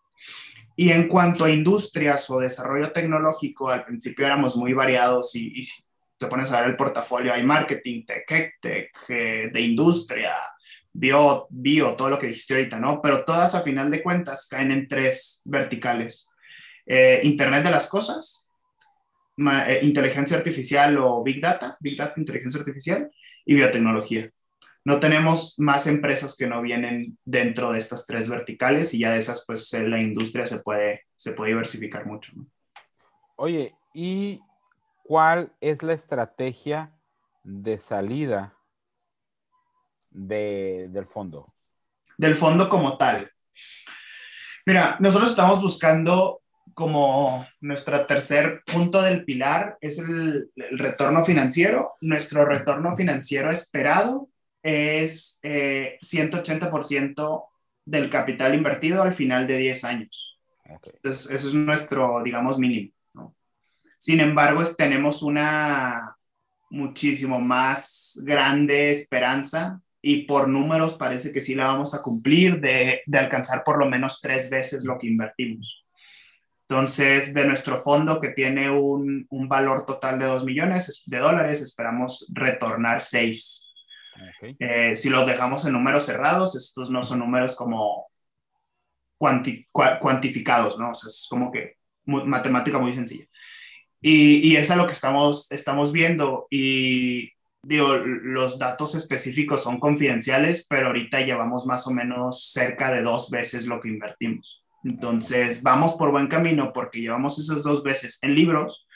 Y 0.77 0.93
en 0.93 1.09
cuanto 1.09 1.45
a 1.45 1.51
industrias 1.51 2.31
o 2.31 2.41
desarrollo 2.41 2.93
tecnológico, 2.93 3.69
al 3.69 3.85
principio 3.85 4.25
éramos 4.25 4.57
muy 4.57 4.73
variados 4.73 5.35
y, 5.35 5.65
si 5.65 5.83
te 6.17 6.27
pones 6.27 6.53
a 6.53 6.61
ver 6.61 6.71
el 6.71 6.77
portafolio, 6.77 7.33
hay 7.33 7.43
marketing, 7.43 8.05
tech, 8.05 8.55
tech, 8.61 8.91
eh, 9.09 9.51
de 9.53 9.61
industria, 9.61 10.35
bio, 10.93 11.47
bio, 11.51 11.97
todo 11.97 12.11
lo 12.11 12.19
que 12.19 12.29
dijiste 12.29 12.55
ahorita, 12.55 12.79
¿no? 12.79 13.01
Pero 13.03 13.25
todas 13.25 13.55
a 13.55 13.63
final 13.63 13.91
de 13.91 14.03
cuentas 14.03 14.49
caen 14.49 14.73
en 14.73 14.89
tres 14.89 15.43
verticales. 15.45 16.31
Eh, 16.87 17.21
Internet 17.25 17.65
de 17.65 17.71
las 17.71 17.89
cosas, 17.89 18.49
eh, 19.37 19.81
inteligencia 19.83 20.37
artificial 20.37 20.99
o 20.99 21.23
Big 21.23 21.41
Data, 21.41 21.77
Big 21.81 21.97
Data, 21.97 22.15
inteligencia 22.17 22.61
artificial 22.61 23.11
y 23.45 23.55
biotecnología 23.55 24.31
no 24.85 24.99
tenemos 24.99 25.59
más 25.59 25.87
empresas 25.87 26.37
que 26.37 26.47
no 26.47 26.63
vienen 26.63 27.19
dentro 27.25 27.73
de 27.73 27.79
estas 27.79 28.07
tres 28.07 28.29
verticales 28.29 28.95
y 28.95 29.01
ya 29.01 29.13
de 29.13 29.19
esas, 29.19 29.45
pues 29.47 29.73
eh, 29.75 29.87
la 29.87 30.01
industria 30.01 30.47
se 30.47 30.61
puede, 30.61 31.05
se 31.17 31.33
puede 31.33 31.51
diversificar 31.51 32.07
mucho. 32.07 32.33
Oye, 33.37 33.75
¿y 33.93 34.41
cuál 35.05 35.53
es 35.61 35.83
la 35.83 35.93
estrategia 35.93 36.93
de 37.43 37.79
salida 37.79 38.55
del 40.11 41.05
fondo? 41.05 41.53
Del 42.17 42.35
fondo 42.35 42.69
como 42.69 42.97
tal. 42.97 43.31
Mira, 44.65 44.97
nosotros 45.01 45.31
estamos 45.31 45.61
buscando 45.61 46.41
como 46.73 47.47
nuestro 47.61 48.07
tercer 48.07 48.63
punto 48.65 49.03
del 49.03 49.25
pilar 49.25 49.77
es 49.81 49.99
el, 49.99 50.51
el, 50.55 50.79
retorno 50.79 51.23
financiero. 51.23 51.95
Nuestro 52.01 52.47
retorno 52.47 52.97
financiero 52.97 53.51
esperado 53.51 54.30
es 54.63 55.41
180% 55.43 57.43
eh, 57.43 57.47
del 57.85 58.11
capital 58.11 58.55
invertido 58.55 59.03
al 59.03 59.13
final 59.13 59.47
de 59.47 59.59
10 59.59 59.85
años. 59.85 60.39
Entonces, 60.65 61.31
eso 61.31 61.49
es 61.49 61.55
nuestro, 61.55 62.23
digamos, 62.23 62.59
mínimo. 62.59 62.93
Sin 63.99 64.21
embargo, 64.21 64.63
tenemos 64.77 65.23
una 65.23 66.17
muchísimo 66.71 67.41
más 67.41 68.21
grande 68.25 68.91
esperanza 68.91 69.83
y 70.01 70.23
por 70.23 70.49
números 70.49 70.95
parece 70.95 71.33
que 71.33 71.43
sí 71.43 71.55
la 71.55 71.67
vamos 71.67 71.95
a 71.95 72.01
cumplir 72.01 72.61
de, 72.61 73.03
de 73.05 73.19
alcanzar 73.19 73.65
por 73.65 73.79
lo 73.79 73.87
menos 73.87 74.21
tres 74.21 74.49
veces 74.49 74.85
lo 74.85 74.99
que 74.99 75.09
invertimos. 75.09 75.85
Entonces, 76.71 77.35
de 77.35 77.45
nuestro 77.45 77.79
fondo 77.79 78.21
que 78.21 78.29
tiene 78.29 78.71
un, 78.71 79.27
un 79.29 79.49
valor 79.49 79.85
total 79.85 80.21
de 80.21 80.27
2 80.27 80.45
millones 80.45 81.03
de 81.05 81.19
dólares, 81.19 81.61
esperamos 81.61 82.31
retornar 82.33 83.01
6. 83.01 83.70
Eh, 84.59 84.95
si 84.97 85.11
los 85.11 85.27
dejamos 85.27 85.65
en 85.67 85.73
números 85.73 86.07
cerrados, 86.07 86.57
estos 86.57 86.91
no 86.91 87.03
son 87.03 87.21
números 87.21 87.55
como 87.55 88.11
cuantificados, 89.19 90.79
¿no? 90.79 90.91
O 90.91 90.95
sea, 90.95 91.09
es 91.09 91.27
como 91.29 91.51
que 91.53 91.77
matemática 92.05 92.79
muy 92.79 92.95
sencilla. 92.95 93.27
Y, 94.01 94.49
y 94.49 94.57
es 94.57 94.71
a 94.71 94.77
lo 94.77 94.87
que 94.87 94.93
estamos, 94.93 95.51
estamos 95.53 95.93
viendo. 95.93 96.47
Y 96.51 97.33
digo, 97.63 97.95
los 97.97 98.59
datos 98.59 98.95
específicos 98.95 99.63
son 99.63 99.79
confidenciales, 99.79 100.67
pero 100.69 100.89
ahorita 100.89 101.21
llevamos 101.21 101.67
más 101.67 101.87
o 101.87 101.91
menos 101.91 102.51
cerca 102.53 102.91
de 102.93 103.03
dos 103.03 103.31
veces 103.31 103.67
lo 103.67 103.81
que 103.81 103.89
invertimos. 103.89 104.65
Entonces, 104.85 105.63
vamos 105.63 105.95
por 105.95 106.11
buen 106.11 106.29
camino 106.29 106.73
porque 106.73 107.01
llevamos 107.01 107.39
esas 107.39 107.63
dos 107.63 107.83
veces 107.83 108.19
en 108.23 108.35
libros 108.35 108.87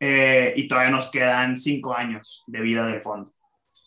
eh, 0.00 0.54
y 0.56 0.68
todavía 0.68 0.90
nos 0.90 1.10
quedan 1.10 1.56
cinco 1.56 1.94
años 1.94 2.44
de 2.46 2.60
vida 2.60 2.86
del 2.86 3.02
fondo, 3.02 3.34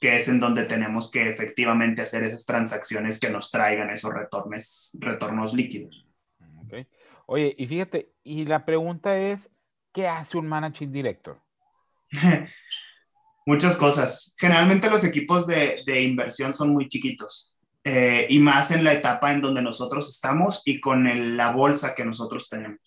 que 0.02 0.16
es 0.16 0.28
en 0.28 0.40
donde 0.40 0.66
tenemos 0.66 1.12
que 1.12 1.30
efectivamente 1.30 2.02
hacer 2.02 2.24
esas 2.24 2.44
transacciones 2.44 3.20
que 3.20 3.30
nos 3.30 3.52
traigan 3.52 3.92
esos 3.92 4.12
retornos, 4.12 4.98
retornos 5.00 5.54
líquidos. 5.54 6.08
Okay. 6.66 6.88
Oye, 7.28 7.54
y 7.56 7.68
fíjate, 7.68 8.12
y 8.24 8.46
la 8.46 8.66
pregunta 8.66 9.16
es, 9.16 9.48
¿qué 9.94 10.08
hace 10.08 10.40
un 10.40 10.48
managing 10.48 10.92
director? 10.92 11.40
Muchas 13.46 13.78
cosas. 13.78 14.34
Generalmente 14.40 14.90
los 14.90 15.04
equipos 15.04 15.46
de, 15.46 15.76
de 15.86 16.02
inversión 16.02 16.56
son 16.56 16.74
muy 16.74 16.88
chiquitos. 16.88 17.56
Eh, 17.84 18.26
y 18.28 18.40
más 18.40 18.72
en 18.72 18.84
la 18.84 18.94
etapa 18.94 19.32
en 19.32 19.42
donde 19.42 19.62
nosotros 19.62 20.10
estamos 20.10 20.64
y 20.66 20.82
con 20.82 21.38
la 21.38 21.52
bolsa 21.52 21.94
que 21.94 22.06
nosotros 22.06 22.50
tenemos. 22.50 22.82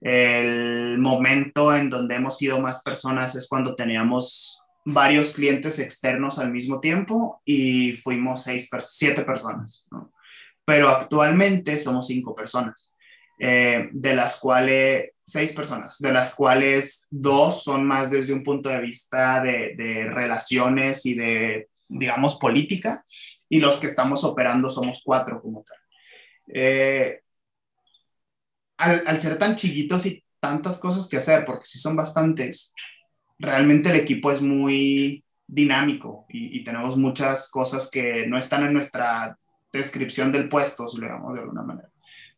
El 0.00 0.96
momento 0.98 1.76
en 1.76 1.90
donde 1.90 2.14
hemos 2.14 2.38
sido 2.38 2.58
más 2.58 2.82
personas 2.82 3.34
es 3.34 3.48
cuando 3.48 3.74
teníamos 3.74 4.61
varios 4.84 5.32
clientes 5.32 5.78
externos 5.78 6.38
al 6.38 6.50
mismo 6.50 6.80
tiempo 6.80 7.40
y 7.44 7.92
fuimos 7.92 8.44
seis, 8.44 8.68
siete 8.80 9.22
personas. 9.22 9.88
Pero 10.64 10.88
actualmente 10.88 11.78
somos 11.78 12.06
cinco 12.06 12.34
personas, 12.34 12.96
eh, 13.38 13.88
de 13.92 14.14
las 14.14 14.38
cuales, 14.38 15.10
seis 15.24 15.52
personas, 15.52 15.98
de 15.98 16.12
las 16.12 16.34
cuales 16.34 17.06
dos 17.10 17.62
son 17.62 17.86
más 17.86 18.10
desde 18.10 18.32
un 18.32 18.42
punto 18.42 18.68
de 18.68 18.80
vista 18.80 19.42
de, 19.42 20.08
relaciones 20.12 21.06
y 21.06 21.14
de, 21.14 21.68
digamos, 21.88 22.36
política 22.36 23.04
y 23.48 23.60
los 23.60 23.78
que 23.78 23.86
estamos 23.86 24.24
operando 24.24 24.68
somos 24.68 25.02
cuatro 25.04 25.40
como 25.40 25.62
tal. 25.62 25.78
Eh, 26.54 27.20
al, 28.78 29.20
ser 29.20 29.38
tan 29.38 29.54
chiquitos 29.54 30.06
y 30.06 30.24
tantas 30.40 30.78
cosas 30.78 31.08
que 31.08 31.16
hacer, 31.16 31.44
porque 31.44 31.66
sí 31.66 31.78
son 31.78 31.94
bastantes, 31.94 32.74
realmente 33.38 33.90
el 33.90 33.96
equipo 33.96 34.30
es 34.30 34.40
muy 34.40 35.24
dinámico 35.46 36.26
y, 36.28 36.62
tenemos 36.64 36.96
muchas 36.96 37.50
cosas 37.50 37.90
que 37.90 38.26
no 38.26 38.38
están 38.38 38.64
en 38.64 38.72
nuestra 38.72 39.36
descripción 39.72 40.32
del 40.32 40.48
puesto, 40.48 40.88
si 40.88 41.00
lo 41.00 41.08
llamamos 41.08 41.34
de 41.34 41.40
alguna 41.40 41.62
manera. 41.62 41.88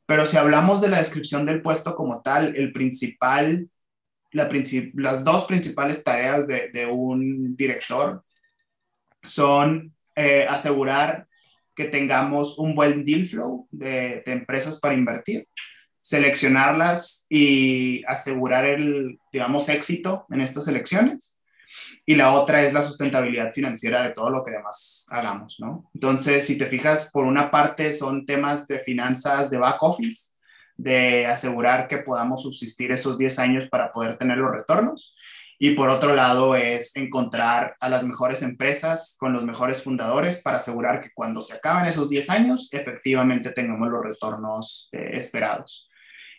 Pero 0.06 0.26
si 0.26 0.36
hablamos 0.36 0.80
de 0.80 0.88
la 0.88 0.98
descripción 0.98 1.46
del 1.46 1.62
puesto 1.62 1.94
como 1.94 2.22
tal, 2.22 2.56
el 2.56 2.72
principal, 2.72 3.68
la 4.32 4.48
las 4.94 5.24
dos 5.24 5.44
principales 5.44 6.02
tareas 6.02 6.46
de, 6.46 6.70
de 6.70 6.86
un 6.86 7.56
director 7.56 8.24
son 9.22 9.94
eh, 10.16 10.46
asegurar 10.48 11.26
que 11.74 11.86
tengamos 11.86 12.58
un 12.58 12.74
buen 12.74 13.04
deal 13.04 13.26
flow 13.26 13.66
de, 13.70 14.22
empresas 14.26 14.78
para 14.78 14.94
invertir, 14.94 15.48
seleccionarlas 16.04 17.24
y 17.30 18.04
asegurar 18.04 18.66
el, 18.66 19.18
digamos, 19.32 19.70
éxito 19.70 20.26
en 20.30 20.42
estas 20.42 20.68
elecciones. 20.68 21.40
Y 22.04 22.14
la 22.14 22.32
otra 22.34 22.62
es 22.62 22.74
la 22.74 22.82
sustentabilidad 22.82 23.52
financiera 23.52 24.02
de 24.02 24.10
todo 24.10 24.28
lo 24.28 24.44
que 24.44 24.50
demás 24.50 25.06
hagamos, 25.10 25.56
¿no? 25.60 25.90
Entonces, 25.94 26.46
si 26.46 26.58
te 26.58 26.66
fijas, 26.66 27.10
por 27.10 27.24
una 27.24 27.50
parte 27.50 27.90
son 27.90 28.26
temas 28.26 28.66
de 28.66 28.80
finanzas 28.80 29.48
de 29.48 29.56
back 29.56 29.82
office, 29.82 30.32
de 30.76 31.24
asegurar 31.24 31.88
que 31.88 31.98
podamos 31.98 32.42
subsistir 32.42 32.92
esos 32.92 33.16
10 33.16 33.38
años 33.38 33.68
para 33.70 33.90
poder 33.90 34.18
tener 34.18 34.36
los 34.36 34.52
retornos. 34.52 35.14
Y 35.58 35.70
por 35.70 35.88
otro 35.88 36.14
lado 36.14 36.54
es 36.54 36.94
encontrar 36.96 37.76
a 37.80 37.88
las 37.88 38.04
mejores 38.04 38.42
empresas 38.42 39.16
con 39.18 39.32
los 39.32 39.44
mejores 39.44 39.82
fundadores 39.82 40.42
para 40.42 40.58
asegurar 40.58 41.00
que 41.00 41.12
cuando 41.14 41.40
se 41.40 41.54
acaben 41.54 41.86
esos 41.86 42.10
10 42.10 42.28
años, 42.28 42.68
efectivamente 42.72 43.52
tengamos 43.52 43.88
los 43.88 44.04
retornos 44.04 44.90
eh, 44.92 45.12
esperados. 45.14 45.88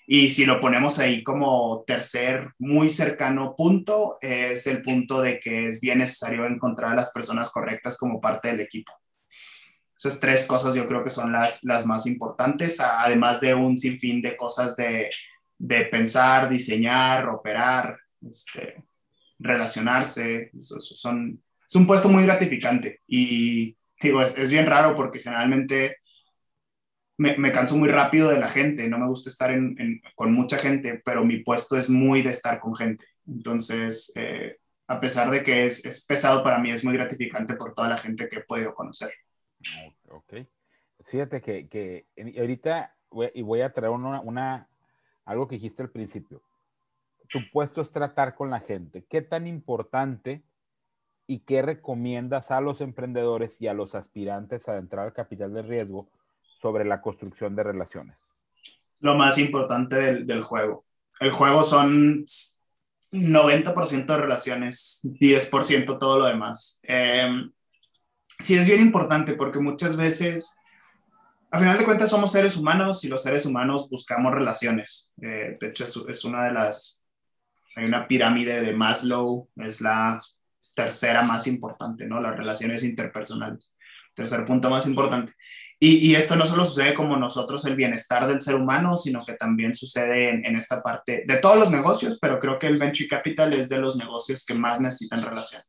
Y 0.08 0.30
si 0.30 0.46
lo 0.46 0.60
ponemos 0.60 1.00
ahí 1.00 1.24
como 1.24 1.84
tercer, 1.86 2.50
muy 2.60 2.90
cercano 2.90 3.56
punto, 3.56 4.18
es 4.22 4.68
el 4.68 4.82
punto 4.82 5.22
de 5.22 5.40
que 5.40 5.68
es 5.68 5.82
bien 5.82 6.00
necesario 6.00 6.46
encontrar 6.46 6.92
a 6.92 6.96
las 6.96 7.12
personas 7.12 7.50
correctas 7.50 7.98
como 7.98 8.22
parte 8.22 8.50
del 8.50 8.60
equipo. 8.60 8.92
Esas 9.98 10.20
tres 10.20 10.46
cosas 10.46 10.76
yo 10.76 10.88
creo 10.88 11.04
que 11.04 11.10
son 11.10 11.32
las, 11.32 11.64
las 11.64 11.86
más 11.86 12.06
importantes, 12.06 12.80
además 12.80 13.40
de 13.40 13.56
un 13.56 13.78
sinfín 13.78 14.22
de 14.22 14.36
cosas 14.36 14.76
de, 14.76 15.10
de 15.58 15.86
pensar, 15.86 16.50
diseñar, 16.50 17.28
operar, 17.30 17.98
este, 18.30 18.84
relacionarse, 19.40 20.52
son, 20.60 21.42
es 21.68 21.76
un 21.76 21.88
puesto 21.88 22.10
muy 22.10 22.24
gratificante 22.24 23.02
y 23.08 23.76
digo, 24.02 24.22
es, 24.22 24.38
es 24.38 24.52
bien 24.52 24.66
raro 24.66 24.96
porque 24.96 25.20
generalmente 25.20 25.98
me, 27.18 27.38
me, 27.38 27.52
canso 27.52 27.78
muy 27.78 27.90
rápido 27.90 28.30
de 28.30 28.40
la 28.40 28.50
gente, 28.50 28.88
no 28.88 28.98
me 28.98 29.08
gusta 29.08 29.30
estar 29.30 29.52
en, 29.52 30.02
con 30.16 30.34
mucha 30.34 30.58
gente, 30.58 31.02
pero 31.04 31.24
mi 31.24 31.38
puesto 31.44 31.78
es 31.78 31.90
muy 31.90 32.22
de 32.22 32.32
estar 32.32 32.60
con 32.60 32.76
gente. 32.76 33.06
Entonces, 33.28 34.12
eh, 34.16 34.58
a 34.88 35.00
pesar 35.00 35.32
de 35.32 35.44
que 35.44 35.66
es, 35.66 35.86
es, 35.86 36.06
pesado 36.06 36.44
para 36.44 36.60
mí, 36.60 36.72
es 36.72 36.84
muy 36.84 36.94
gratificante 36.94 37.56
por 37.56 37.74
toda 37.74 37.90
la 37.90 37.98
gente 37.98 38.28
que 38.30 38.38
he 38.38 38.44
podido 38.44 38.74
conocer. 38.74 39.12
Ok. 40.10 40.34
Fíjate 41.06 41.42
que, 41.42 41.68
que 41.68 42.08
ahorita, 42.38 42.96
y 43.34 43.42
voy 43.42 43.62
a 43.62 43.72
traer 43.72 43.92
una, 43.92 44.20
una, 44.22 44.68
algo 45.26 45.48
que 45.48 45.56
dijiste 45.56 45.84
al 45.84 45.90
principio 45.90 46.44
tu 47.28 47.40
puesto 47.52 47.82
es 47.82 47.92
tratar 47.92 48.36
con 48.36 48.50
la 48.50 48.60
gente. 48.60 49.06
¿Qué 49.06 49.22
tan 49.22 49.48
importante 49.48 50.44
y 51.28 51.40
qué 51.40 51.62
recomiendas 51.62 52.52
a 52.52 52.62
los 52.62 52.82
emprendedores 52.82 53.62
y 53.62 53.68
a 53.68 53.74
los 53.74 53.96
aspirantes 53.96 54.68
a 54.68 54.78
entrar 54.78 55.06
al 55.06 55.14
capital 55.14 55.54
de 55.54 55.64
riesgo 55.64 56.10
sobre 56.60 56.86
la 56.86 57.02
construcción 57.02 57.56
de 57.56 57.64
relaciones? 57.64 58.18
Lo 59.00 59.16
más 59.16 59.38
importante 59.38 59.96
del, 60.24 60.42
juego. 60.42 60.86
El 61.20 61.32
juego 61.32 61.64
son 61.64 62.24
90% 63.12 64.06
de 64.06 64.18
relaciones, 64.18 65.02
10% 65.04 66.00
todo 66.00 66.20
lo 66.20 66.26
demás. 66.26 66.80
Em, 66.84 67.52
sí 68.40 68.56
es 68.56 68.68
bien 68.68 68.82
importante 68.82 69.34
porque 69.34 69.60
muchas 69.60 69.96
veces, 69.96 70.56
a 71.52 71.60
final 71.60 71.78
de 71.78 71.86
cuentas, 71.86 72.10
somos 72.10 72.32
seres 72.32 72.58
humanos 72.58 73.04
y 73.04 73.08
los 73.08 73.24
seres 73.24 73.46
humanos 73.46 73.88
buscamos 73.90 74.34
relaciones. 74.34 75.12
Eh, 75.22 75.58
de 75.60 75.68
hecho, 75.68 75.86
es, 76.10 76.26
una 76.26 76.46
de 76.46 76.54
las 76.54 77.02
hay 77.76 77.86
una 77.86 78.08
pirámide 78.08 78.62
de 78.62 78.74
Maslow, 78.74 79.50
es 79.58 79.82
la 79.82 80.22
tercera 80.76 81.24
más 81.24 81.46
importante, 81.48 82.08
¿no? 82.08 82.22
Las 82.22 82.38
relaciones 82.38 82.84
interpersonales. 82.84 83.74
Tercer 84.14 84.46
punto 84.46 84.70
más 84.70 84.88
importante. 84.88 85.34
Y, 85.78 86.16
esto 86.16 86.38
no 86.38 86.46
solo 86.46 86.64
sucede 86.64 86.94
como 86.94 87.18
nosotros, 87.18 87.66
el 87.66 87.76
bienestar 87.76 88.28
del 88.28 88.42
ser 88.42 88.56
humano, 88.56 88.96
sino 88.96 89.26
que 89.26 89.34
también 89.34 89.76
sucede 89.76 90.30
en, 90.30 90.56
esta 90.56 90.82
parte 90.82 91.26
de 91.28 91.38
todos 91.38 91.60
los 91.60 91.70
negocios, 91.70 92.18
pero 92.20 92.40
creo 92.40 92.58
que 92.58 92.68
el 92.68 92.80
venture 92.80 93.10
capital 93.10 93.54
es 93.54 93.68
de 93.68 93.78
los 93.78 93.98
negocios 93.98 94.46
que 94.46 94.54
más 94.54 94.80
necesitan 94.80 95.22
relación. 95.22 95.62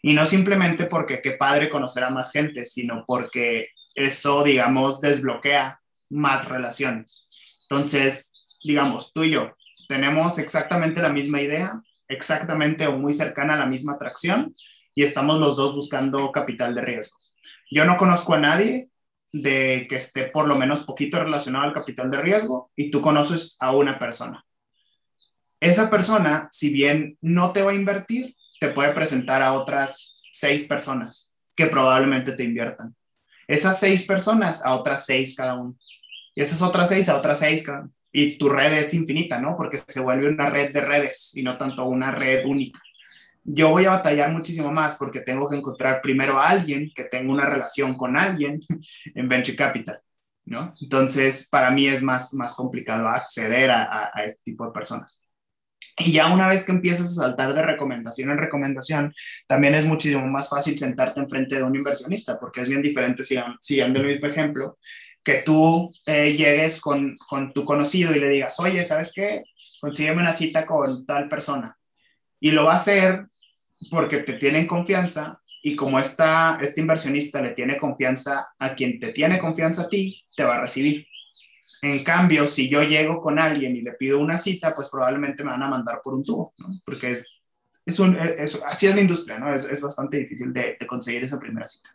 Y 0.00 0.14
no 0.14 0.24
simplemente 0.24 0.86
porque 0.86 1.20
qué 1.20 1.32
padre 1.32 1.68
conocer 1.68 2.02
a 2.02 2.10
más 2.10 2.32
gente, 2.32 2.64
sino 2.64 3.04
porque 3.06 3.68
eso, 3.94 4.42
digamos, 4.42 5.00
desbloquea 5.00 5.80
más 6.08 6.48
relaciones. 6.48 7.26
Entonces, 7.68 8.32
digamos, 8.64 9.12
tú 9.12 9.22
y 9.24 9.30
yo, 9.30 9.54
tenemos 9.86 10.38
exactamente 10.38 11.02
la 11.02 11.10
misma 11.10 11.42
idea, 11.42 11.80
exactamente 12.08 12.86
o 12.86 12.96
muy 12.98 13.12
cercana 13.12 13.54
a 13.54 13.58
la 13.58 13.66
misma 13.66 13.92
atracción 13.94 14.54
y 14.94 15.02
estamos 15.02 15.38
los 15.38 15.56
dos 15.56 15.74
buscando 15.74 16.32
capital 16.32 16.74
de 16.74 16.80
riesgo. 16.80 17.18
Yo 17.70 17.84
no 17.84 17.96
conozco 17.96 18.34
a 18.34 18.40
nadie 18.40 18.88
de 19.32 19.86
que 19.88 19.96
esté 19.96 20.24
por 20.24 20.46
lo 20.46 20.56
menos 20.56 20.84
poquito 20.84 21.18
relacionado 21.22 21.64
al 21.64 21.72
capital 21.72 22.10
de 22.10 22.20
riesgo 22.20 22.70
y 22.76 22.90
tú 22.90 23.00
conoces 23.00 23.56
a 23.60 23.74
una 23.74 23.98
persona. 23.98 24.44
Esa 25.60 25.88
persona, 25.90 26.48
si 26.50 26.72
bien 26.72 27.16
no 27.20 27.52
te 27.52 27.62
va 27.62 27.70
a 27.70 27.74
invertir, 27.74 28.36
te 28.60 28.68
puede 28.68 28.92
presentar 28.92 29.42
a 29.42 29.54
otras 29.54 30.14
seis 30.32 30.64
personas 30.64 31.32
que 31.56 31.66
probablemente 31.66 32.32
te 32.32 32.44
inviertan. 32.44 32.94
Esas 33.46 33.78
seis 33.80 34.06
personas 34.06 34.64
a 34.64 34.74
otras 34.74 35.06
seis 35.06 35.34
cada 35.36 35.54
uno. 35.54 35.76
Y 36.34 36.40
esas 36.40 36.62
otras 36.62 36.88
seis 36.88 37.08
a 37.08 37.16
otras 37.16 37.38
seis 37.38 37.64
cada 37.64 37.82
uno 37.82 37.92
y 38.12 38.36
tu 38.36 38.48
red 38.48 38.74
es 38.74 38.92
infinita, 38.92 39.40
¿no? 39.40 39.56
Porque 39.56 39.78
se 39.78 40.00
vuelve 40.00 40.28
una 40.28 40.50
red 40.50 40.72
de 40.72 40.82
redes 40.82 41.32
y 41.34 41.42
no 41.42 41.56
tanto 41.56 41.86
una 41.86 42.12
red 42.12 42.44
única. 42.44 42.78
Yo 43.44 43.70
voy 43.70 43.84
a 43.84 43.90
batallar 43.90 44.30
muchísimo 44.32 44.70
más 44.70 44.96
porque 44.96 45.20
tengo 45.20 45.48
que 45.48 45.56
encontrar 45.56 46.00
primero 46.00 46.38
a 46.38 46.48
alguien 46.48 46.90
que 46.94 47.04
tenga 47.04 47.32
una 47.32 47.46
relación 47.46 47.96
con 47.96 48.16
alguien 48.16 48.60
en 49.14 49.28
Venture 49.28 49.56
Capital, 49.56 50.00
¿no? 50.44 50.72
Entonces, 50.80 51.48
para 51.50 51.70
mí 51.70 51.86
es 51.86 52.02
más, 52.02 52.34
más 52.34 52.54
complicado 52.54 53.08
acceder 53.08 53.70
a, 53.70 54.10
a, 54.14 54.24
este 54.24 54.42
tipo 54.44 54.64
de 54.66 54.72
personas. 54.72 55.20
Y 55.98 56.12
ya 56.12 56.32
una 56.32 56.48
vez 56.48 56.64
que 56.64 56.72
empiezas 56.72 57.18
a 57.18 57.22
saltar 57.22 57.52
de 57.52 57.62
recomendación 57.62 58.30
en 58.30 58.38
recomendación, 58.38 59.12
también 59.46 59.74
es 59.74 59.84
muchísimo 59.84 60.26
más 60.26 60.48
fácil 60.48 60.78
sentarte 60.78 61.20
enfrente 61.20 61.56
de 61.56 61.62
un 61.64 61.74
inversionista, 61.74 62.38
porque 62.38 62.62
es 62.62 62.68
bien 62.68 62.80
diferente, 62.80 63.24
siguiendo 63.24 64.00
el 64.00 64.06
mismo 64.06 64.28
ejemplo, 64.28 64.78
que 65.22 65.42
tú 65.42 65.88
eh, 66.06 66.32
llegues 66.34 66.80
con, 66.80 67.16
con 67.28 67.52
tu 67.52 67.64
conocido 67.64 68.14
y 68.14 68.20
le 68.20 68.28
digas, 68.28 68.58
oye, 68.60 68.84
¿sabes 68.84 69.12
qué? 69.14 69.44
Consígueme 69.80 70.22
una 70.22 70.32
cita 70.32 70.66
con 70.66 71.04
tal 71.06 71.28
persona. 71.28 71.76
Y 72.42 72.50
lo 72.50 72.64
va 72.64 72.72
a 72.72 72.76
hacer 72.76 73.26
porque 73.88 74.18
te 74.18 74.32
tienen 74.32 74.66
confianza 74.66 75.40
y 75.62 75.76
como 75.76 76.00
esta, 76.00 76.58
este 76.60 76.80
inversionista 76.80 77.40
le 77.40 77.50
tiene 77.50 77.78
confianza 77.78 78.48
a 78.58 78.74
quien 78.74 78.98
te 78.98 79.12
tiene 79.12 79.38
confianza 79.38 79.82
a 79.82 79.88
ti, 79.88 80.24
te 80.36 80.42
va 80.42 80.56
a 80.56 80.60
recibir. 80.60 81.06
En 81.82 82.02
cambio, 82.02 82.48
si 82.48 82.68
yo 82.68 82.82
llego 82.82 83.22
con 83.22 83.38
alguien 83.38 83.76
y 83.76 83.82
le 83.82 83.92
pido 83.92 84.18
una 84.18 84.38
cita, 84.38 84.74
pues 84.74 84.88
probablemente 84.88 85.44
me 85.44 85.50
van 85.50 85.62
a 85.62 85.68
mandar 85.68 86.00
por 86.02 86.14
un 86.14 86.24
tubo. 86.24 86.52
Porque 86.84 87.12
es, 87.12 87.24
es 87.86 88.00
un, 88.00 88.18
así 88.66 88.88
es 88.88 88.94
la 88.96 89.00
industria, 89.00 89.38
¿no? 89.38 89.54
Es, 89.54 89.64
es 89.64 89.80
bastante 89.80 90.16
difícil 90.16 90.52
de, 90.52 90.76
conseguir 90.88 91.22
esa 91.22 91.38
primera 91.38 91.68
cita. 91.68 91.94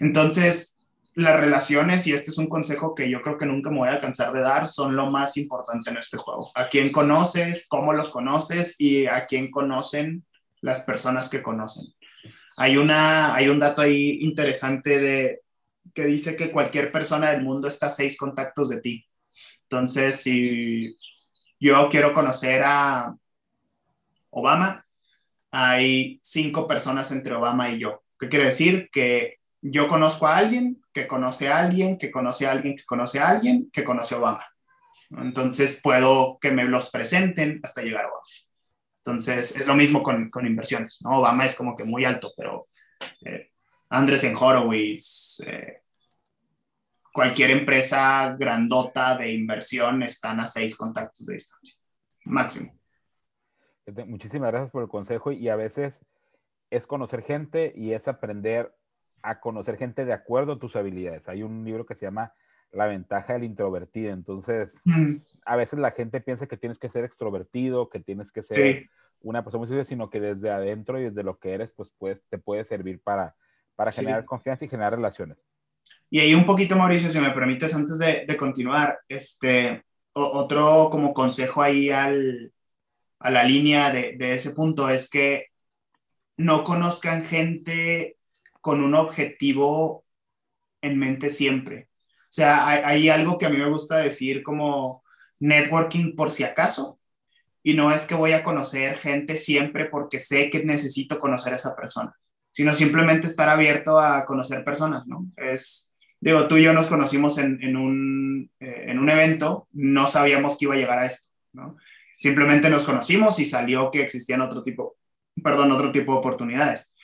Entonces, 0.00 0.76
las 1.18 1.40
relaciones, 1.40 2.06
y 2.06 2.12
este 2.12 2.30
es 2.30 2.38
un 2.38 2.48
consejo 2.48 2.94
que 2.94 3.10
yo 3.10 3.22
creo 3.22 3.36
que 3.36 3.46
nunca 3.46 3.70
me 3.70 3.78
voy 3.78 3.88
a 3.88 4.00
cansar 4.00 4.32
de 4.32 4.40
dar, 4.40 4.68
son 4.68 4.94
lo 4.94 5.10
más 5.10 5.36
importante 5.36 5.90
en 5.90 5.96
este 5.96 6.16
juego. 6.16 6.52
A 6.54 6.68
quién 6.68 6.92
conoces, 6.92 7.66
cómo 7.68 7.92
los 7.92 8.10
conoces 8.10 8.80
y 8.80 9.06
a 9.06 9.26
quién 9.26 9.50
conocen 9.50 10.24
las 10.60 10.82
personas 10.82 11.28
que 11.28 11.42
conocen. 11.42 11.92
Hay, 12.56 12.76
una, 12.76 13.34
hay 13.34 13.48
un 13.48 13.58
dato 13.58 13.82
ahí 13.82 14.18
interesante 14.20 15.00
de, 15.00 15.40
que 15.92 16.04
dice 16.04 16.36
que 16.36 16.52
cualquier 16.52 16.92
persona 16.92 17.32
del 17.32 17.42
mundo 17.42 17.66
está 17.66 17.86
a 17.86 17.90
seis 17.90 18.16
contactos 18.16 18.68
de 18.68 18.80
ti. 18.80 19.06
Entonces, 19.64 20.20
si 20.22 20.94
yo 21.58 21.88
quiero 21.88 22.14
conocer 22.14 22.62
a 22.64 23.12
Obama, 24.30 24.86
hay 25.50 26.20
cinco 26.22 26.68
personas 26.68 27.10
entre 27.10 27.34
Obama 27.34 27.70
y 27.70 27.80
yo. 27.80 28.04
¿Qué 28.20 28.28
quiere 28.28 28.46
decir? 28.46 28.88
Que 28.92 29.37
yo 29.60 29.88
conozco 29.88 30.26
a 30.26 30.36
alguien 30.36 30.82
que 30.92 31.06
conoce 31.06 31.48
a 31.48 31.58
alguien, 31.58 31.98
que 31.98 32.10
conoce 32.10 32.46
a 32.46 32.52
alguien, 32.52 32.76
que 32.76 32.84
conoce 32.84 33.20
a 33.20 33.28
alguien, 33.28 33.70
que 33.72 33.84
conoce 33.84 34.14
a 34.14 34.18
Obama. 34.18 34.46
Entonces 35.10 35.80
puedo 35.82 36.38
que 36.40 36.50
me 36.50 36.64
los 36.64 36.90
presenten 36.90 37.60
hasta 37.62 37.82
llegar 37.82 38.04
a 38.04 38.08
Obama. 38.08 38.22
Entonces 39.04 39.56
es 39.56 39.66
lo 39.66 39.74
mismo 39.74 40.02
con, 40.02 40.30
con 40.30 40.46
inversiones. 40.46 40.98
¿no? 41.02 41.18
Obama 41.18 41.44
es 41.44 41.54
como 41.54 41.74
que 41.74 41.84
muy 41.84 42.04
alto, 42.04 42.32
pero 42.36 42.68
eh, 43.24 43.50
Andresen 43.90 44.36
Horowitz, 44.36 45.40
eh, 45.46 45.82
cualquier 47.12 47.50
empresa 47.50 48.36
grandota 48.38 49.16
de 49.16 49.32
inversión 49.32 50.02
están 50.02 50.40
a 50.40 50.46
seis 50.46 50.76
contactos 50.76 51.26
de 51.26 51.34
distancia, 51.34 51.74
máximo. 52.24 52.78
Muchísimas 54.06 54.50
gracias 54.50 54.70
por 54.70 54.82
el 54.82 54.88
consejo 54.88 55.32
y 55.32 55.48
a 55.48 55.56
veces 55.56 56.00
es 56.70 56.86
conocer 56.86 57.22
gente 57.22 57.72
y 57.74 57.92
es 57.92 58.06
aprender 58.06 58.77
a 59.22 59.40
conocer 59.40 59.76
gente 59.76 60.04
de 60.04 60.12
acuerdo 60.12 60.52
a 60.52 60.58
tus 60.58 60.76
habilidades. 60.76 61.28
Hay 61.28 61.42
un 61.42 61.64
libro 61.64 61.86
que 61.86 61.94
se 61.94 62.06
llama 62.06 62.32
La 62.70 62.86
ventaja 62.86 63.34
del 63.34 63.44
introvertido. 63.44 64.12
Entonces, 64.12 64.78
mm. 64.84 65.16
a 65.44 65.56
veces 65.56 65.78
la 65.78 65.90
gente 65.90 66.20
piensa 66.20 66.46
que 66.46 66.56
tienes 66.56 66.78
que 66.78 66.88
ser 66.88 67.04
extrovertido, 67.04 67.88
que 67.88 68.00
tienes 68.00 68.32
que 68.32 68.42
ser 68.42 68.88
una 69.20 69.42
persona 69.42 69.60
muy 69.60 69.68
sencilla, 69.68 69.84
sino 69.84 70.10
que 70.10 70.20
desde 70.20 70.50
adentro 70.50 70.98
y 70.98 71.04
desde 71.04 71.22
lo 71.22 71.38
que 71.38 71.52
eres, 71.52 71.72
pues, 71.72 71.92
pues 71.98 72.22
te 72.28 72.38
puede 72.38 72.64
servir 72.64 73.00
para, 73.00 73.34
para 73.74 73.92
generar 73.92 74.24
confianza 74.24 74.64
y 74.64 74.68
generar 74.68 74.94
relaciones. 74.94 75.38
Y 76.10 76.20
ahí 76.20 76.34
un 76.34 76.46
poquito, 76.46 76.76
Mauricio, 76.76 77.08
si 77.08 77.20
me 77.20 77.30
permites, 77.30 77.74
antes 77.74 77.98
de, 77.98 78.24
de 78.26 78.36
continuar, 78.36 78.98
este, 79.08 79.82
otro 80.12 80.88
como 80.90 81.14
consejo 81.14 81.62
ahí 81.62 81.90
al, 81.90 82.52
a 83.18 83.30
la 83.30 83.44
línea 83.44 83.90
de, 83.90 84.16
de 84.16 84.34
ese 84.34 84.50
punto 84.52 84.88
es 84.88 85.08
que 85.10 85.46
no 86.36 86.64
conozcan 86.64 87.24
gente 87.24 88.17
con 88.60 88.82
un 88.82 88.94
objetivo 88.94 90.04
en 90.82 90.98
mente 90.98 91.30
siempre. 91.30 91.88
O 92.24 92.30
sea, 92.30 92.68
hay, 92.68 93.08
algo 93.08 93.38
que 93.38 93.46
a 93.46 93.50
mí 93.50 93.56
me 93.56 93.70
gusta 93.70 93.98
decir 93.98 94.42
como 94.42 95.02
networking 95.40 96.14
por 96.14 96.30
si 96.30 96.44
acaso. 96.44 96.98
Y 97.62 97.74
no 97.74 97.92
es 97.92 98.06
que 98.06 98.14
voy 98.14 98.32
a 98.32 98.42
conocer 98.42 98.96
gente 98.98 99.36
siempre 99.36 99.86
porque 99.86 100.20
sé 100.20 100.50
que 100.50 100.64
necesito 100.64 101.18
conocer 101.18 101.52
a 101.52 101.56
esa 101.56 101.74
persona, 101.74 102.14
sino 102.50 102.72
simplemente 102.72 103.26
estar 103.26 103.48
abierto 103.48 103.98
a 103.98 104.24
conocer 104.24 104.64
personas, 104.64 105.06
¿no? 105.06 105.26
Es, 105.36 105.92
digo, 106.20 106.46
tú 106.48 106.56
y 106.56 106.62
yo 106.62 106.72
nos 106.72 106.86
conocimos 106.86 107.36
en, 107.38 107.62
en 107.62 107.76
un, 107.76 108.50
eh, 108.60 108.84
en 108.88 108.98
un 108.98 109.10
evento, 109.10 109.68
no 109.72 110.06
sabíamos 110.06 110.56
que 110.56 110.66
iba 110.66 110.74
a 110.74 110.78
llegar 110.78 110.98
a 111.00 111.06
esto, 111.06 111.28
¿no? 111.52 111.76
Simplemente 112.18 112.70
nos 112.70 112.84
conocimos 112.84 113.38
y 113.38 113.44
salió 113.44 113.90
que 113.90 114.02
existían 114.02 114.40
otro 114.40 114.62
tipo, 114.62 114.96
perdón, 115.42 115.72
otro 115.72 115.92
tipo 115.92 116.12
de 116.12 116.18
oportunidades 116.18 116.94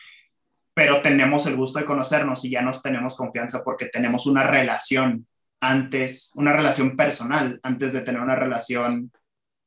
pero 0.74 1.00
tenemos 1.00 1.46
el 1.46 1.56
gusto 1.56 1.78
de 1.78 1.84
conocernos 1.84 2.44
y 2.44 2.50
ya 2.50 2.60
nos 2.60 2.82
tenemos 2.82 3.16
confianza 3.16 3.62
porque 3.64 3.86
tenemos 3.86 4.26
una 4.26 4.44
relación 4.44 5.26
antes, 5.60 6.32
una 6.34 6.52
relación 6.52 6.96
personal 6.96 7.60
antes 7.62 7.92
de 7.92 8.02
tener 8.02 8.20
una 8.20 8.34
relación 8.34 9.12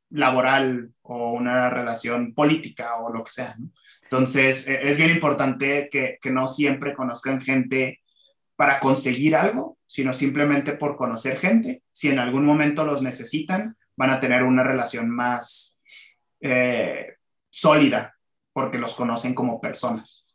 laboral 0.10 0.92
o 1.02 1.32
una 1.32 1.70
relación 1.70 2.34
política 2.34 2.98
o 2.98 3.12
lo 3.12 3.24
que 3.24 3.32
sea. 3.32 3.56
Entonces, 4.04 4.68
e, 4.68 4.82
es 4.84 4.98
bien 4.98 5.12
importante 5.12 5.90
que, 5.90 6.18
que 6.22 6.32
no 6.32 6.48
siempre 6.48 6.94
conozcan 6.94 7.42
gente 7.42 8.02
para 8.56 8.80
conseguir 8.80 9.36
algo, 9.36 9.78
sino 9.86 10.14
simplemente 10.14 10.74
por 10.74 10.98
conocer 10.98 11.40
gente. 11.40 11.84
Si 11.92 12.10
en 12.10 12.20
algún 12.20 12.46
momento 12.46 12.86
los 12.86 13.02
necesitan, 13.02 13.78
van 13.96 14.12
a 14.12 14.20
tener 14.20 14.44
una 14.44 14.64
relación 14.64 15.10
más 15.10 15.82
eh, 16.42 17.16
sólida 17.50 18.16
porque 18.54 18.78
los 18.78 18.96
conocen 18.96 19.34
como 19.34 19.62
personas. 19.62 20.27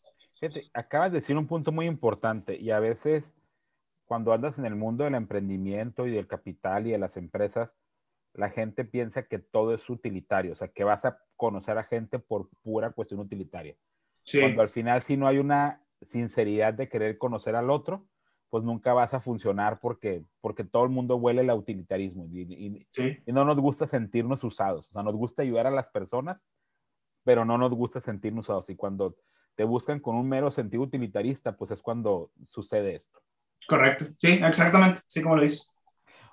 Fíjate, 0.43 0.69
acabas 0.75 1.13
de 1.13 1.21
decir 1.21 1.37
un 1.37 1.47
punto 1.47 1.71
muy 1.71 1.87
importante 1.87 2.57
y 2.57 2.73
a 2.73 2.81
veces 2.81 3.33
cuando 4.07 4.33
andas 4.33 4.59
en 4.59 4.67
el 4.67 4.75
mundo 4.75 5.05
del 5.05 5.15
emprendimiento 5.15 6.05
y 6.05 6.11
del 6.11 6.27
capital 6.27 6.85
y 6.85 6.91
de 6.91 6.99
las 6.99 7.17
empresas, 7.17 7.77
la 8.35 8.51
gente 8.51 8.85
piensa 8.85 9.23
que 9.23 9.39
todo 9.39 9.73
es 9.73 9.89
utilitario, 9.89 10.51
o 10.51 10.55
sea, 10.57 10.67
que 10.67 10.83
vas 10.83 11.05
a 11.05 11.21
conocer 11.37 11.79
a 11.79 11.85
gente 11.85 12.19
por 12.19 12.51
pura 12.61 12.91
cuestión 12.91 13.21
utilitaria. 13.21 13.77
Cuando 14.33 14.63
al 14.63 14.69
final 14.69 15.03
si 15.03 15.17
no 15.17 15.29
hay 15.29 15.39
una 15.39 15.81
sinceridad 16.01 16.75
de 16.75 16.89
querer 16.89 17.19
conocer 17.19 17.55
al 17.55 17.71
otro, 17.71 18.09
pues 18.51 18.65
nunca 18.65 18.93
vas 18.95 19.15
a 19.15 19.21
funcionar 19.21 19.79
porque, 19.79 20.25
porque 20.41 20.65
todo 20.65 20.83
el 20.83 20.91
mundo 20.91 21.15
huele 21.19 21.43
el 21.43 21.51
utilitarismo 21.53 22.27
y, 22.33 22.85
y 22.99 23.33
no 23.33 23.45
nos 23.45 23.61
gusta 23.61 23.87
sentirnos 23.87 24.43
usados, 24.43 24.89
o 24.89 24.93
sea, 24.93 25.05
nos 25.05 25.15
gusta 25.15 25.43
ayudar 25.43 25.69
a 25.69 25.71
las 25.71 25.89
personas, 25.89 26.43
pero 27.23 27.45
no 27.45 27.59
nos 27.59 27.71
gusta 27.71 28.01
sentirnos 28.01 28.47
usados. 28.47 28.69
Y 28.71 28.75
cuando 28.75 29.15
te 29.55 29.65
buscan 29.65 30.01
con 30.01 30.17
un 30.17 30.29
mero 30.29 30.51
sentido 30.51 30.83
utilitarista, 30.83 31.57
pues 31.57 31.71
es 31.71 31.83
cuando 31.83 32.31
sucede 32.47 32.95
esto. 32.95 33.21
Correcto, 33.67 34.07
sí, 34.19 34.41
exactamente, 34.43 35.03
sí 35.07 35.23
como 35.23 35.37
lo 35.37 35.43
dices. 35.43 35.79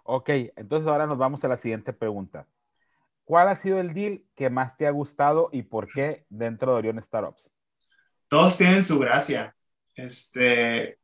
Ok, 0.04 0.30
entonces 0.56 0.88
ahora 0.88 1.06
nos 1.06 1.18
vamos 1.18 1.44
a 1.44 1.48
la 1.48 1.58
siguiente 1.58 1.94
pregunta. 1.94 2.48
¿Cuál 3.24 3.50
ha 3.50 3.56
sido 3.56 3.80
el 3.80 3.94
deal 3.94 4.24
que 4.36 4.50
más 4.50 4.76
te 4.76 4.88
ha 4.88 4.92
gustado 4.92 5.50
y 5.52 5.62
por 5.62 5.88
qué 5.92 6.26
dentro 6.30 6.72
de 6.72 6.80
Orion 6.80 7.04
Startups? 7.04 7.50
Todos 8.28 8.58
tienen 8.58 8.82
su 8.82 8.98
gracia. 8.98 9.56
Este, 9.94 10.98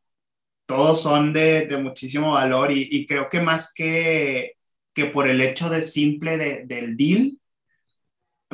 todos 0.65 1.01
son 1.01 1.33
de, 1.33 1.67
de 1.67 1.77
muchísimo 1.77 2.31
valor 2.31 2.71
y, 2.71 2.87
y, 2.89 3.05
creo 3.05 3.29
que 3.29 3.41
más 3.41 3.71
que, 3.73 4.53
que 4.93 5.05
por 5.05 5.27
el 5.27 5.41
hecho 5.41 5.69
de 5.69 5.83
simple 5.83 6.37
de, 6.37 6.65
del 6.65 6.97
deal, 6.97 7.37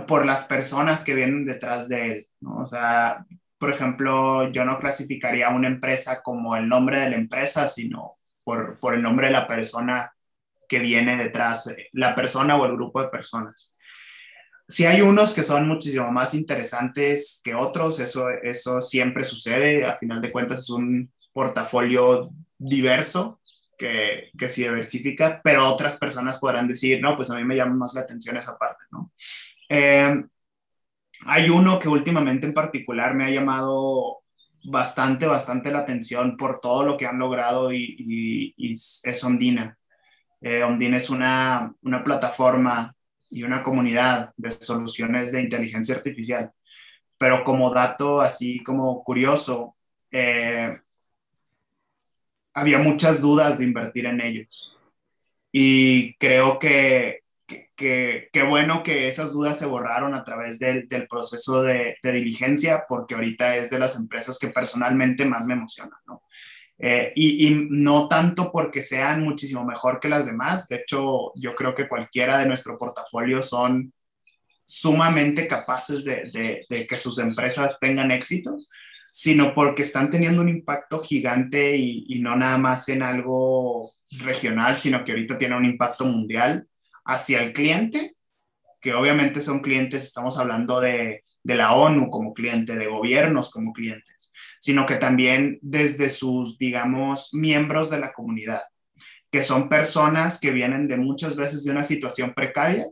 por 0.08 0.26
las 0.26 0.45
personas 0.45 1.06
que 1.06 1.13
vienen 1.13 1.45
detrás 1.45 1.88
de 1.88 2.12
él. 2.12 2.28
¿no? 2.41 2.58
O 2.58 2.65
sea, 2.65 3.26
por 3.62 3.71
ejemplo, 3.71 4.52
yo 4.52 4.65
no 4.65 4.80
clasificaría 4.80 5.47
a 5.47 5.56
una 5.56 5.67
empresa 5.67 6.24
como 6.24 6.56
el 6.56 6.67
nombre 6.67 7.00
de 7.00 7.12
la 7.12 7.15
empresa, 7.15 7.67
sino 7.67 8.17
por, 8.43 8.80
por 8.80 8.95
el 8.95 9.04
nombre 9.04 9.28
de 9.28 9.34
la 9.34 9.47
persona 9.47 10.12
que 10.67 10.80
viene 10.80 11.15
detrás, 11.15 11.71
la 11.91 12.15
persona 12.15 12.56
o 12.56 12.65
el 12.65 12.74
grupo 12.74 13.04
de 13.04 13.10
personas. 13.10 13.78
Si 14.67 14.88
hay 14.88 15.02
unos 15.02 15.36
que 15.36 15.43
son 15.43 15.67
muchísimo 15.67 16.12
más 16.12 16.34
interesantes 16.34 17.39
que 17.43 17.54
otros, 17.54 18.00
eso, 18.00 18.32
eso 18.32 18.82
siempre 18.82 19.24
sucede. 19.26 19.86
A 19.86 19.95
final 19.95 20.24
de 20.24 20.32
cuentas 20.32 20.62
es 20.62 20.71
un 20.71 21.13
portafolio 21.32 22.32
diverso 22.58 23.41
que, 23.78 24.32
que 24.36 24.50
se 24.50 24.62
diversifica, 24.62 25.39
pero 25.43 25.67
otras 25.67 25.97
personas 25.97 26.39
podrán 26.39 26.67
decir, 26.67 27.00
no, 27.00 27.15
pues 27.15 27.30
a 27.30 27.36
mí 27.36 27.43
me 27.43 27.56
llama 27.56 27.76
más 27.76 27.93
la 27.93 28.02
atención 28.02 28.38
esa 28.38 28.58
parte, 28.58 28.86
¿no? 28.89 29.12
Eh, 29.69 30.24
hay 31.26 31.50
uno 31.50 31.80
que 31.80 31.90
últimamente 31.90 32.48
en 32.48 32.54
particular 32.54 33.14
me 33.14 33.26
ha 33.26 33.30
llamado 33.30 34.22
bastante, 34.64 35.26
bastante 35.26 35.72
la 35.72 35.80
atención 35.80 36.38
por 36.38 36.60
todo 36.60 36.84
lo 36.84 36.98
que 36.98 37.06
han 37.06 37.20
logrado 37.20 37.72
y, 37.74 38.54
es 38.58 39.24
Ondina. 39.24 39.78
Eh, 40.42 40.64
Ondina 40.64 40.98
es 40.98 41.10
una, 41.10 41.74
plataforma 42.04 42.96
y 43.30 43.44
una 43.44 43.64
comunidad 43.64 44.34
de 44.38 44.52
soluciones 44.52 45.32
de 45.32 45.42
inteligencia 45.42 45.96
artificial. 45.96 46.52
pero 47.18 47.44
como 47.44 47.72
dato 47.72 48.20
así 48.22 48.64
como 48.64 49.04
curioso, 49.04 49.76
eh, 50.12 50.80
había 52.54 52.80
muchas 52.80 53.22
dudas 53.22 53.60
de 53.60 53.66
invertir 53.66 54.06
en 54.08 54.22
ellos. 54.22 54.76
Y 55.52 56.16
creo 56.16 56.60
que, 56.60 57.21
que, 57.82 58.44
bueno 58.44 58.84
que 58.84 59.08
esas 59.08 59.34
dudas 59.34 59.58
se 59.58 59.65
borraron 59.65 60.13
a 60.13 60.24
través 60.24 60.60
del, 60.60 60.88
del 60.88 61.08
proceso 61.08 61.63
de, 61.63 61.98
de, 62.02 62.12
diligencia, 62.12 62.86
porque 62.88 63.15
ahorita 63.15 63.58
es 63.58 63.70
de 63.72 63.80
las 63.80 63.96
empresas 63.96 64.38
que 64.38 64.50
personalmente 64.50 65.26
más 65.26 65.48
me 65.48 65.56
emocionan, 65.56 65.98
¿no? 66.06 66.24
Eh, 66.78 67.12
y, 67.15 67.48
y, 67.48 67.67
no 67.70 68.08
tanto 68.08 68.52
porque 68.52 68.82
sean 68.82 69.24
muchísimo 69.24 69.63
mejor 69.63 70.00
que 70.00 70.10
las 70.10 70.26
demás, 70.26 70.67
de 70.67 70.78
hecho 70.78 71.32
yo 71.36 71.56
creo 71.56 71.76
que 71.76 71.88
cualquiera 71.88 72.39
de 72.39 72.48
nuestro 72.48 72.76
portafolio 72.78 73.44
son 73.44 73.94
sumamente 74.65 75.48
capaces 75.48 76.04
de, 76.04 76.32
de, 76.32 76.65
de 76.67 76.88
que 76.88 76.98
sus 76.98 77.20
empresas 77.20 77.80
tengan 77.80 78.10
éxito, 78.10 78.58
sino 79.12 79.54
porque 79.54 79.84
están 79.84 80.10
teniendo 80.10 80.41
un 80.41 80.50
impacto 80.50 81.04
gigante 81.04 81.76
y, 81.76 82.06
y, 82.08 82.20
no 82.20 82.36
nada 82.36 82.58
más 82.58 82.89
en 82.89 83.04
algo 83.04 83.91
regional, 84.12 84.80
sino 84.80 85.04
que 85.04 85.12
ahorita 85.12 85.38
tiene 85.38 85.58
un 85.58 85.65
impacto 85.65 86.06
mundial 86.06 86.67
hacia 87.12 87.43
el 87.43 87.54
cliente, 87.54 88.15
que 88.80 88.93
obviamente 88.93 89.41
son 89.41 89.60
clientes, 89.60 90.04
estamos 90.04 90.38
hablando 90.39 90.80
de, 90.80 91.24
de 91.43 91.56
la 91.56 91.74
ONU 91.74 92.10
como 92.10 92.34
cliente, 92.34 92.76
de 92.76 92.88
gobiernos 92.88 93.52
como 93.52 93.74
clientes, 93.74 94.32
sino 94.60 94.86
que 94.86 94.95
también 94.95 95.60
desde 95.62 96.10
sus, 96.10 96.58
digamos, 96.58 97.34
miembros 97.34 97.89
de 97.89 98.00
la 98.00 98.13
comunidad, 98.13 98.62
que 99.30 99.43
son 99.43 99.69
personas 99.69 100.39
que 100.39 100.52
vienen 100.52 100.88
de 100.88 100.97
muchas 100.97 101.36
veces 101.36 101.63
de 101.63 101.71
una 101.71 101.84
situación 101.84 102.34
precaria, 102.34 102.88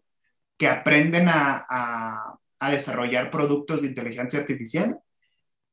que 0.57 0.67
aprenden 0.67 1.29
a, 1.29 1.65
a, 1.69 2.35
a 2.59 2.71
desarrollar 2.71 3.31
productos 3.31 3.81
de 3.81 3.87
inteligencia 3.87 4.39
artificial 4.39 4.99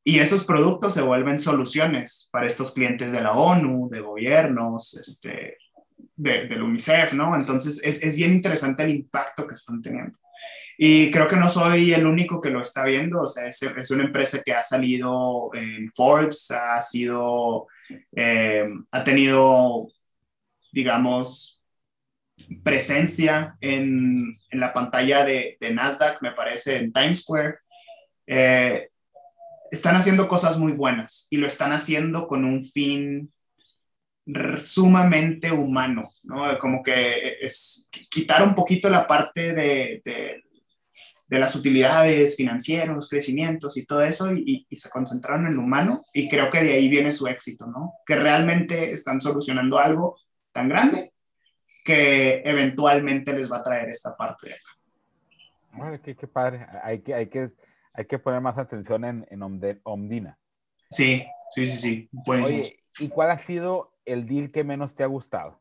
y 0.04 0.20
esos 0.20 0.44
productos 0.44 0.94
se 0.94 1.02
vuelven 1.02 1.36
soluciones 1.36 2.28
para 2.30 2.46
estos 2.46 2.72
clientes 2.72 3.10
de 3.10 3.20
la 3.20 3.32
ONU, 3.32 3.88
de 3.90 4.00
gobiernos, 4.00 4.94
este, 4.94 5.56
de, 6.16 6.46
del 6.46 6.62
UNICEF, 6.62 7.12
¿no? 7.12 7.36
Entonces 7.36 7.82
es, 7.84 8.02
es, 8.02 8.16
bien 8.16 8.32
interesante 8.32 8.82
el 8.82 8.90
impacto 8.90 9.46
que 9.46 9.54
están 9.54 9.82
teniendo. 9.82 10.18
Y 10.78 11.10
creo 11.10 11.28
que 11.28 11.36
no 11.36 11.48
soy 11.48 11.92
el 11.92 12.06
único 12.06 12.40
que 12.40 12.50
lo 12.50 12.60
está 12.60 12.84
viendo, 12.84 13.22
o 13.22 13.26
sea, 13.26 13.46
es, 13.46 13.62
es 13.62 13.90
una 13.90 14.04
empresa 14.04 14.42
que 14.44 14.52
ha 14.52 14.62
salido 14.62 15.50
en 15.54 15.90
Forbes, 15.94 16.50
ha 16.50 16.80
sido, 16.82 17.66
eh, 18.14 18.68
ha 18.90 19.04
tenido, 19.04 19.88
digamos, 20.72 21.62
presencia 22.62 23.56
en, 23.60 24.36
en 24.50 24.60
la 24.60 24.72
pantalla 24.72 25.24
de, 25.24 25.56
Nasdaq, 25.72 26.20
me 26.22 26.32
parece, 26.32 26.76
en 26.76 26.92
Times 26.92 27.20
Square. 27.20 27.56
Eh, 28.26 28.90
están 29.70 29.96
haciendo 29.96 30.28
cosas 30.28 30.58
muy 30.58 30.72
buenas 30.72 31.26
y 31.30 31.38
lo 31.38 31.46
están 31.46 31.72
haciendo 31.72 32.28
con 32.28 32.44
un 32.44 32.64
fin 32.64 33.32
sumamente 34.60 35.52
humano, 35.52 36.08
¿no? 36.24 36.58
Como 36.58 36.82
que 36.82 37.38
es 37.40 37.88
quitar 38.10 38.42
un 38.42 38.54
poquito 38.54 38.90
la 38.90 39.06
parte 39.06 39.54
de, 39.54 40.02
de, 40.04 40.42
de 41.28 41.38
las 41.38 41.54
utilidades 41.54 42.36
financieros, 42.36 43.08
crecimientos 43.08 43.76
y 43.76 43.86
todo 43.86 44.02
eso 44.02 44.32
y, 44.32 44.66
y, 44.68 44.76
se 44.76 44.90
concentraron 44.90 45.46
en 45.46 45.54
lo 45.54 45.62
humano 45.62 46.04
y 46.12 46.28
creo 46.28 46.50
que 46.50 46.62
de 46.62 46.74
ahí 46.74 46.88
viene 46.88 47.12
su 47.12 47.26
éxito, 47.26 47.66
¿no? 47.66 47.94
Que 48.04 48.16
realmente 48.16 48.92
están 48.92 49.20
solucionando 49.20 49.78
algo 49.78 50.18
tan 50.52 50.68
grande 50.68 51.12
que 51.84 52.42
eventualmente 52.44 53.32
les 53.32 53.50
va 53.50 53.58
a 53.58 53.64
traer 53.64 53.88
esta 53.90 54.16
parte 54.16 54.48
de 54.48 54.54
acá. 54.54 54.70
Bueno, 55.72 56.02
qué, 56.02 56.16
qué 56.16 56.26
padre. 56.26 56.66
Hay 56.82 57.00
que, 57.00 57.14
hay 57.14 57.28
que 57.28 57.52
hay 57.96 58.04
que 58.04 58.18
poner 58.18 58.42
más 58.42 58.58
atención 58.58 59.04
en, 59.04 59.26
en 59.30 59.80
Omdina. 59.82 60.38
Sí, 60.90 61.24
sí, 61.50 61.66
sí, 61.66 61.76
sí. 61.76 62.10
Oye, 62.26 62.78
¿y 62.98 63.08
cuál 63.08 63.30
ha 63.30 63.38
sido 63.38 63.95
el 64.06 64.26
deal 64.26 64.50
que 64.50 64.64
menos 64.64 64.94
te 64.94 65.02
ha 65.02 65.06
gustado? 65.06 65.60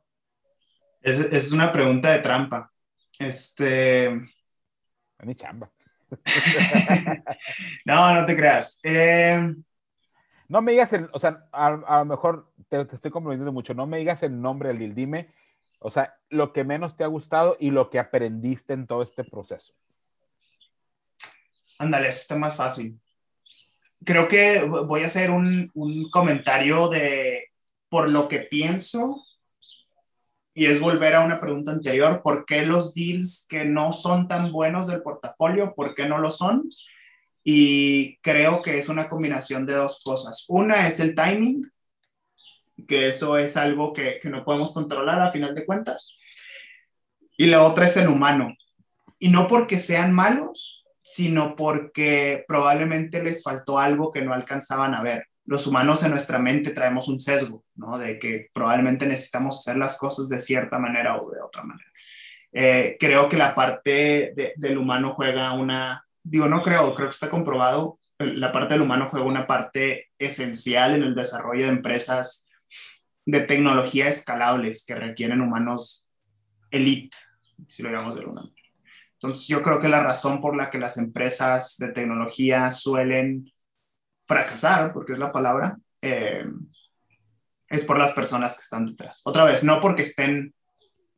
Es, 1.01 1.19
es 1.19 1.51
una 1.51 1.71
pregunta 1.71 2.11
de 2.11 2.19
trampa. 2.19 2.71
Este. 3.19 4.07
Es 4.07 5.25
mi 5.25 5.35
chamba. 5.35 5.71
no, 7.85 8.13
no 8.13 8.25
te 8.25 8.35
creas. 8.35 8.79
Eh... 8.83 9.53
No 10.47 10.61
me 10.61 10.73
digas 10.73 10.93
el, 10.93 11.09
o 11.11 11.19
sea, 11.19 11.47
a, 11.51 11.67
a 11.67 11.99
lo 11.99 12.05
mejor 12.05 12.51
te, 12.69 12.85
te, 12.85 12.95
estoy 12.95 13.09
comprometiendo 13.09 13.51
mucho, 13.51 13.73
no 13.73 13.87
me 13.87 13.97
digas 13.97 14.21
el 14.21 14.39
nombre 14.39 14.69
del 14.69 14.77
deal, 14.77 14.93
dime, 14.93 15.33
o 15.79 15.89
sea, 15.89 16.15
lo 16.29 16.53
que 16.53 16.63
menos 16.63 16.95
te 16.95 17.03
ha 17.03 17.07
gustado 17.07 17.57
y 17.59 17.71
lo 17.71 17.89
que 17.89 17.97
aprendiste 17.97 18.73
en 18.73 18.85
todo 18.85 19.01
este 19.01 19.23
proceso. 19.23 19.73
Ándale, 21.79 22.09
eso 22.09 22.21
está 22.21 22.37
más 22.37 22.55
fácil. 22.55 22.99
Creo 24.03 24.27
que 24.27 24.63
voy 24.63 25.01
a 25.01 25.07
hacer 25.07 25.31
un, 25.31 25.71
un, 25.73 26.09
comentario 26.11 26.89
de 26.89 27.51
por 27.95 28.09
lo 28.09 28.27
que 28.27 28.39
pienso 28.39 29.25
y 30.53 30.65
es 30.65 30.81
volver 30.81 31.15
a 31.15 31.23
una 31.23 31.39
pregunta 31.39 31.71
anterior, 31.71 32.21
¿por 32.21 32.45
qué 32.45 32.65
los 32.65 32.93
deals 32.93 33.45
que 33.47 33.63
no 33.63 33.93
son 33.93 34.27
tan 34.27 34.51
buenos 34.51 34.87
del 34.87 35.01
portafolio, 35.01 35.73
por 35.73 35.95
qué 35.95 36.05
no 36.05 36.17
lo 36.17 36.29
son? 36.29 36.69
Y 37.41 38.17
creo 38.17 38.61
que 38.61 38.77
es 38.77 38.89
una 38.89 39.07
combinación 39.07 39.65
de 39.65 39.75
dos 39.75 40.01
cosas. 40.03 40.43
Una 40.49 40.85
es 40.87 40.99
el 40.99 41.15
timing, 41.15 41.71
que 42.85 43.07
eso 43.07 43.37
es 43.37 43.55
algo 43.55 43.93
que, 43.93 44.19
que 44.21 44.29
no 44.29 44.43
podemos 44.43 44.73
controlar 44.73 45.21
a 45.21 45.29
final 45.29 45.55
de 45.55 45.65
cuentas. 45.65 46.17
Y 47.37 47.45
la 47.45 47.63
otra 47.63 47.85
es 47.85 47.95
el 47.95 48.09
humano. 48.09 48.53
Y 49.19 49.29
no 49.29 49.47
porque 49.47 49.79
sean 49.79 50.11
malos, 50.11 50.83
sino 51.01 51.55
porque 51.55 52.43
probablemente 52.45 53.23
les 53.23 53.41
faltó 53.41 53.79
algo 53.79 54.11
que 54.11 54.21
no 54.21 54.33
alcanzaban 54.33 54.93
a 54.93 55.01
ver. 55.01 55.29
Los 55.45 55.67
humanos 55.67 56.03
en 56.03 56.11
nuestra 56.11 56.39
mente 56.39 56.71
traemos 56.71 57.07
un 57.07 57.19
sesgo, 57.19 57.63
¿no? 57.75 57.97
De 57.97 58.17
que 58.17 58.49
probablemente 58.51 59.05
necesitamos 59.05 59.59
hacer 59.59 59.77
las 59.77 59.97
cosas 59.97 60.29
de 60.29 60.39
cierta 60.39 60.79
manera 60.79 61.17
o 61.17 61.29
de 61.29 61.41
otra 61.41 61.63
manera. 61.63 61.89
Eh, 62.51 62.97
creo 62.99 63.29
que 63.29 63.37
la 63.37 63.53
parte 63.53 64.33
de, 64.35 64.53
del 64.55 64.77
humano 64.77 65.13
juega 65.13 65.53
una, 65.53 66.05
digo, 66.23 66.47
no 66.47 66.63
creo, 66.63 66.95
creo 66.95 67.09
que 67.09 67.13
está 67.13 67.29
comprobado, 67.29 67.99
la 68.17 68.51
parte 68.51 68.75
del 68.75 68.83
humano 68.83 69.09
juega 69.09 69.25
una 69.25 69.45
parte 69.45 70.09
esencial 70.17 70.95
en 70.95 71.03
el 71.03 71.15
desarrollo 71.15 71.65
de 71.65 71.71
empresas 71.71 72.47
de 73.25 73.41
tecnología 73.41 74.07
escalables 74.07 74.85
que 74.85 74.95
requieren 74.95 75.41
humanos 75.41 76.07
elite, 76.71 77.17
si 77.67 77.83
lo 77.83 77.89
llamamos 77.89 78.15
de 78.15 78.21
alguna 78.21 78.41
manera. 78.41 78.55
Entonces, 79.13 79.47
yo 79.47 79.63
creo 79.63 79.79
que 79.79 79.87
la 79.87 80.03
razón 80.03 80.41
por 80.41 80.55
la 80.55 80.69
que 80.69 80.77
las 80.77 80.97
empresas 80.97 81.77
de 81.79 81.91
tecnología 81.91 82.71
suelen 82.71 83.51
fracasar, 84.27 84.93
porque 84.93 85.13
es 85.13 85.19
la 85.19 85.31
palabra, 85.31 85.77
eh, 86.01 86.45
es 87.67 87.85
por 87.85 87.97
las 87.97 88.13
personas 88.13 88.55
que 88.55 88.61
están 88.61 88.85
detrás. 88.85 89.21
Otra 89.25 89.43
vez, 89.43 89.63
no 89.63 89.81
porque 89.81 90.03
estén, 90.03 90.53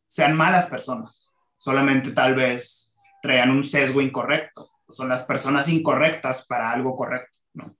sean 0.08 0.36
malas 0.36 0.70
personas, 0.70 1.28
solamente 1.58 2.12
tal 2.12 2.36
vez 2.36 2.94
traían 3.22 3.52
un 3.52 3.64
sesgo 3.64 4.02
incorrecto, 4.02 4.72
son 4.90 5.10
las 5.10 5.24
personas 5.24 5.68
incorrectas 5.68 6.46
para 6.48 6.72
algo 6.72 6.96
correcto, 6.96 7.40
¿no? 7.54 7.76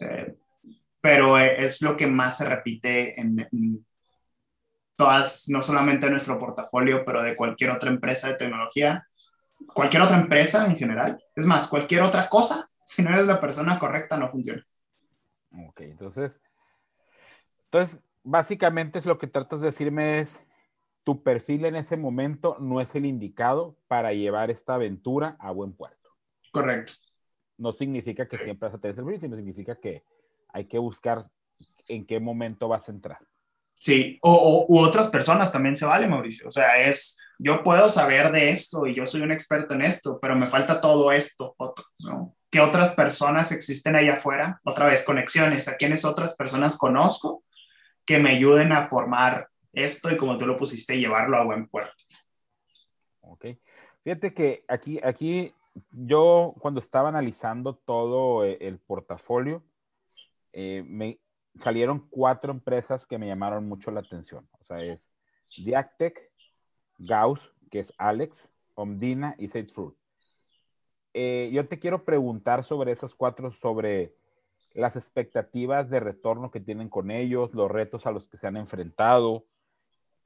Eh, 0.00 0.34
pero 1.00 1.38
es 1.38 1.82
lo 1.82 1.96
que 1.96 2.06
más 2.06 2.38
se 2.38 2.48
repite 2.48 3.20
en, 3.20 3.46
en 3.52 3.86
todas, 4.96 5.48
no 5.48 5.62
solamente 5.62 6.06
en 6.06 6.12
nuestro 6.12 6.38
portafolio, 6.38 7.04
pero 7.04 7.22
de 7.22 7.36
cualquier 7.36 7.70
otra 7.70 7.90
empresa 7.90 8.28
de 8.28 8.36
tecnología, 8.36 9.06
cualquier 9.72 10.02
otra 10.02 10.16
empresa 10.16 10.64
en 10.66 10.76
general. 10.76 11.22
Es 11.36 11.44
más, 11.46 11.68
cualquier 11.68 12.02
otra 12.02 12.28
cosa, 12.28 12.70
si 12.84 13.02
no 13.02 13.10
eres 13.10 13.26
la 13.26 13.40
persona 13.40 13.78
correcta, 13.78 14.16
no 14.16 14.28
funciona. 14.28 14.64
Ok, 15.68 15.80
entonces, 15.80 16.40
entonces, 17.64 17.98
básicamente 18.22 18.98
es 18.98 19.06
lo 19.06 19.18
que 19.18 19.26
tratas 19.26 19.60
de 19.60 19.66
decirme 19.66 20.20
es, 20.20 20.38
tu 21.04 21.22
perfil 21.22 21.66
en 21.66 21.76
ese 21.76 21.96
momento 21.96 22.56
no 22.58 22.80
es 22.80 22.94
el 22.94 23.04
indicado 23.04 23.76
para 23.88 24.12
llevar 24.12 24.50
esta 24.50 24.74
aventura 24.74 25.36
a 25.38 25.50
buen 25.50 25.72
puerto. 25.74 26.08
Correcto. 26.50 26.94
No 27.58 27.72
significa 27.72 28.26
que 28.26 28.38
siempre 28.38 28.68
vas 28.68 28.74
a 28.74 28.80
tener 28.80 28.96
servicio, 28.96 29.20
sino 29.20 29.36
significa 29.36 29.76
que 29.76 30.02
hay 30.48 30.64
que 30.64 30.78
buscar 30.78 31.28
en 31.88 32.06
qué 32.06 32.18
momento 32.20 32.68
vas 32.68 32.88
a 32.88 32.92
entrar. 32.92 33.18
Sí, 33.74 34.18
o, 34.22 34.32
o, 34.32 34.72
u 34.72 34.78
otras 34.78 35.08
personas 35.08 35.52
también 35.52 35.76
se 35.76 35.84
vale, 35.84 36.08
Mauricio. 36.08 36.48
O 36.48 36.50
sea, 36.50 36.80
es, 36.80 37.18
yo 37.38 37.62
puedo 37.62 37.88
saber 37.88 38.32
de 38.32 38.48
esto 38.48 38.86
y 38.86 38.94
yo 38.94 39.06
soy 39.06 39.20
un 39.20 39.32
experto 39.32 39.74
en 39.74 39.82
esto, 39.82 40.18
pero 40.20 40.36
me 40.36 40.46
falta 40.46 40.80
todo 40.80 41.12
esto, 41.12 41.54
otro, 41.58 41.84
¿no? 42.00 42.34
¿Qué 42.54 42.60
otras 42.60 42.94
personas 42.94 43.50
existen 43.50 43.96
allá 43.96 44.14
afuera? 44.14 44.60
Otra 44.62 44.86
vez, 44.86 45.04
conexiones. 45.04 45.66
¿A 45.66 45.76
quiénes 45.76 46.04
otras 46.04 46.36
personas 46.36 46.78
conozco 46.78 47.42
que 48.06 48.20
me 48.20 48.30
ayuden 48.30 48.70
a 48.70 48.86
formar 48.86 49.48
esto 49.72 50.08
y 50.08 50.16
como 50.16 50.38
tú 50.38 50.46
lo 50.46 50.56
pusiste, 50.56 50.96
llevarlo 50.96 51.36
a 51.36 51.42
buen 51.42 51.66
puerto? 51.66 51.92
Ok. 53.22 53.46
Fíjate 54.04 54.32
que 54.34 54.64
aquí, 54.68 55.00
aquí 55.02 55.52
yo 55.90 56.54
cuando 56.60 56.78
estaba 56.78 57.08
analizando 57.08 57.74
todo 57.74 58.44
eh, 58.44 58.58
el 58.60 58.78
portafolio, 58.78 59.64
eh, 60.52 60.84
me, 60.86 61.18
salieron 61.60 62.06
cuatro 62.08 62.52
empresas 62.52 63.04
que 63.04 63.18
me 63.18 63.26
llamaron 63.26 63.68
mucho 63.68 63.90
la 63.90 63.98
atención. 63.98 64.48
O 64.60 64.64
sea, 64.64 64.80
es 64.80 65.10
Diactec, 65.56 66.30
Gauss, 66.98 67.50
que 67.68 67.80
es 67.80 67.92
Alex, 67.98 68.48
Omdina 68.74 69.34
y 69.38 69.48
Fruit. 69.48 69.96
Eh, 71.14 71.50
yo 71.52 71.66
te 71.66 71.78
quiero 71.78 72.04
preguntar 72.04 72.64
sobre 72.64 72.92
esas 72.92 73.14
cuatro, 73.14 73.52
sobre 73.52 74.12
las 74.72 74.96
expectativas 74.96 75.88
de 75.88 76.00
retorno 76.00 76.50
que 76.50 76.60
tienen 76.60 76.88
con 76.88 77.10
ellos, 77.10 77.54
los 77.54 77.70
retos 77.70 78.06
a 78.06 78.10
los 78.10 78.28
que 78.28 78.36
se 78.36 78.48
han 78.48 78.56
enfrentado, 78.56 79.46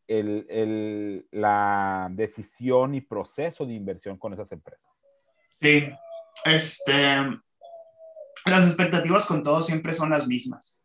el, 0.07 0.47
el, 0.49 1.27
la 1.31 2.09
decisión 2.11 2.95
y 2.95 3.03
proceso 3.03 3.67
de 3.67 3.75
inversión 3.75 4.17
con 4.17 4.33
esas 4.33 4.51
empresas. 4.53 4.91
Sí, 5.61 5.91
este, 6.47 6.93
las 8.47 8.67
expectativas 8.67 9.27
con 9.27 9.43
todos 9.43 9.67
siempre 9.67 9.93
son 9.93 10.11
las 10.11 10.27
mismas. 10.27 10.83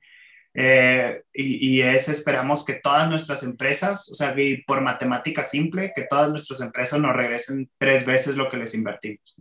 Eh, 0.55 1.23
y, 1.33 1.77
y, 1.77 1.81
es, 1.81 2.09
esperamos 2.09 2.63
que 2.65 2.73
todas 2.73 3.09
nuestras 3.09 3.41
empresas, 3.43 4.09
o 4.11 4.15
sea, 4.15 4.35
por 4.67 4.81
matemática 4.81 5.43
simple, 5.45 5.93
que 5.95 6.05
todas 6.07 6.29
nuestras 6.29 6.61
empresas 6.61 6.99
nos 6.99 7.15
regresen 7.15 7.71
tres 7.77 8.05
veces 8.05 8.35
lo 8.35 8.49
que 8.49 8.57
les 8.57 8.75
invertimos. 8.75 9.35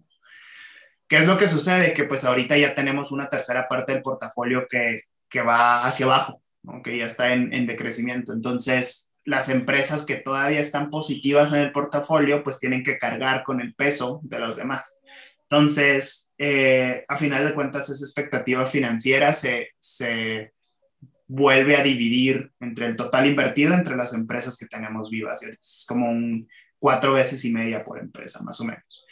¿Qué 1.13 1.19
es 1.19 1.27
lo 1.27 1.37
que 1.37 1.47
sucede? 1.47 1.93
Que 1.93 2.05
pues 2.05 2.25
ahorita 2.25 2.57
ya 2.57 2.75
tenemos 2.75 3.13
una 3.13 3.29
tercera 3.29 3.69
parte 3.69 3.93
del 3.93 4.01
portafolio 4.01 4.67
que, 4.67 5.03
que 5.29 5.43
va 5.43 5.85
hacia 5.85 6.07
abajo, 6.07 6.43
que 6.83 6.97
ya 6.97 7.05
está 7.05 7.35
en, 7.35 7.53
en 7.53 7.67
decrecimiento. 7.67 8.33
Entonces, 8.33 9.11
las 9.27 9.51
empresas 9.51 10.07
que 10.07 10.15
todavía 10.15 10.61
están 10.61 10.89
positivas 10.89 11.53
en 11.53 11.61
el 11.61 11.71
portafolio, 11.71 12.43
pues 12.43 12.61
tienen 12.61 12.83
que 12.83 12.97
cargar 12.97 13.43
con 13.43 13.61
el 13.61 13.75
peso 13.75 14.23
de 14.23 14.39
los 14.39 14.57
demás. 14.57 15.03
Entonces, 15.43 16.31
eh, 16.39 17.05
a 17.07 17.17
final 17.19 17.47
de 17.47 17.53
cuentas, 17.53 17.91
esa 17.91 18.07
expectativa 18.07 18.65
financiera 18.65 19.35
se, 19.35 19.69
se 19.77 20.55
vuelve 21.27 21.77
a 21.77 21.83
dividir 21.83 22.53
entre 22.59 22.87
el 22.87 22.97
total 22.97 23.27
invertido 23.27 23.75
entre 23.75 23.97
las 23.97 24.15
empresas 24.15 24.57
que 24.57 24.65
tenemos 24.65 25.11
vivas. 25.11 25.43
Es 25.43 25.85
como 25.87 26.09
un 26.09 26.49
cuatro 26.79 27.13
veces 27.13 27.45
y 27.45 27.53
media 27.53 27.85
por 27.85 27.99
empresa, 27.99 28.43
más 28.43 28.59
o 28.63 28.65
menos. 28.65 29.05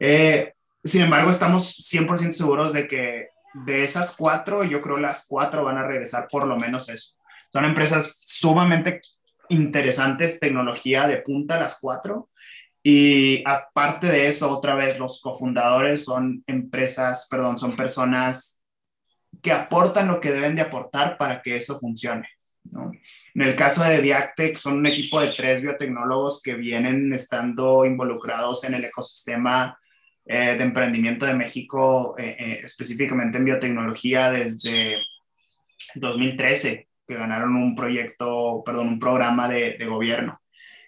Eh, 0.00 0.54
sin 0.84 1.02
embargo, 1.02 1.30
estamos 1.30 1.76
100% 1.78 2.32
seguros 2.32 2.72
de 2.72 2.88
que 2.88 3.28
de 3.54 3.84
esas 3.84 4.16
cuatro, 4.16 4.64
yo 4.64 4.80
creo 4.80 4.96
las 4.98 5.26
cuatro 5.28 5.64
van 5.64 5.78
a 5.78 5.86
regresar 5.86 6.26
por 6.30 6.46
lo 6.46 6.56
menos 6.56 6.88
eso. 6.88 7.14
Son 7.50 7.64
empresas 7.64 8.20
sumamente 8.24 9.00
interesantes, 9.48 10.40
tecnología 10.40 11.06
de 11.06 11.18
punta, 11.18 11.60
las 11.60 11.78
cuatro. 11.80 12.30
Y 12.82 13.44
aparte 13.46 14.08
de 14.08 14.26
eso, 14.26 14.50
otra 14.50 14.74
vez, 14.74 14.98
los 14.98 15.20
cofundadores 15.20 16.04
son 16.04 16.42
empresas, 16.46 17.28
perdón, 17.30 17.58
son 17.58 17.76
personas 17.76 18.60
que 19.40 19.52
aportan 19.52 20.08
lo 20.08 20.20
que 20.20 20.32
deben 20.32 20.56
de 20.56 20.62
aportar 20.62 21.16
para 21.16 21.42
que 21.42 21.56
eso 21.56 21.78
funcione. 21.78 22.28
¿no? 22.64 22.90
En 23.34 23.42
el 23.42 23.54
caso 23.54 23.84
de 23.84 24.00
Diactec, 24.00 24.56
son 24.56 24.78
un 24.78 24.86
equipo 24.86 25.20
de 25.20 25.28
tres 25.28 25.62
biotecnólogos 25.62 26.42
que 26.42 26.54
vienen 26.54 27.12
estando 27.12 27.84
involucrados 27.84 28.64
en 28.64 28.74
el 28.74 28.84
ecosistema 28.84 29.78
eh, 30.24 30.54
de 30.56 30.62
emprendimiento 30.62 31.26
de 31.26 31.34
México, 31.34 32.14
eh, 32.16 32.36
eh, 32.38 32.60
específicamente 32.62 33.38
en 33.38 33.44
biotecnología, 33.44 34.30
desde 34.30 34.96
2013, 35.96 36.88
que 37.06 37.14
ganaron 37.14 37.56
un 37.56 37.74
proyecto, 37.74 38.62
perdón, 38.64 38.88
un 38.88 38.98
programa 39.00 39.48
de, 39.48 39.76
gobierno. 39.84 40.40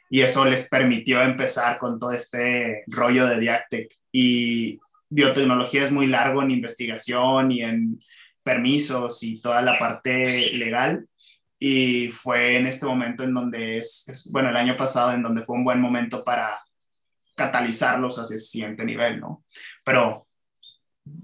Y 0.08 0.20
eso 0.20 0.44
les 0.44 0.68
permitió 0.68 1.20
empezar 1.22 1.78
con 1.78 1.98
todo 1.98 2.12
este 2.12 2.84
rollo 2.86 3.26
de 3.26 3.40
Diactec. 3.40 3.92
Y 4.12 4.78
biotecnología 5.10 5.82
es 5.82 5.90
muy 5.90 6.06
largo 6.06 6.40
en 6.42 6.52
investigación 6.52 7.50
y 7.50 7.62
en 7.62 7.98
permisos 8.44 9.20
y 9.24 9.40
toda 9.40 9.62
la 9.62 9.76
parte 9.78 10.52
legal. 10.52 11.08
Y 11.58 12.08
fue 12.08 12.56
en 12.56 12.68
este 12.68 12.86
momento 12.86 13.24
en 13.24 13.34
donde 13.34 13.78
es, 13.78 14.28
bueno, 14.32 14.50
el 14.50 14.56
año 14.56 14.76
pasado, 14.76 15.12
en 15.12 15.22
donde 15.22 15.42
fue 15.42 15.56
un 15.56 15.64
buen 15.64 15.80
momento 15.80 16.22
para 16.22 16.56
catalizarlos 17.34 18.18
hacia 18.18 18.34
el 18.34 18.40
siguiente 18.40 18.84
nivel, 18.84 19.20
¿no? 19.20 19.44
Pero 19.84 20.26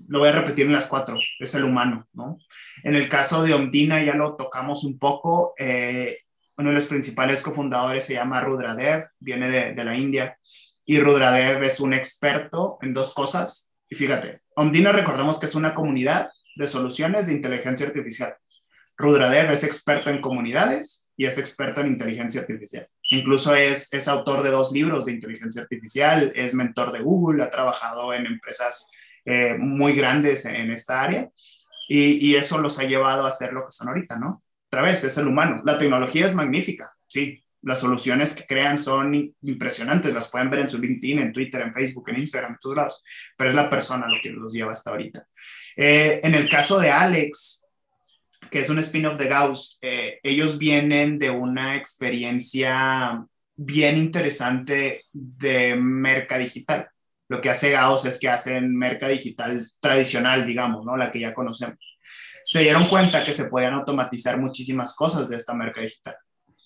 lo 0.09 0.19
voy 0.19 0.29
a 0.29 0.33
repetir 0.33 0.67
en 0.67 0.73
las 0.73 0.87
cuatro, 0.87 1.19
es 1.39 1.55
el 1.55 1.65
humano, 1.65 2.07
¿no? 2.13 2.37
En 2.83 2.95
el 2.95 3.09
caso 3.09 3.43
de 3.43 3.55
Omdina 3.55 4.03
ya 4.05 4.15
lo 4.15 4.37
tocamos 4.37 4.85
un 4.85 4.99
poco, 4.99 5.55
eh, 5.59 6.19
uno 6.59 6.71
de 6.71 6.75
los 6.75 6.85
principales 6.85 7.43
cofundadores 7.43 8.05
se 8.05 8.15
llama 8.15 8.41
Rudradev, 8.41 9.09
viene 9.19 9.49
de, 9.49 9.75
de, 9.75 9.85
la 9.85 9.97
India, 9.97 10.39
y 10.85 11.01
Rudradev 11.01 11.63
es 11.63 11.81
un 11.81 11.95
experto 11.95 12.79
en 12.83 12.93
dos 12.93 13.15
cosas, 13.15 13.73
y 13.89 13.95
fíjate, 13.95 14.43
Omdina 14.55 14.93
recordamos 14.93 15.41
que 15.41 15.47
es 15.47 15.55
una 15.55 15.75
comunidad 15.75 16.31
de 16.57 16.67
soluciones 16.67 17.27
de 17.27 17.33
inteligencia 17.33 17.87
artificial. 17.87 18.35
Rudradev 18.97 19.51
es 19.51 19.65
experto 19.65 20.11
en 20.11 20.21
comunidades 20.21 21.09
y 21.17 21.25
es 21.25 21.39
experto 21.39 21.81
en 21.81 21.89
inteligencia 21.89 22.43
artificial. 22.43 22.87
Incluso 23.11 23.55
es, 23.55 23.93
es 23.93 24.09
autor 24.09 24.43
de 24.43 24.51
dos 24.51 24.73
libros 24.73 25.05
de 25.05 25.13
inteligencia 25.13 25.63
artificial, 25.63 26.33
es 26.35 26.55
mentor 26.55 26.93
de 26.93 27.01
Google, 27.01 27.43
ha 27.43 27.51
trabajado 27.51 28.15
en 28.15 28.27
empresas 28.27 28.91
eh, 29.25 29.57
muy 29.59 29.93
grandes 29.93 30.45
en 30.47 30.71
esta 30.71 31.03
área 31.03 31.29
y, 31.93 32.37
eso 32.37 32.59
los 32.59 32.79
ha 32.79 32.85
llevado 32.85 33.27
a 33.27 33.33
ser 33.33 33.53
lo 33.53 33.67
que 33.67 33.73
son 33.73 33.89
ahorita, 33.89 34.17
¿no? 34.17 34.45
Otra 34.69 34.83
vez, 34.83 35.03
es 35.03 35.19
el 35.19 35.27
humano. 35.27 35.61
La 35.65 35.77
tecnología 35.77 36.25
es 36.25 36.37
magnífica, 36.37 36.95
sí. 37.09 37.43
Las 37.63 37.81
soluciones 37.81 38.33
que 38.33 38.47
crean 38.47 38.79
son 38.79 39.35
impresionantes, 39.41 40.15
las 40.15 40.31
pueden 40.31 40.49
ver 40.49 40.61
en 40.61 40.71
su 40.71 40.79
LinkedIn, 40.79 41.19
en 41.19 41.33
Twitter, 41.33 41.61
en 41.61 41.75
Facebook, 41.75 42.09
en 42.09 42.19
Instagram, 42.19 42.53
en 42.53 42.59
todos 42.59 42.77
lados, 42.77 43.03
pero 43.37 43.51
es 43.51 43.57
la 43.57 43.69
persona 43.69 44.07
lo 44.07 44.21
que 44.23 44.31
los 44.31 44.53
lleva 44.53 44.73
hasta 44.73 44.91
ahorita. 44.91 45.27
Eh, 45.77 46.21
en 46.23 46.35
el 46.35 46.49
caso 46.49 46.79
de 46.79 46.91
Alex, 46.91 47.67
que 48.51 48.61
es 48.61 48.70
un 48.70 48.78
spin-off 48.78 49.18
de 49.18 49.28
Gauss, 49.28 49.78
eh, 49.82 50.18
ellos 50.22 50.59
vienen 50.59 51.18
de 51.18 51.30
una 51.30 51.76
experiencia 51.76 53.24
bien 53.57 53.98
interesante 53.98 55.05
de 55.12 55.76
merca 55.76 56.38
digital. 56.38 56.88
Lo 57.28 57.40
que 57.40 57.51
hace 57.51 57.70
Gauss 57.70 58.07
es 58.07 58.18
que 58.18 58.28
hacen 58.28 58.76
merca 58.76 59.07
digital 59.09 59.64
tradicional, 59.80 60.46
digamos, 60.46 60.84
¿no? 60.84 60.96
La 60.96 61.12
que 61.12 61.20
ya 61.20 61.34
conocemos. 61.34 61.78
Se 62.44 62.61
dieron 62.61 62.86
cuenta 62.86 63.22
que 63.22 63.32
se 63.32 63.48
podían 63.48 63.74
automatizar 63.74 64.38
muchísimas 64.38 64.96
cosas 64.96 65.28
de 65.28 65.36
esta 65.36 65.55
merca 65.55 65.80
digital. 65.80 66.16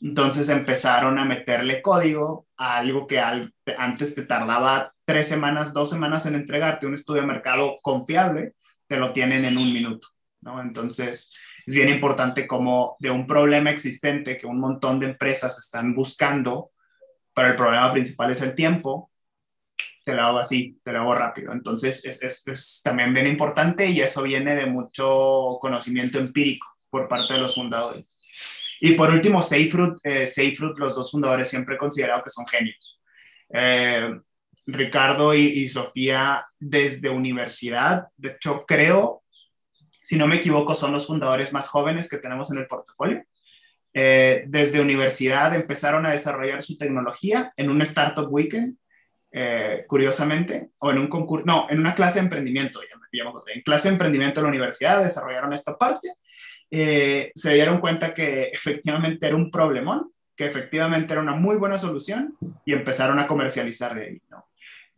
Entonces 0.01 0.49
empezaron 0.49 1.19
a 1.19 1.25
meterle 1.25 1.83
código 1.83 2.47
a 2.57 2.79
algo 2.79 3.07
que 3.07 3.21
antes 3.21 4.15
te 4.15 4.25
tardaba 4.25 4.93
tres 5.05 5.29
semanas, 5.29 5.73
dos 5.73 5.91
semanas 5.91 6.27
en 6.27 6.35
entregarte 6.35 6.87
un 6.87 6.95
estudio 6.95 7.23
de 7.23 7.27
mercado 7.27 7.77
confiable, 7.83 8.55
te 8.87 8.97
lo 8.97 9.13
tienen 9.13 9.45
en 9.45 9.57
un 9.57 9.73
minuto, 9.73 10.09
¿no? 10.41 10.61
Entonces, 10.61 11.35
es 11.67 11.75
bien 11.75 11.89
importante 11.89 12.47
como 12.47 12.97
de 12.99 13.11
un 13.11 13.27
problema 13.27 13.71
existente 13.71 14.37
que 14.39 14.47
un 14.47 14.61
montón 14.61 15.01
de 15.01 15.07
empresas 15.07 15.59
están 15.59 15.95
buscando, 15.95 16.73
pero 17.35 17.49
el 17.49 17.57
problema 17.57 17.93
principal 17.93 18.31
es 18.31 18.43
el 18.43 18.55
tiempo, 18.55 19.11
te 20.05 20.15
lo 20.15 20.23
hago 20.23 20.39
así, 20.39 20.79
te 20.85 20.93
lo 20.93 21.01
hago 21.01 21.15
rápido. 21.15 21.53
Entonces, 21.53 22.05
es, 22.05 22.23
es, 22.23 22.47
es 22.47 22.81
también 22.85 23.13
bien 23.15 23.27
importante 23.27 23.87
y 23.87 24.01
eso 24.01 24.23
viene 24.23 24.55
de 24.55 24.67
mucho 24.67 25.59
conocimiento 25.61 26.19
empírico 26.19 26.67
por 26.91 27.09
parte 27.09 27.35
de 27.35 27.41
los 27.41 27.55
fundadores. 27.55 28.21
Y 28.81 28.93
por 28.93 29.11
último, 29.11 29.41
Safefruit, 29.41 29.95
eh, 30.05 30.27
Safefruit 30.27 30.79
los 30.79 30.95
dos 30.95 31.11
fundadores 31.11 31.49
siempre 31.49 31.77
he 31.77 31.79
considerado 31.79 32.23
que 32.23 32.31
son 32.31 32.47
genios. 32.47 33.01
Eh, 33.53 34.21
Ricardo 34.67 35.35
y, 35.35 35.41
y, 35.41 35.69
Sofía 35.69 36.47
desde 36.59 37.11
universidad, 37.11 38.09
de 38.17 38.31
hecho 38.31 38.65
creo 38.67 39.24
si 40.05 40.19
no 40.19 40.27
me 40.27 40.37
equivoco, 40.37 40.75
son 40.75 40.93
los 40.93 41.07
fundadores 41.07 41.55
más 41.55 41.67
jóvenes 41.67 42.11
que 42.11 42.19
tenemos 42.19 42.53
en 42.53 42.59
el 42.59 42.67
portafolio. 42.67 43.25
Eh, 43.95 44.45
desde 44.49 44.83
universidad 44.83 45.55
empezaron 45.55 46.05
a 46.05 46.11
desarrollar 46.11 46.63
su 46.63 46.77
tecnología 46.77 47.55
en 47.57 47.71
un 47.71 47.81
Startup 47.81 48.27
Weekend, 48.31 48.77
eh, 49.33 49.87
curiosamente, 49.89 50.69
o 50.81 50.91
en 50.91 50.99
un 50.99 51.09
concurso, 51.09 51.47
no, 51.47 51.69
en 51.71 51.81
una 51.81 51.95
clase 51.95 52.19
de 52.19 52.25
emprendimiento, 52.25 52.81
en 52.83 53.63
clase 53.63 53.89
de 53.89 53.95
emprendimiento 53.95 54.41
de 54.41 54.43
la 54.43 54.51
universidad 54.51 55.03
desarrollaron 55.03 55.55
esta 55.55 55.79
parte, 55.79 56.11
eh, 56.71 57.33
se 57.35 57.55
dieron 57.55 57.81
cuenta 57.81 58.13
que 58.13 58.43
efectivamente 58.53 59.27
era 59.27 59.37
un 59.37 59.51
problemón, 59.51 60.13
que 60.37 60.45
efectivamente 60.45 61.15
era 61.15 61.23
una 61.23 61.35
muy 61.35 61.57
buena 61.57 61.79
solución 61.79 62.37
y 62.67 62.75
empezaron 62.75 63.21
a 63.21 63.27
comercializar 63.27 63.95
de 63.95 64.05
ahí. 64.05 64.23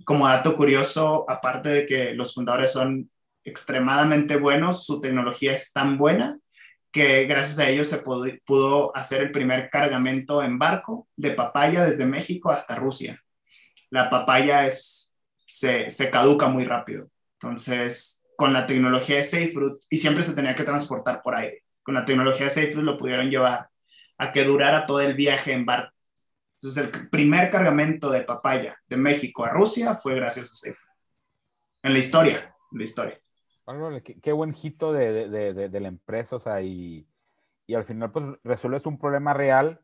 Como 0.04 0.26
dato 0.26 0.56
curioso, 0.56 1.24
aparte 1.28 1.68
de 1.68 1.86
que 1.86 2.12
los 2.12 2.34
fundadores 2.34 2.72
son 2.72 3.08
extremadamente 3.46 4.36
buenos, 4.36 4.84
su 4.84 5.00
tecnología 5.00 5.52
es 5.52 5.72
tan 5.72 5.96
buena 5.96 6.38
que 6.90 7.26
gracias 7.26 7.58
a 7.58 7.68
ellos 7.68 7.88
se 7.88 7.98
pudo, 7.98 8.94
hacer 8.96 9.22
el 9.22 9.30
primer 9.30 9.70
cargamento 9.70 10.42
en 10.42 10.58
barco 10.58 11.08
de 11.14 11.30
papaya 11.30 11.84
desde 11.84 12.06
México 12.06 12.50
hasta 12.50 12.74
Rusia. 12.74 13.22
La 13.90 14.10
papaya 14.10 14.66
es, 14.66 15.14
se, 15.46 15.90
se 15.90 16.10
caduca 16.10 16.48
muy 16.48 16.64
rápido. 16.64 17.08
Entonces, 17.34 18.24
con 18.34 18.52
la 18.52 18.66
tecnología 18.66 19.16
de 19.16 19.24
SafeRoot, 19.24 19.84
y 19.90 19.98
siempre 19.98 20.22
se 20.22 20.34
tenía 20.34 20.54
que 20.54 20.64
transportar 20.64 21.22
por 21.22 21.36
aire, 21.36 21.64
con 21.82 21.94
la 21.94 22.04
tecnología 22.04 22.44
de 22.44 22.50
SafeRoot 22.50 22.84
lo 22.84 22.96
pudieron 22.96 23.30
llevar 23.30 23.68
a 24.18 24.32
que 24.32 24.44
durara 24.44 24.86
todo 24.86 25.00
el 25.00 25.14
viaje 25.14 25.52
en 25.52 25.66
barco. 25.66 25.94
Entonces, 26.58 26.84
el 26.84 27.10
primer 27.10 27.50
cargamento 27.50 28.10
de 28.10 28.22
papaya 28.22 28.76
de 28.86 28.96
México 28.96 29.44
a 29.44 29.50
Rusia 29.50 29.94
fue 29.94 30.14
gracias 30.14 30.50
a 30.50 30.54
SafeRoot. 30.54 30.80
En 31.82 31.92
la 31.92 31.98
historia, 31.98 32.56
en 32.72 32.78
la 32.78 32.84
historia. 32.84 33.20
Qué, 34.04 34.20
qué 34.20 34.32
buen 34.32 34.54
hito 34.60 34.92
de, 34.92 35.28
de, 35.28 35.52
de, 35.52 35.68
de, 35.68 35.80
la 35.80 35.88
empresa, 35.88 36.36
o 36.36 36.40
sea, 36.40 36.62
y, 36.62 37.06
y, 37.66 37.74
al 37.74 37.84
final 37.84 38.12
pues 38.12 38.24
resuelves 38.44 38.86
un 38.86 38.98
problema 38.98 39.34
real 39.34 39.80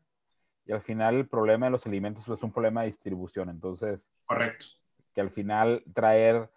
y 0.65 0.71
al 0.71 0.81
final 0.81 1.15
el 1.15 1.27
problema 1.27 1.65
de 1.65 1.71
los 1.71 1.85
alimentos 1.85 2.27
es 2.29 2.43
un 2.43 2.51
problema 2.51 2.81
de 2.81 2.87
distribución, 2.87 3.49
entonces. 3.49 3.99
Correcto. 4.25 4.67
Que 5.13 5.21
al 5.21 5.29
final 5.29 5.83
traer 5.93 6.49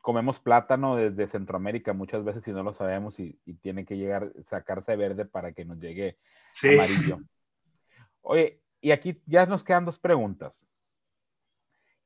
comemos 0.00 0.40
plátano 0.40 0.96
desde 0.96 1.26
Centroamérica 1.26 1.92
muchas 1.92 2.24
veces 2.24 2.46
y 2.46 2.52
no 2.52 2.62
lo 2.62 2.72
sabemos 2.72 3.18
y, 3.18 3.38
tiene 3.60 3.84
que 3.84 3.96
llegar, 3.96 4.32
sacarse 4.44 4.96
verde 4.96 5.24
para 5.24 5.52
que 5.52 5.64
nos 5.64 5.78
llegue 5.78 6.18
amarillo. 6.62 7.20
Oye, 8.20 8.60
y 8.80 8.90
aquí 8.90 9.20
ya 9.26 9.46
nos 9.46 9.64
quedan 9.64 9.84
dos 9.84 9.98
preguntas. 9.98 10.64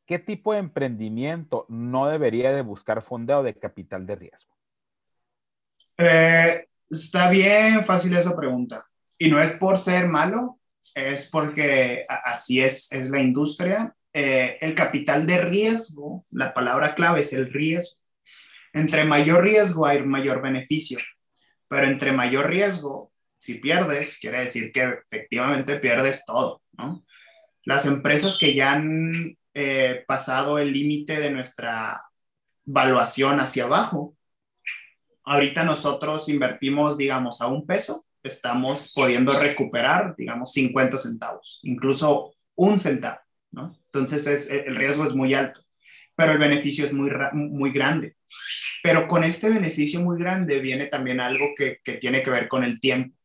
¿Qué 0.07 0.21
tipo 0.21 0.53
de 0.53 0.61
emprendimiento 0.61 1.67
no 1.69 2.07
debería 2.07 2.53
de 2.53 2.63
buscar 2.63 3.03
fondeo 3.03 3.43
de 3.43 3.59
capital 3.59 4.07
de 4.07 4.15
riesgo? 4.15 4.57
Eh, 5.99 6.69
está 6.89 7.29
bien 7.29 7.85
fácil 7.85 8.17
esa 8.17 8.37
pregunta. 8.37 8.87
Y 9.19 9.29
no 9.31 9.41
es 9.41 9.55
por 9.55 9.79
ser 9.79 10.07
malo, 10.07 10.61
es 10.95 11.29
porque 11.29 12.07
así 12.09 12.63
es, 12.63 12.91
es 12.93 13.11
la 13.11 13.21
industria. 13.21 13.95
Eh, 14.13 14.59
el 14.61 14.75
capital 14.75 15.27
de 15.27 15.39
riesgo, 15.39 16.25
la 16.31 16.55
palabra 16.55 16.95
clave 16.95 17.21
es 17.21 17.33
el 17.33 17.53
riesgo. 17.53 17.97
Entre 18.73 19.05
mayor 19.05 19.43
riesgo 19.43 19.87
hay 19.87 20.03
mayor 20.03 20.41
beneficio, 20.41 20.99
pero 21.67 21.87
entre 21.87 22.13
mayor 22.13 22.49
riesgo, 22.49 23.11
si 23.39 23.55
pierdes, 23.55 24.19
quiere 24.19 24.41
decir 24.41 24.71
que 24.71 25.01
efectivamente 25.11 25.79
pierdes 25.79 26.25
todo, 26.27 26.63
¿no? 26.73 27.05
Las 27.65 27.87
empresas 27.87 28.39
que 28.39 28.55
ya 28.55 28.73
han 28.73 29.37
eh, 29.59 30.05
pasado 30.07 30.59
el 30.59 30.71
límite 30.71 31.19
de 31.19 31.31
nuestra 31.31 32.05
valuación 32.67 33.41
hacia 33.41 33.65
abajo. 33.65 34.15
Ahorita 35.25 35.65
nosotros 35.65 36.29
invertimos, 36.29 36.99
digamos, 36.99 37.41
a 37.41 37.47
un 37.47 37.67
peso, 37.67 38.05
estamos 38.23 38.93
pudiendo 38.95 39.33
recuperar, 39.41 40.15
digamos, 40.15 40.53
50 40.53 40.99
centavos, 40.99 41.61
incluso 41.63 42.35
un 42.55 42.77
centavo, 42.77 43.19
¿no? 43.51 43.75
Entonces 43.87 44.27
es, 44.27 44.51
el 44.51 44.77
riesgo 44.77 45.07
es 45.07 45.15
muy 45.15 45.33
alto, 45.33 45.63
pero 46.15 46.33
el 46.33 46.39
beneficio 46.39 46.85
es 46.85 46.93
muy, 46.93 47.11
muy 47.33 47.71
grande. 47.71 48.15
Pero 48.83 49.09
con 49.09 49.25
este 49.25 49.49
beneficio 49.49 50.03
muy 50.03 50.19
grande 50.19 50.61
viene 50.61 50.85
también 50.85 51.19
algo 51.19 51.47
que, 51.57 51.79
que 51.83 51.95
tiene 51.95 52.23
que 52.23 52.29
ver 52.29 52.47
con 52.47 52.63
el 52.63 52.79
tiempo. 52.79 53.17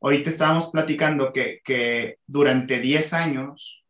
Ahorita 0.00 0.30
estábamos 0.30 0.70
platicando 0.70 1.30
que, 1.30 1.60
que 1.62 2.16
durante 2.26 2.80
10 2.80 3.12
años 3.12 3.81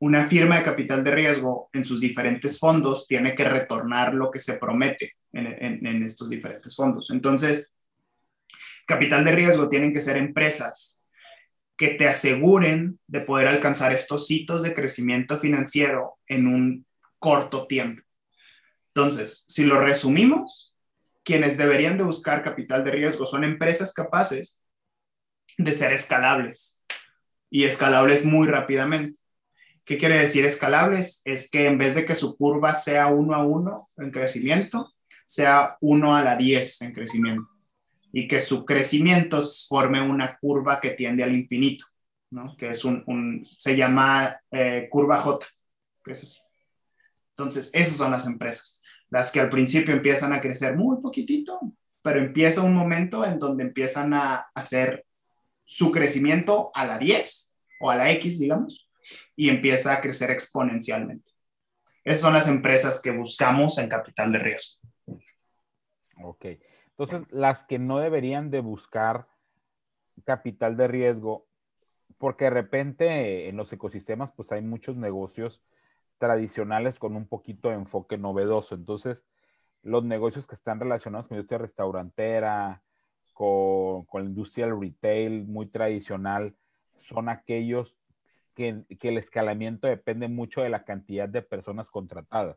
una 0.00 0.26
firma 0.26 0.56
de 0.56 0.62
capital 0.62 1.04
de 1.04 1.10
riesgo 1.10 1.68
en 1.74 1.84
sus 1.84 2.00
diferentes 2.00 2.58
fondos 2.58 3.06
tiene 3.06 3.34
que 3.34 3.44
retornar 3.44 4.14
lo 4.14 4.30
que 4.30 4.38
se 4.38 4.54
promete 4.54 5.16
en, 5.32 6.02
estos 6.02 6.30
diferentes 6.30 6.74
fondos. 6.74 7.10
Entonces, 7.10 7.74
capital 8.86 9.24
de 9.24 9.32
riesgo 9.32 9.68
tienen 9.68 9.92
que 9.92 10.00
ser 10.00 10.16
empresas 10.16 11.02
que 11.76 11.88
te 11.88 12.08
aseguren 12.08 12.98
de 13.06 13.20
poder 13.20 13.48
alcanzar 13.48 13.92
estos 13.92 14.30
hitos 14.30 14.62
de 14.62 14.74
crecimiento 14.74 15.36
financiero 15.36 16.18
en 16.26 16.46
un 16.46 16.86
corto 17.18 17.66
tiempo. 17.66 18.02
Entonces, 18.94 19.44
si 19.48 19.64
lo 19.64 19.80
resumimos, 19.80 20.74
quienes 21.22 21.58
deberían 21.58 21.98
de 21.98 22.04
buscar 22.04 22.42
capital 22.42 22.84
de 22.84 22.90
riesgo 22.92 23.26
son 23.26 23.44
empresas 23.44 23.92
capaces 23.92 24.62
de 25.58 25.72
ser 25.74 25.92
escalables 25.92 26.82
y 27.50 27.64
escalables 27.64 28.24
muy 28.24 28.48
rápidamente. 28.48 29.19
¿Qué 29.90 29.98
quiere 29.98 30.20
decir 30.20 30.44
escalables? 30.44 31.20
Es 31.24 31.50
que 31.50 31.66
en 31.66 31.76
vez 31.76 31.96
de 31.96 32.04
que 32.06 32.14
su 32.14 32.36
curva 32.36 32.76
sea 32.76 33.08
1 33.08 33.34
a 33.34 33.44
1 33.44 33.88
en 33.96 34.12
crecimiento, 34.12 34.94
sea 35.26 35.78
1 35.80 36.14
a 36.14 36.22
la 36.22 36.36
10 36.36 36.82
en 36.82 36.92
crecimiento. 36.92 37.50
Y 38.12 38.28
que 38.28 38.38
su 38.38 38.64
crecimiento 38.64 39.42
forme 39.68 40.00
una 40.00 40.38
curva 40.38 40.80
que 40.80 40.90
tiende 40.90 41.24
al 41.24 41.34
infinito, 41.34 41.86
¿no? 42.30 42.56
Que 42.56 42.68
es 42.68 42.84
un, 42.84 43.44
se 43.58 43.76
llama 43.76 44.40
eh, 44.52 44.86
curva 44.88 45.18
J, 45.18 45.44
que 46.04 46.12
es 46.12 46.22
así. 46.22 46.40
Entonces, 47.30 47.72
esas 47.74 47.96
son 47.96 48.12
las 48.12 48.28
empresas, 48.28 48.80
las 49.08 49.32
que 49.32 49.40
al 49.40 49.50
principio 49.50 49.92
empiezan 49.92 50.32
a 50.32 50.40
crecer 50.40 50.76
muy 50.76 51.02
poquitito, 51.02 51.58
pero 52.04 52.20
empieza 52.20 52.62
un 52.62 52.74
momento 52.76 53.24
en 53.24 53.40
donde 53.40 53.64
empiezan 53.64 54.14
a 54.14 54.46
hacer 54.54 55.04
su 55.64 55.90
crecimiento 55.90 56.70
a 56.74 56.86
la 56.86 56.96
10 56.96 57.56
o 57.80 57.90
a 57.90 57.96
la 57.96 58.12
X, 58.12 58.38
digamos, 58.38 58.86
y 59.40 59.48
empieza 59.48 59.94
a 59.94 60.02
crecer 60.02 60.30
exponencialmente. 60.30 61.30
Esas 62.04 62.20
son 62.20 62.34
las 62.34 62.46
empresas 62.46 63.00
que 63.00 63.10
buscamos 63.10 63.78
en 63.78 63.88
capital 63.88 64.30
de 64.32 64.38
riesgo. 64.38 64.82
Ok. 66.22 66.44
Entonces, 66.90 67.22
las 67.30 67.64
que 67.64 67.78
no 67.78 68.00
deberían 68.00 68.50
de 68.50 68.60
buscar 68.60 69.28
capital 70.26 70.76
de 70.76 70.88
riesgo, 70.88 71.46
porque 72.18 72.44
de 72.44 72.50
repente 72.50 73.48
en 73.48 73.56
los 73.56 73.72
ecosistemas 73.72 74.30
pues 74.30 74.52
hay 74.52 74.60
muchos 74.60 74.96
negocios 74.96 75.62
tradicionales 76.18 76.98
con 76.98 77.16
un 77.16 77.26
poquito 77.26 77.70
de 77.70 77.76
enfoque 77.76 78.18
novedoso. 78.18 78.74
Entonces, 78.74 79.24
los 79.80 80.04
negocios 80.04 80.46
que 80.46 80.54
están 80.54 80.80
relacionados 80.80 81.28
con 81.28 81.36
la 81.36 81.40
industria 81.40 81.60
restaurantera, 81.60 82.82
con, 83.32 84.04
con 84.04 84.22
la 84.22 84.28
industria 84.28 84.66
del 84.66 84.78
retail 84.78 85.46
muy 85.46 85.64
tradicional, 85.64 86.54
son 86.98 87.30
aquellos 87.30 87.99
que, 88.54 88.84
el 88.88 89.18
escalamiento 89.18 89.86
depende 89.86 90.28
mucho 90.28 90.62
de 90.62 90.68
la 90.68 90.84
cantidad 90.84 91.28
de 91.28 91.42
personas 91.42 91.90
contratadas, 91.90 92.56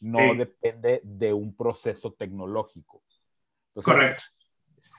no 0.00 0.34
depende 0.34 1.00
de 1.04 1.32
un 1.32 1.54
proceso 1.54 2.12
tecnológico. 2.12 3.02
Correcto. 3.74 4.22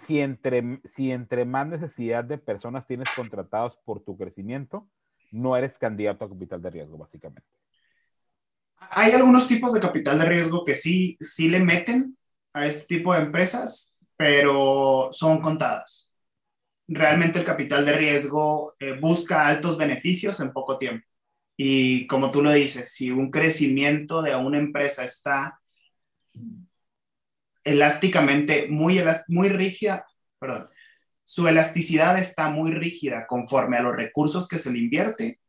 Si 0.05 0.19
entre, 0.19 0.81
si 0.85 1.11
entre 1.11 1.45
más 1.45 1.67
necesidad 1.67 2.23
de 2.23 2.37
personas 2.37 2.87
tienes 2.87 3.09
contratadas 3.15 3.77
por 3.77 4.03
tu 4.03 4.17
crecimiento, 4.17 4.89
no 5.31 5.57
eres 5.57 5.77
candidato 5.77 6.25
a 6.25 6.29
capital 6.29 6.61
de 6.61 6.69
riesgo, 6.69 6.97
básicamente. 6.97 7.49
Hay 8.77 9.11
algunos 9.11 9.47
tipos 9.47 9.73
de 9.73 9.79
capital 9.79 10.19
de 10.19 10.25
riesgo 10.25 10.63
que 10.63 10.75
sí, 10.75 11.17
sí 11.19 11.49
le 11.49 11.59
meten 11.59 12.17
a 12.53 12.65
este 12.65 12.97
tipo 12.97 13.13
de 13.13 13.21
empresas, 13.21 13.97
pero 14.15 15.09
son 15.11 15.41
contadas 15.41 16.12
realmente 16.87 17.39
el 17.39 17.45
capital 17.45 17.85
de 17.85 17.97
riesgo 17.97 18.75
eh, 18.79 18.93
busca 18.99 19.47
altos 19.47 19.77
beneficios 19.77 20.39
en 20.39 20.51
poco 20.51 20.77
tiempo. 20.77 21.05
Y 21.55 22.07
como 22.07 22.31
tú 22.31 22.41
lo 22.41 22.51
dices, 22.51 22.91
si 22.91 23.11
un 23.11 23.29
crecimiento 23.31 24.21
de 24.21 24.35
una 24.35 24.57
empresa 24.57 25.05
está 25.05 25.59
elásticamente 27.63 28.67
muy, 28.67 29.01
muy 29.27 29.49
rígida, 29.49 30.05
perdón, 30.39 30.69
su 31.23 31.47
elasticidad 31.47 32.17
está 32.19 32.49
muy 32.49 32.71
rígida 32.71 33.27
conforme 33.27 33.77
a 33.77 33.81
los 33.81 33.95
recursos 33.95 34.47
que 34.47 34.57
se 34.57 34.71
le 34.71 34.79
invierte, 34.79 35.39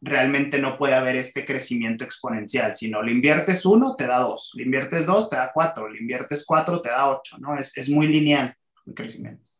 realmente 0.00 0.58
no 0.58 0.78
puede 0.78 0.94
haber 0.94 1.16
este 1.16 1.44
crecimiento 1.44 2.04
exponencial, 2.04 2.74
sino 2.74 3.02
le 3.02 3.12
inviertes 3.12 3.66
uno, 3.66 3.96
te 3.96 4.06
da 4.06 4.18
dos, 4.20 4.52
le 4.54 4.64
inviertes 4.64 5.06
dos, 5.06 5.28
te 5.28 5.36
da 5.36 5.52
cuatro, 5.52 5.88
le 5.88 6.00
inviertes 6.00 6.44
cuatro, 6.46 6.80
te 6.80 6.88
da 6.88 7.10
ocho, 7.10 7.36
¿no? 7.38 7.56
Es, 7.58 7.76
es 7.76 7.88
muy 7.90 8.08
lineal 8.08 8.56
el 8.86 8.94
crecimiento. 8.94 9.59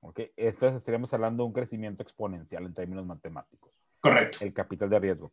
¿Ok? 0.00 0.20
Esto 0.36 0.68
estaríamos 0.68 1.12
hablando 1.14 1.42
de 1.42 1.48
un 1.48 1.52
crecimiento 1.52 2.02
exponencial 2.02 2.64
en 2.64 2.74
términos 2.74 3.06
matemáticos. 3.06 3.72
Correcto. 4.00 4.38
El 4.40 4.52
capital 4.52 4.90
de 4.90 4.98
riesgo. 4.98 5.32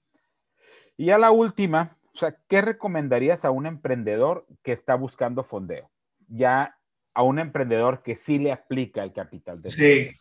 Y 0.97 1.11
a 1.11 1.18
la 1.18 1.32
última, 1.32 1.97
o 2.13 2.18
sea, 2.18 2.38
¿qué 2.47 2.61
recomendarías 2.61 3.45
a 3.45 3.51
un 3.51 3.65
emprendedor 3.65 4.45
que 4.63 4.72
está 4.72 4.95
buscando 4.95 5.43
fondeo? 5.43 5.89
Ya 6.28 6.78
a 7.13 7.24
un 7.24 7.39
emprendedor 7.39 8.03
que 8.03 8.15
sí 8.15 8.39
le 8.39 8.51
aplica 8.51 9.03
el 9.03 9.13
capital 9.13 9.61
de 9.61 9.70
riesgo. 9.70 10.11
Sí. 10.11 10.18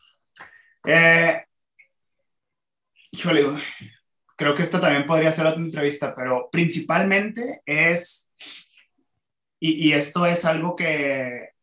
Eh, 0.87 1.45
híjole, 3.11 3.45
creo 4.37 4.55
que 4.55 4.63
esto 4.63 4.81
también 4.81 5.07
podría 5.07 5.31
ser 5.31 5.47
otra 5.47 5.61
entrevista, 5.61 6.15
pero 6.15 6.49
principalmente 6.51 7.63
es, 7.67 8.33
y 9.59 9.93
esto 9.93 10.27
es 10.27 10.45
algo 10.45 10.77
que 10.77 11.56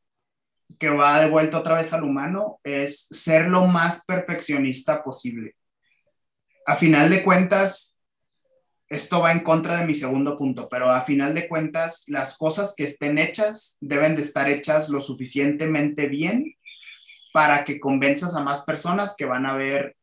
que 0.80 0.90
va 0.90 1.22
de 1.22 1.30
vuelta 1.30 1.60
otra 1.60 1.76
vez 1.76 1.94
al 1.94 2.04
humano 2.04 2.60
es 2.64 3.08
ser 3.10 3.48
lo 3.48 3.66
más 3.66 4.06
perfeccionista 4.06 5.04
posible. 5.04 5.56
A 6.66 6.76
final 6.76 7.10
de 7.10 7.24
cuentas, 7.24 8.00
esto 8.88 9.22
va 9.22 9.32
en 9.32 9.42
contra 9.42 9.80
de 9.80 9.88
mi 9.88 9.94
segundo 9.94 10.38
punto, 10.38 10.70
pero 10.70 10.90
a 10.90 11.02
final 11.02 11.34
de 11.34 11.48
cuentas, 11.48 12.04
las 12.08 12.38
cosas 12.38 12.74
que 12.78 12.84
estén 12.84 13.18
hechas 13.18 13.78
deben 13.82 14.16
de 14.16 14.22
estar 14.22 14.50
hechas 14.50 14.90
lo 14.90 15.02
suficientemente 15.02 16.08
bien 16.08 16.56
para 17.34 17.64
que 17.64 17.80
convenzas 17.80 18.36
a 18.36 18.44
más 18.44 18.64
personas 18.64 19.16
que 19.18 19.26
van 19.26 19.46
a 19.46 19.56
ver 19.56 19.96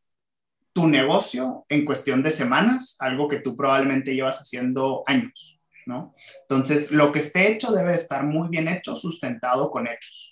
tu 0.73 0.89
negocio 0.89 1.65
en 1.69 1.85
cuestión 1.85 2.23
de 2.23 2.31
semanas, 2.31 2.97
algo 2.99 3.29
que 3.29 3.41
tú 3.41 3.57
probablemente 3.57 4.15
llevas 4.15 4.39
haciendo 4.39 5.03
años, 5.07 5.59
¿no? 5.87 6.15
Entonces, 6.43 6.93
lo 6.93 7.13
que 7.13 7.21
esté 7.21 7.51
hecho 7.53 7.73
debe 7.73 7.95
estar 7.95 8.25
muy 8.25 8.49
bien 8.49 8.69
hecho, 8.69 8.97
sustentado 8.97 9.71
con 9.71 9.87
hechos. 9.87 10.30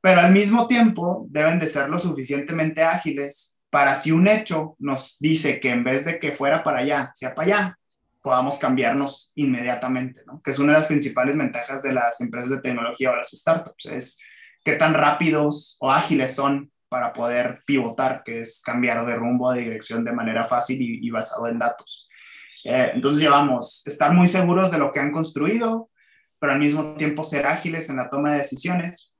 Pero 0.00 0.20
al 0.20 0.32
mismo 0.32 0.66
tiempo 0.66 1.26
deben 1.28 1.58
de 1.58 1.66
ser 1.66 1.88
lo 1.88 1.98
suficientemente 1.98 2.82
ágiles 2.82 3.56
para 3.70 3.94
si 3.94 4.12
un 4.12 4.28
hecho 4.28 4.76
nos 4.78 5.18
dice 5.18 5.60
que 5.60 5.70
en 5.70 5.84
vez 5.84 6.04
de 6.04 6.18
que 6.18 6.32
fuera 6.32 6.62
para 6.62 6.78
allá, 6.78 7.10
sea 7.14 7.34
para 7.34 7.46
allá, 7.46 7.78
podamos 8.22 8.58
cambiarnos 8.58 9.32
inmediatamente, 9.34 10.22
¿no? 10.26 10.40
Que 10.42 10.50
es 10.50 10.58
una 10.58 10.72
de 10.72 10.78
las 10.78 10.86
principales 10.86 11.36
ventajas 11.36 11.82
de 11.82 11.92
las 11.92 12.20
empresas 12.20 12.50
de 12.50 12.60
tecnología 12.60 13.10
o 13.10 13.16
las 13.16 13.30
startups, 13.30 13.86
es 13.86 14.18
qué 14.64 14.72
tan 14.72 14.94
rápidos 14.94 15.76
o 15.80 15.90
ágiles 15.90 16.34
son 16.34 16.70
para 16.88 17.12
poder 17.12 17.62
pivotar, 17.66 18.22
que 18.24 18.40
es 18.40 18.62
cambiar 18.64 19.04
de 19.06 19.16
rumbo, 19.16 19.52
de 19.52 19.62
dirección 19.62 20.04
de 20.04 20.12
manera 20.12 20.46
fácil 20.46 20.78
y, 20.80 21.10
basado 21.10 21.48
en 21.48 21.58
datos. 21.58 22.08
Eh, 22.64 22.92
entonces 22.94 23.22
llevamos 23.22 23.82
estar 23.86 24.12
muy 24.12 24.26
seguros 24.26 24.70
de 24.70 24.78
lo 24.78 24.90
que 24.90 25.00
han 25.00 25.12
construido, 25.12 25.90
pero 26.38 26.52
al 26.52 26.58
mismo 26.58 26.94
tiempo 26.94 27.22
ser 27.22 27.46
ágiles 27.46 27.88
en 27.88 27.96
la 27.96 28.10
toma 28.10 28.32
de 28.32 28.38
decisiones. 28.38 29.12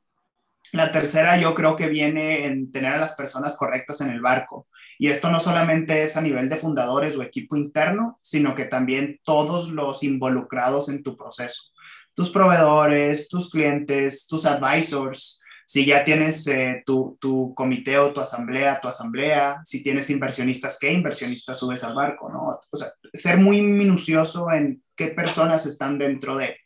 La 0.73 0.91
tercera 0.91 1.39
yo 1.39 1.55
creo 1.55 1.77
que 1.77 1.89
viene 1.89 2.47
en 2.47 2.71
tener 2.71 2.93
a 2.93 2.99
las 2.99 3.15
personas 3.15 3.57
correctas 3.57 4.03
en 4.03 4.11
el 4.11 4.21
barco. 4.21 4.67
Y 4.99 5.09
esto 5.09 5.31
no 5.31 5.41
solamente 5.41 6.03
es 6.03 6.17
a 6.17 6.21
nivel 6.21 6.49
de 6.49 6.57
fundadores 6.57 7.17
o 7.17 7.23
equipo 7.23 7.57
interno, 7.57 8.19
sino 8.23 8.55
que 8.55 8.67
también 8.67 9.19
todos 9.25 9.71
los 9.71 10.03
involucrados 10.03 10.91
en 10.91 11.03
tu 11.03 11.17
proceso. 11.17 11.73
Tus 12.15 12.29
proveedores, 12.31 13.29
tus 13.29 13.51
clientes, 13.51 14.27
tus 14.27 14.45
advisors, 14.45 15.41
si 15.69 15.85
ya 15.85 16.03
tienes 16.03 16.47
eh, 16.47 16.83
tu, 16.87 17.19
tu, 17.21 17.55
comité 17.55 17.99
o 17.99 18.11
tu 18.13 18.21
asamblea, 18.21 18.81
tu 18.81 18.89
asamblea, 18.89 19.61
si 19.65 19.83
tienes 19.83 20.09
inversionistas, 20.09 20.79
¿qué 20.79 20.91
inversionistas 20.91 21.59
subes 21.59 21.85
al 21.85 21.95
barco? 21.95 22.31
¿no? 22.31 22.59
O 22.71 22.77
sea, 22.77 22.89
ser 23.13 23.39
muy 23.39 23.61
minucioso 23.61 24.51
en 24.51 24.83
qué 24.97 25.09
personas 25.09 25.67
están 25.67 25.99
dentro 25.99 26.37
de, 26.37 26.57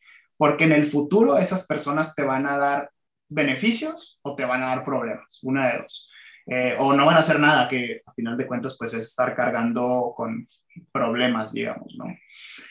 porque 0.42 0.64
en 0.64 0.72
el 0.72 0.86
futuro 0.86 1.38
esas 1.38 1.68
personas 1.68 2.16
te 2.16 2.24
van 2.24 2.48
a 2.48 2.58
dar 2.58 2.90
beneficios 3.28 4.18
o 4.22 4.34
te 4.34 4.44
van 4.44 4.64
a 4.64 4.70
dar 4.70 4.84
problemas, 4.84 5.38
una 5.42 5.68
de 5.68 5.78
dos. 5.78 6.10
Eh, 6.46 6.74
o 6.80 6.92
no 6.94 7.06
van 7.06 7.14
a 7.14 7.20
hacer 7.20 7.38
nada, 7.38 7.68
que 7.68 8.02
a 8.04 8.12
final 8.12 8.36
de 8.36 8.48
cuentas 8.48 8.74
pues 8.76 8.92
es 8.92 9.04
estar 9.04 9.36
cargando 9.36 10.12
con 10.16 10.48
problemas, 10.90 11.52
digamos, 11.52 11.94
¿no? 11.96 12.06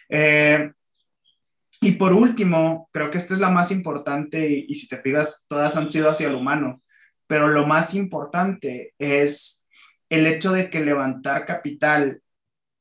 Eh, 0.09 0.69
y 1.79 1.93
por 1.93 2.11
último, 2.11 2.89
creo 2.91 3.09
que 3.09 3.19
esta 3.19 3.35
es 3.35 3.39
la 3.39 3.49
más 3.49 3.71
importante 3.71 4.49
y, 4.49 4.65
y, 4.67 4.73
si 4.73 4.89
te 4.89 5.01
fijas, 5.01 5.45
todas 5.47 5.77
han 5.77 5.89
sido 5.89 6.09
hacia 6.09 6.27
el 6.27 6.35
humano, 6.35 6.83
pero 7.25 7.47
lo 7.47 7.65
más 7.65 7.93
importante 7.93 8.95
es 8.99 9.65
el 10.09 10.27
hecho 10.27 10.51
de 10.51 10.69
que 10.69 10.81
levantar 10.81 11.45
capital, 11.45 12.21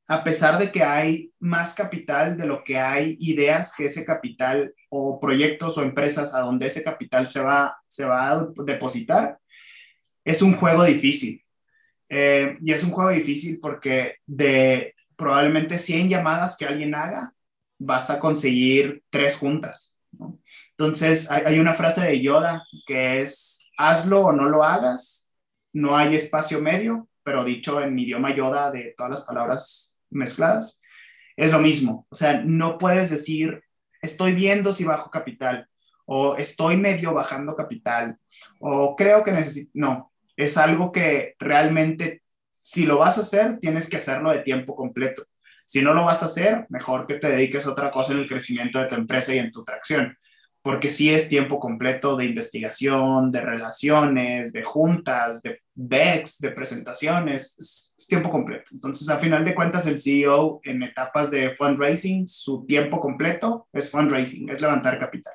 a 0.09 0.25
pesar 0.25 0.59
de 0.59 0.73
que 0.73 0.83
hay 0.83 1.33
más 1.39 1.77
capital 1.77 2.37
de 2.37 2.47
lo 2.47 2.65
que 2.65 2.77
hay 2.77 3.17
ideas 3.21 3.73
que 3.73 3.85
ese 3.85 4.05
capital 4.05 4.75
o 4.91 5.19
proyectos 5.19 5.79
o 5.79 5.83
empresas 5.83 6.35
a 6.35 6.41
donde 6.41 6.67
ese 6.67 6.83
capital 6.83 7.27
se 7.29 7.41
va, 7.41 7.81
se 7.89 8.05
va 8.05 8.33
a 8.33 8.47
depositar, 8.65 9.39
es 10.25 10.43
un 10.43 10.55
juego 10.55 10.85
difícil. 10.85 11.43
Eh, 12.09 12.59
y 12.61 12.73
es 12.73 12.83
un 12.83 12.91
juego 12.91 13.11
difícil 13.11 13.59
porque 13.61 14.17
de 14.27 14.95
probablemente 15.17 15.79
100 15.79 16.09
llamadas 16.09 16.57
que 16.59 16.67
alguien 16.67 16.95
haga, 16.95 17.33
vas 17.79 18.11
a 18.11 18.19
conseguir 18.19 19.03
tres 19.11 19.37
juntas. 19.37 19.99
Entonces, 20.73 21.31
hay, 21.31 21.59
una 21.59 21.75
frase 21.75 22.01
de 22.03 22.21
Yoda 22.21 22.65
que 22.87 23.21
es, 23.21 23.69
hazlo 23.77 24.21
o 24.27 24.33
no 24.33 24.49
lo 24.49 24.65
hagas, 24.65 25.31
no 25.73 25.97
hay 25.97 26.15
espacio 26.15 26.61
medio, 26.61 27.09
pero 27.23 27.45
dicho 27.45 27.81
en 27.81 27.99
idioma 27.99 28.35
Yoda 28.35 28.71
de 28.71 28.95
todas 28.97 29.11
las 29.11 29.21
palabras 29.23 29.99
mezcladas, 30.11 30.81
es 31.37 31.53
lo 31.53 31.59
mismo. 31.59 32.07
O 32.11 32.15
sea, 32.15 32.43
no 32.45 32.79
puedes 32.79 33.11
decir 33.11 33.63
estoy 34.01 34.33
viendo 34.33 34.73
si 34.73 34.85
bajo 34.85 35.11
capital 35.11 35.69
o 36.07 36.37
estoy 36.37 36.77
medio 36.77 37.15
bajando 37.15 37.55
capital 37.55 38.19
o 38.59 38.97
creo 38.97 39.23
que 39.23 39.33
necesito, 39.33 39.71
no, 39.75 40.13
es 40.37 40.57
algo 40.57 40.93
que 40.93 41.35
realmente 41.39 42.23
si 42.61 42.87
lo 42.87 42.99
vas 42.99 43.19
a 43.19 43.23
hacer, 43.23 43.59
tienes 43.59 43.89
que 43.89 43.97
hacerlo 43.97 44.31
de 44.31 44.41
tiempo 44.41 44.77
completo. 44.77 45.25
Si 45.65 45.83
no 45.83 45.95
lo 45.95 46.05
vas 46.05 46.23
a 46.23 46.27
hacer, 46.27 46.67
mejor 46.69 47.07
que 47.07 47.15
te 47.15 47.29
dediques 47.29 47.67
a 47.67 47.71
otra 47.71 47.91
cosa 47.91 48.13
en 48.13 48.19
el 48.19 48.29
crecimiento 48.29 48.79
de 48.79 48.87
tu 48.87 48.97
empresa 48.97 49.35
y 49.35 49.39
en 49.39 49.51
tu 49.51 49.65
tracción, 49.65 50.17
porque 50.63 50.91
sí 50.91 51.13
es 51.13 51.29
tiempo 51.29 51.59
completo 51.59 52.17
de 52.17 52.27
investigación, 52.27 53.33
de 53.33 53.41
relaciones, 53.41 54.53
de 54.53 54.63
juntas, 54.63 55.43
de 55.43 55.61
decks, 55.75 56.39
de 56.41 56.51
presentaciones, 56.51 57.57
es, 57.59 57.95
es, 57.97 58.07
tiempo 58.07 58.31
completo. 58.31 58.71
Entonces, 58.73 59.09
a 59.09 59.19
final 59.19 59.45
de 59.45 59.55
cuentas, 59.55 59.87
el 59.87 59.99
CEO 59.99 60.61
en 60.65 60.83
etapas 60.83 61.31
de 61.31 61.55
fundraising, 61.55 62.29
su 62.29 62.67
tiempo 62.67 63.01
completo 63.01 63.69
es 63.73 63.91
fundraising, 63.91 64.51
es 64.51 64.61
levantar 64.61 64.99
capital. 64.99 65.33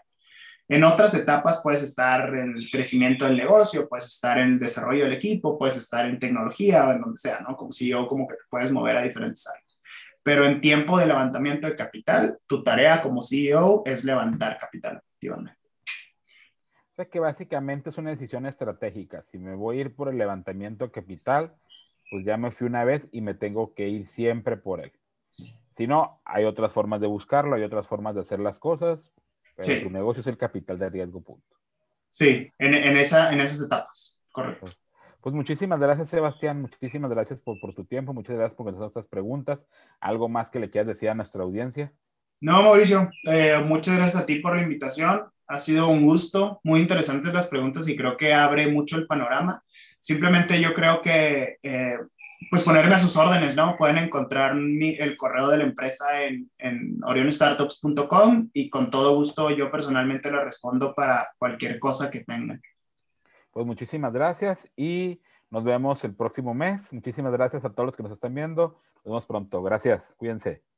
En 0.68 0.84
otras 0.84 1.14
etapas 1.14 1.62
puedes 1.64 1.84
estar 1.84 2.30
en 2.36 2.56
el 2.58 2.70
crecimiento 2.72 3.26
del 3.26 3.38
negocio, 3.38 3.88
puedes 3.88 4.08
estar 4.08 4.38
en 4.40 4.54
el 4.54 4.60
desarrollo 4.60 5.06
del 5.06 5.14
equipo, 5.14 5.58
puedes 5.58 5.78
estar 5.78 6.08
en 6.08 6.20
tecnología 6.20 6.88
o 6.88 6.92
en 6.92 7.02
donde 7.02 7.18
sea, 7.18 7.40
¿no? 7.40 7.56
Como 7.56 7.72
CEO, 7.72 8.08
como 8.08 8.28
que 8.28 8.36
te 8.36 8.44
puedes 8.50 8.72
mover 8.72 8.98
a 8.98 9.04
diferentes 9.04 9.48
áreas. 9.48 9.82
Pero 10.24 10.46
en 10.46 10.62
tiempo 10.62 10.98
de 10.98 11.06
levantamiento 11.06 11.68
de 11.68 11.76
capital, 11.76 12.40
tu 12.48 12.64
tarea 12.64 13.02
como 13.04 13.22
CEO 13.22 13.84
es 13.86 14.04
levantar 14.06 14.58
capital 14.58 15.02
activamente. 15.34 15.66
O 16.92 16.96
sea 16.96 17.06
que 17.06 17.20
básicamente 17.20 17.90
es 17.90 17.98
una 17.98 18.12
decisión 18.12 18.46
estratégica. 18.46 19.22
Si 19.22 19.38
me 19.38 19.54
voy 19.54 19.78
a 19.78 19.82
ir 19.82 19.96
por 19.96 20.08
el 20.08 20.18
levantamiento 20.18 20.92
capital, 20.92 21.54
pues 22.10 22.26
ya 22.26 22.38
me 22.38 22.52
fui 22.52 22.68
una 22.68 22.86
vez 22.86 23.10
y 23.12 23.20
me 23.20 23.34
tengo 23.34 23.74
que 23.74 23.90
ir 23.90 24.06
siempre 24.06 24.56
por 24.56 24.80
él. 24.80 24.94
Si 25.76 25.88
no, 25.88 26.22
hay 26.24 26.46
otras 26.46 26.72
formas 26.72 27.02
de 27.02 27.08
buscarlo, 27.08 27.56
hay 27.56 27.64
otras 27.64 27.86
formas 27.86 28.16
de 28.16 28.22
hacer 28.22 28.40
las 28.40 28.60
cosas, 28.60 29.12
pero 29.56 29.68
sí. 29.68 29.84
tu 29.84 29.90
negocio 29.90 30.22
es 30.22 30.28
el 30.28 30.38
capital 30.38 30.78
de 30.78 30.90
riesgo, 30.90 31.22
punto. 31.22 31.58
Sí, 32.08 32.50
en, 32.58 32.74
en, 32.74 32.96
esa, 32.96 33.34
en 33.34 33.42
esas 33.42 33.66
etapas, 33.66 34.22
correcto. 34.32 34.62
Pues, 34.62 34.78
pues 35.20 35.36
muchísimas 35.36 35.80
gracias, 35.80 36.08
Sebastián. 36.08 36.62
Muchísimas 36.62 37.12
gracias 37.12 37.42
por, 37.42 37.60
por 37.60 37.74
tu 37.74 37.84
tiempo. 37.84 38.14
Muchas 38.14 38.38
gracias 38.38 38.56
por 38.56 38.68
contestar 38.68 38.88
estas 38.88 39.08
preguntas. 39.08 39.66
¿Algo 40.00 40.30
más 40.30 40.50
que 40.50 40.62
le 40.62 40.70
quieras 40.70 40.88
decir 40.88 41.10
a 41.10 41.16
nuestra 41.16 41.44
audiencia? 41.44 41.92
No, 42.46 42.62
Mauricio, 42.62 43.10
eh, 43.24 43.60
muchas 43.66 43.98
gracias 43.98 44.22
a 44.22 44.26
ti 44.28 44.36
por 44.36 44.56
la 44.56 44.62
invitación. 44.62 45.24
Ha 45.48 45.58
sido 45.58 45.88
un 45.88 46.06
gusto, 46.06 46.60
muy 46.64 46.80
interesantes 46.80 47.34
las 47.34 47.48
preguntas 47.48 47.88
y 47.88 47.96
creo 47.96 48.16
que 48.16 48.36
abre 48.36 48.68
mucho 48.68 48.98
el 48.98 49.08
panorama. 49.08 49.64
Simplemente 50.00 50.62
yo 50.62 50.76
creo 50.76 51.02
que, 51.02 51.58
eh, 51.64 51.98
pues 52.52 52.62
ponerme 52.62 52.94
a 52.94 53.00
sus 53.00 53.18
órdenes, 53.18 53.56
¿no? 53.56 53.76
Pueden 53.78 53.98
encontrar 53.98 54.56
el 54.56 55.18
correo 55.18 55.50
de 55.50 55.58
la 55.58 55.64
empresa 55.64 56.22
en, 56.22 56.52
en 56.60 57.00
orionstartups.com 57.04 58.50
y 58.54 58.70
con 58.70 58.92
todo 58.92 59.16
gusto 59.16 59.50
yo 59.50 59.72
personalmente 59.72 60.30
le 60.30 60.44
respondo 60.44 60.94
para 60.94 61.28
cualquier 61.40 61.80
cosa 61.80 62.12
que 62.12 62.26
tengan. 62.26 62.62
Pues 63.50 63.66
muchísimas 63.66 64.14
gracias 64.14 64.68
y 64.76 65.20
nos 65.50 65.64
vemos 65.64 66.04
el 66.04 66.14
próximo 66.14 66.54
mes. 66.54 66.94
Muchísimas 66.94 67.32
gracias 67.32 67.66
a 67.66 67.72
todos 67.72 67.88
los 67.88 67.98
que 67.98 68.04
nos 68.04 68.12
están 68.12 68.36
viendo. 68.36 68.80
Nos 68.98 69.06
vemos 69.06 69.26
pronto. 69.26 69.64
Gracias. 69.64 70.14
Cuídense. 70.18 70.75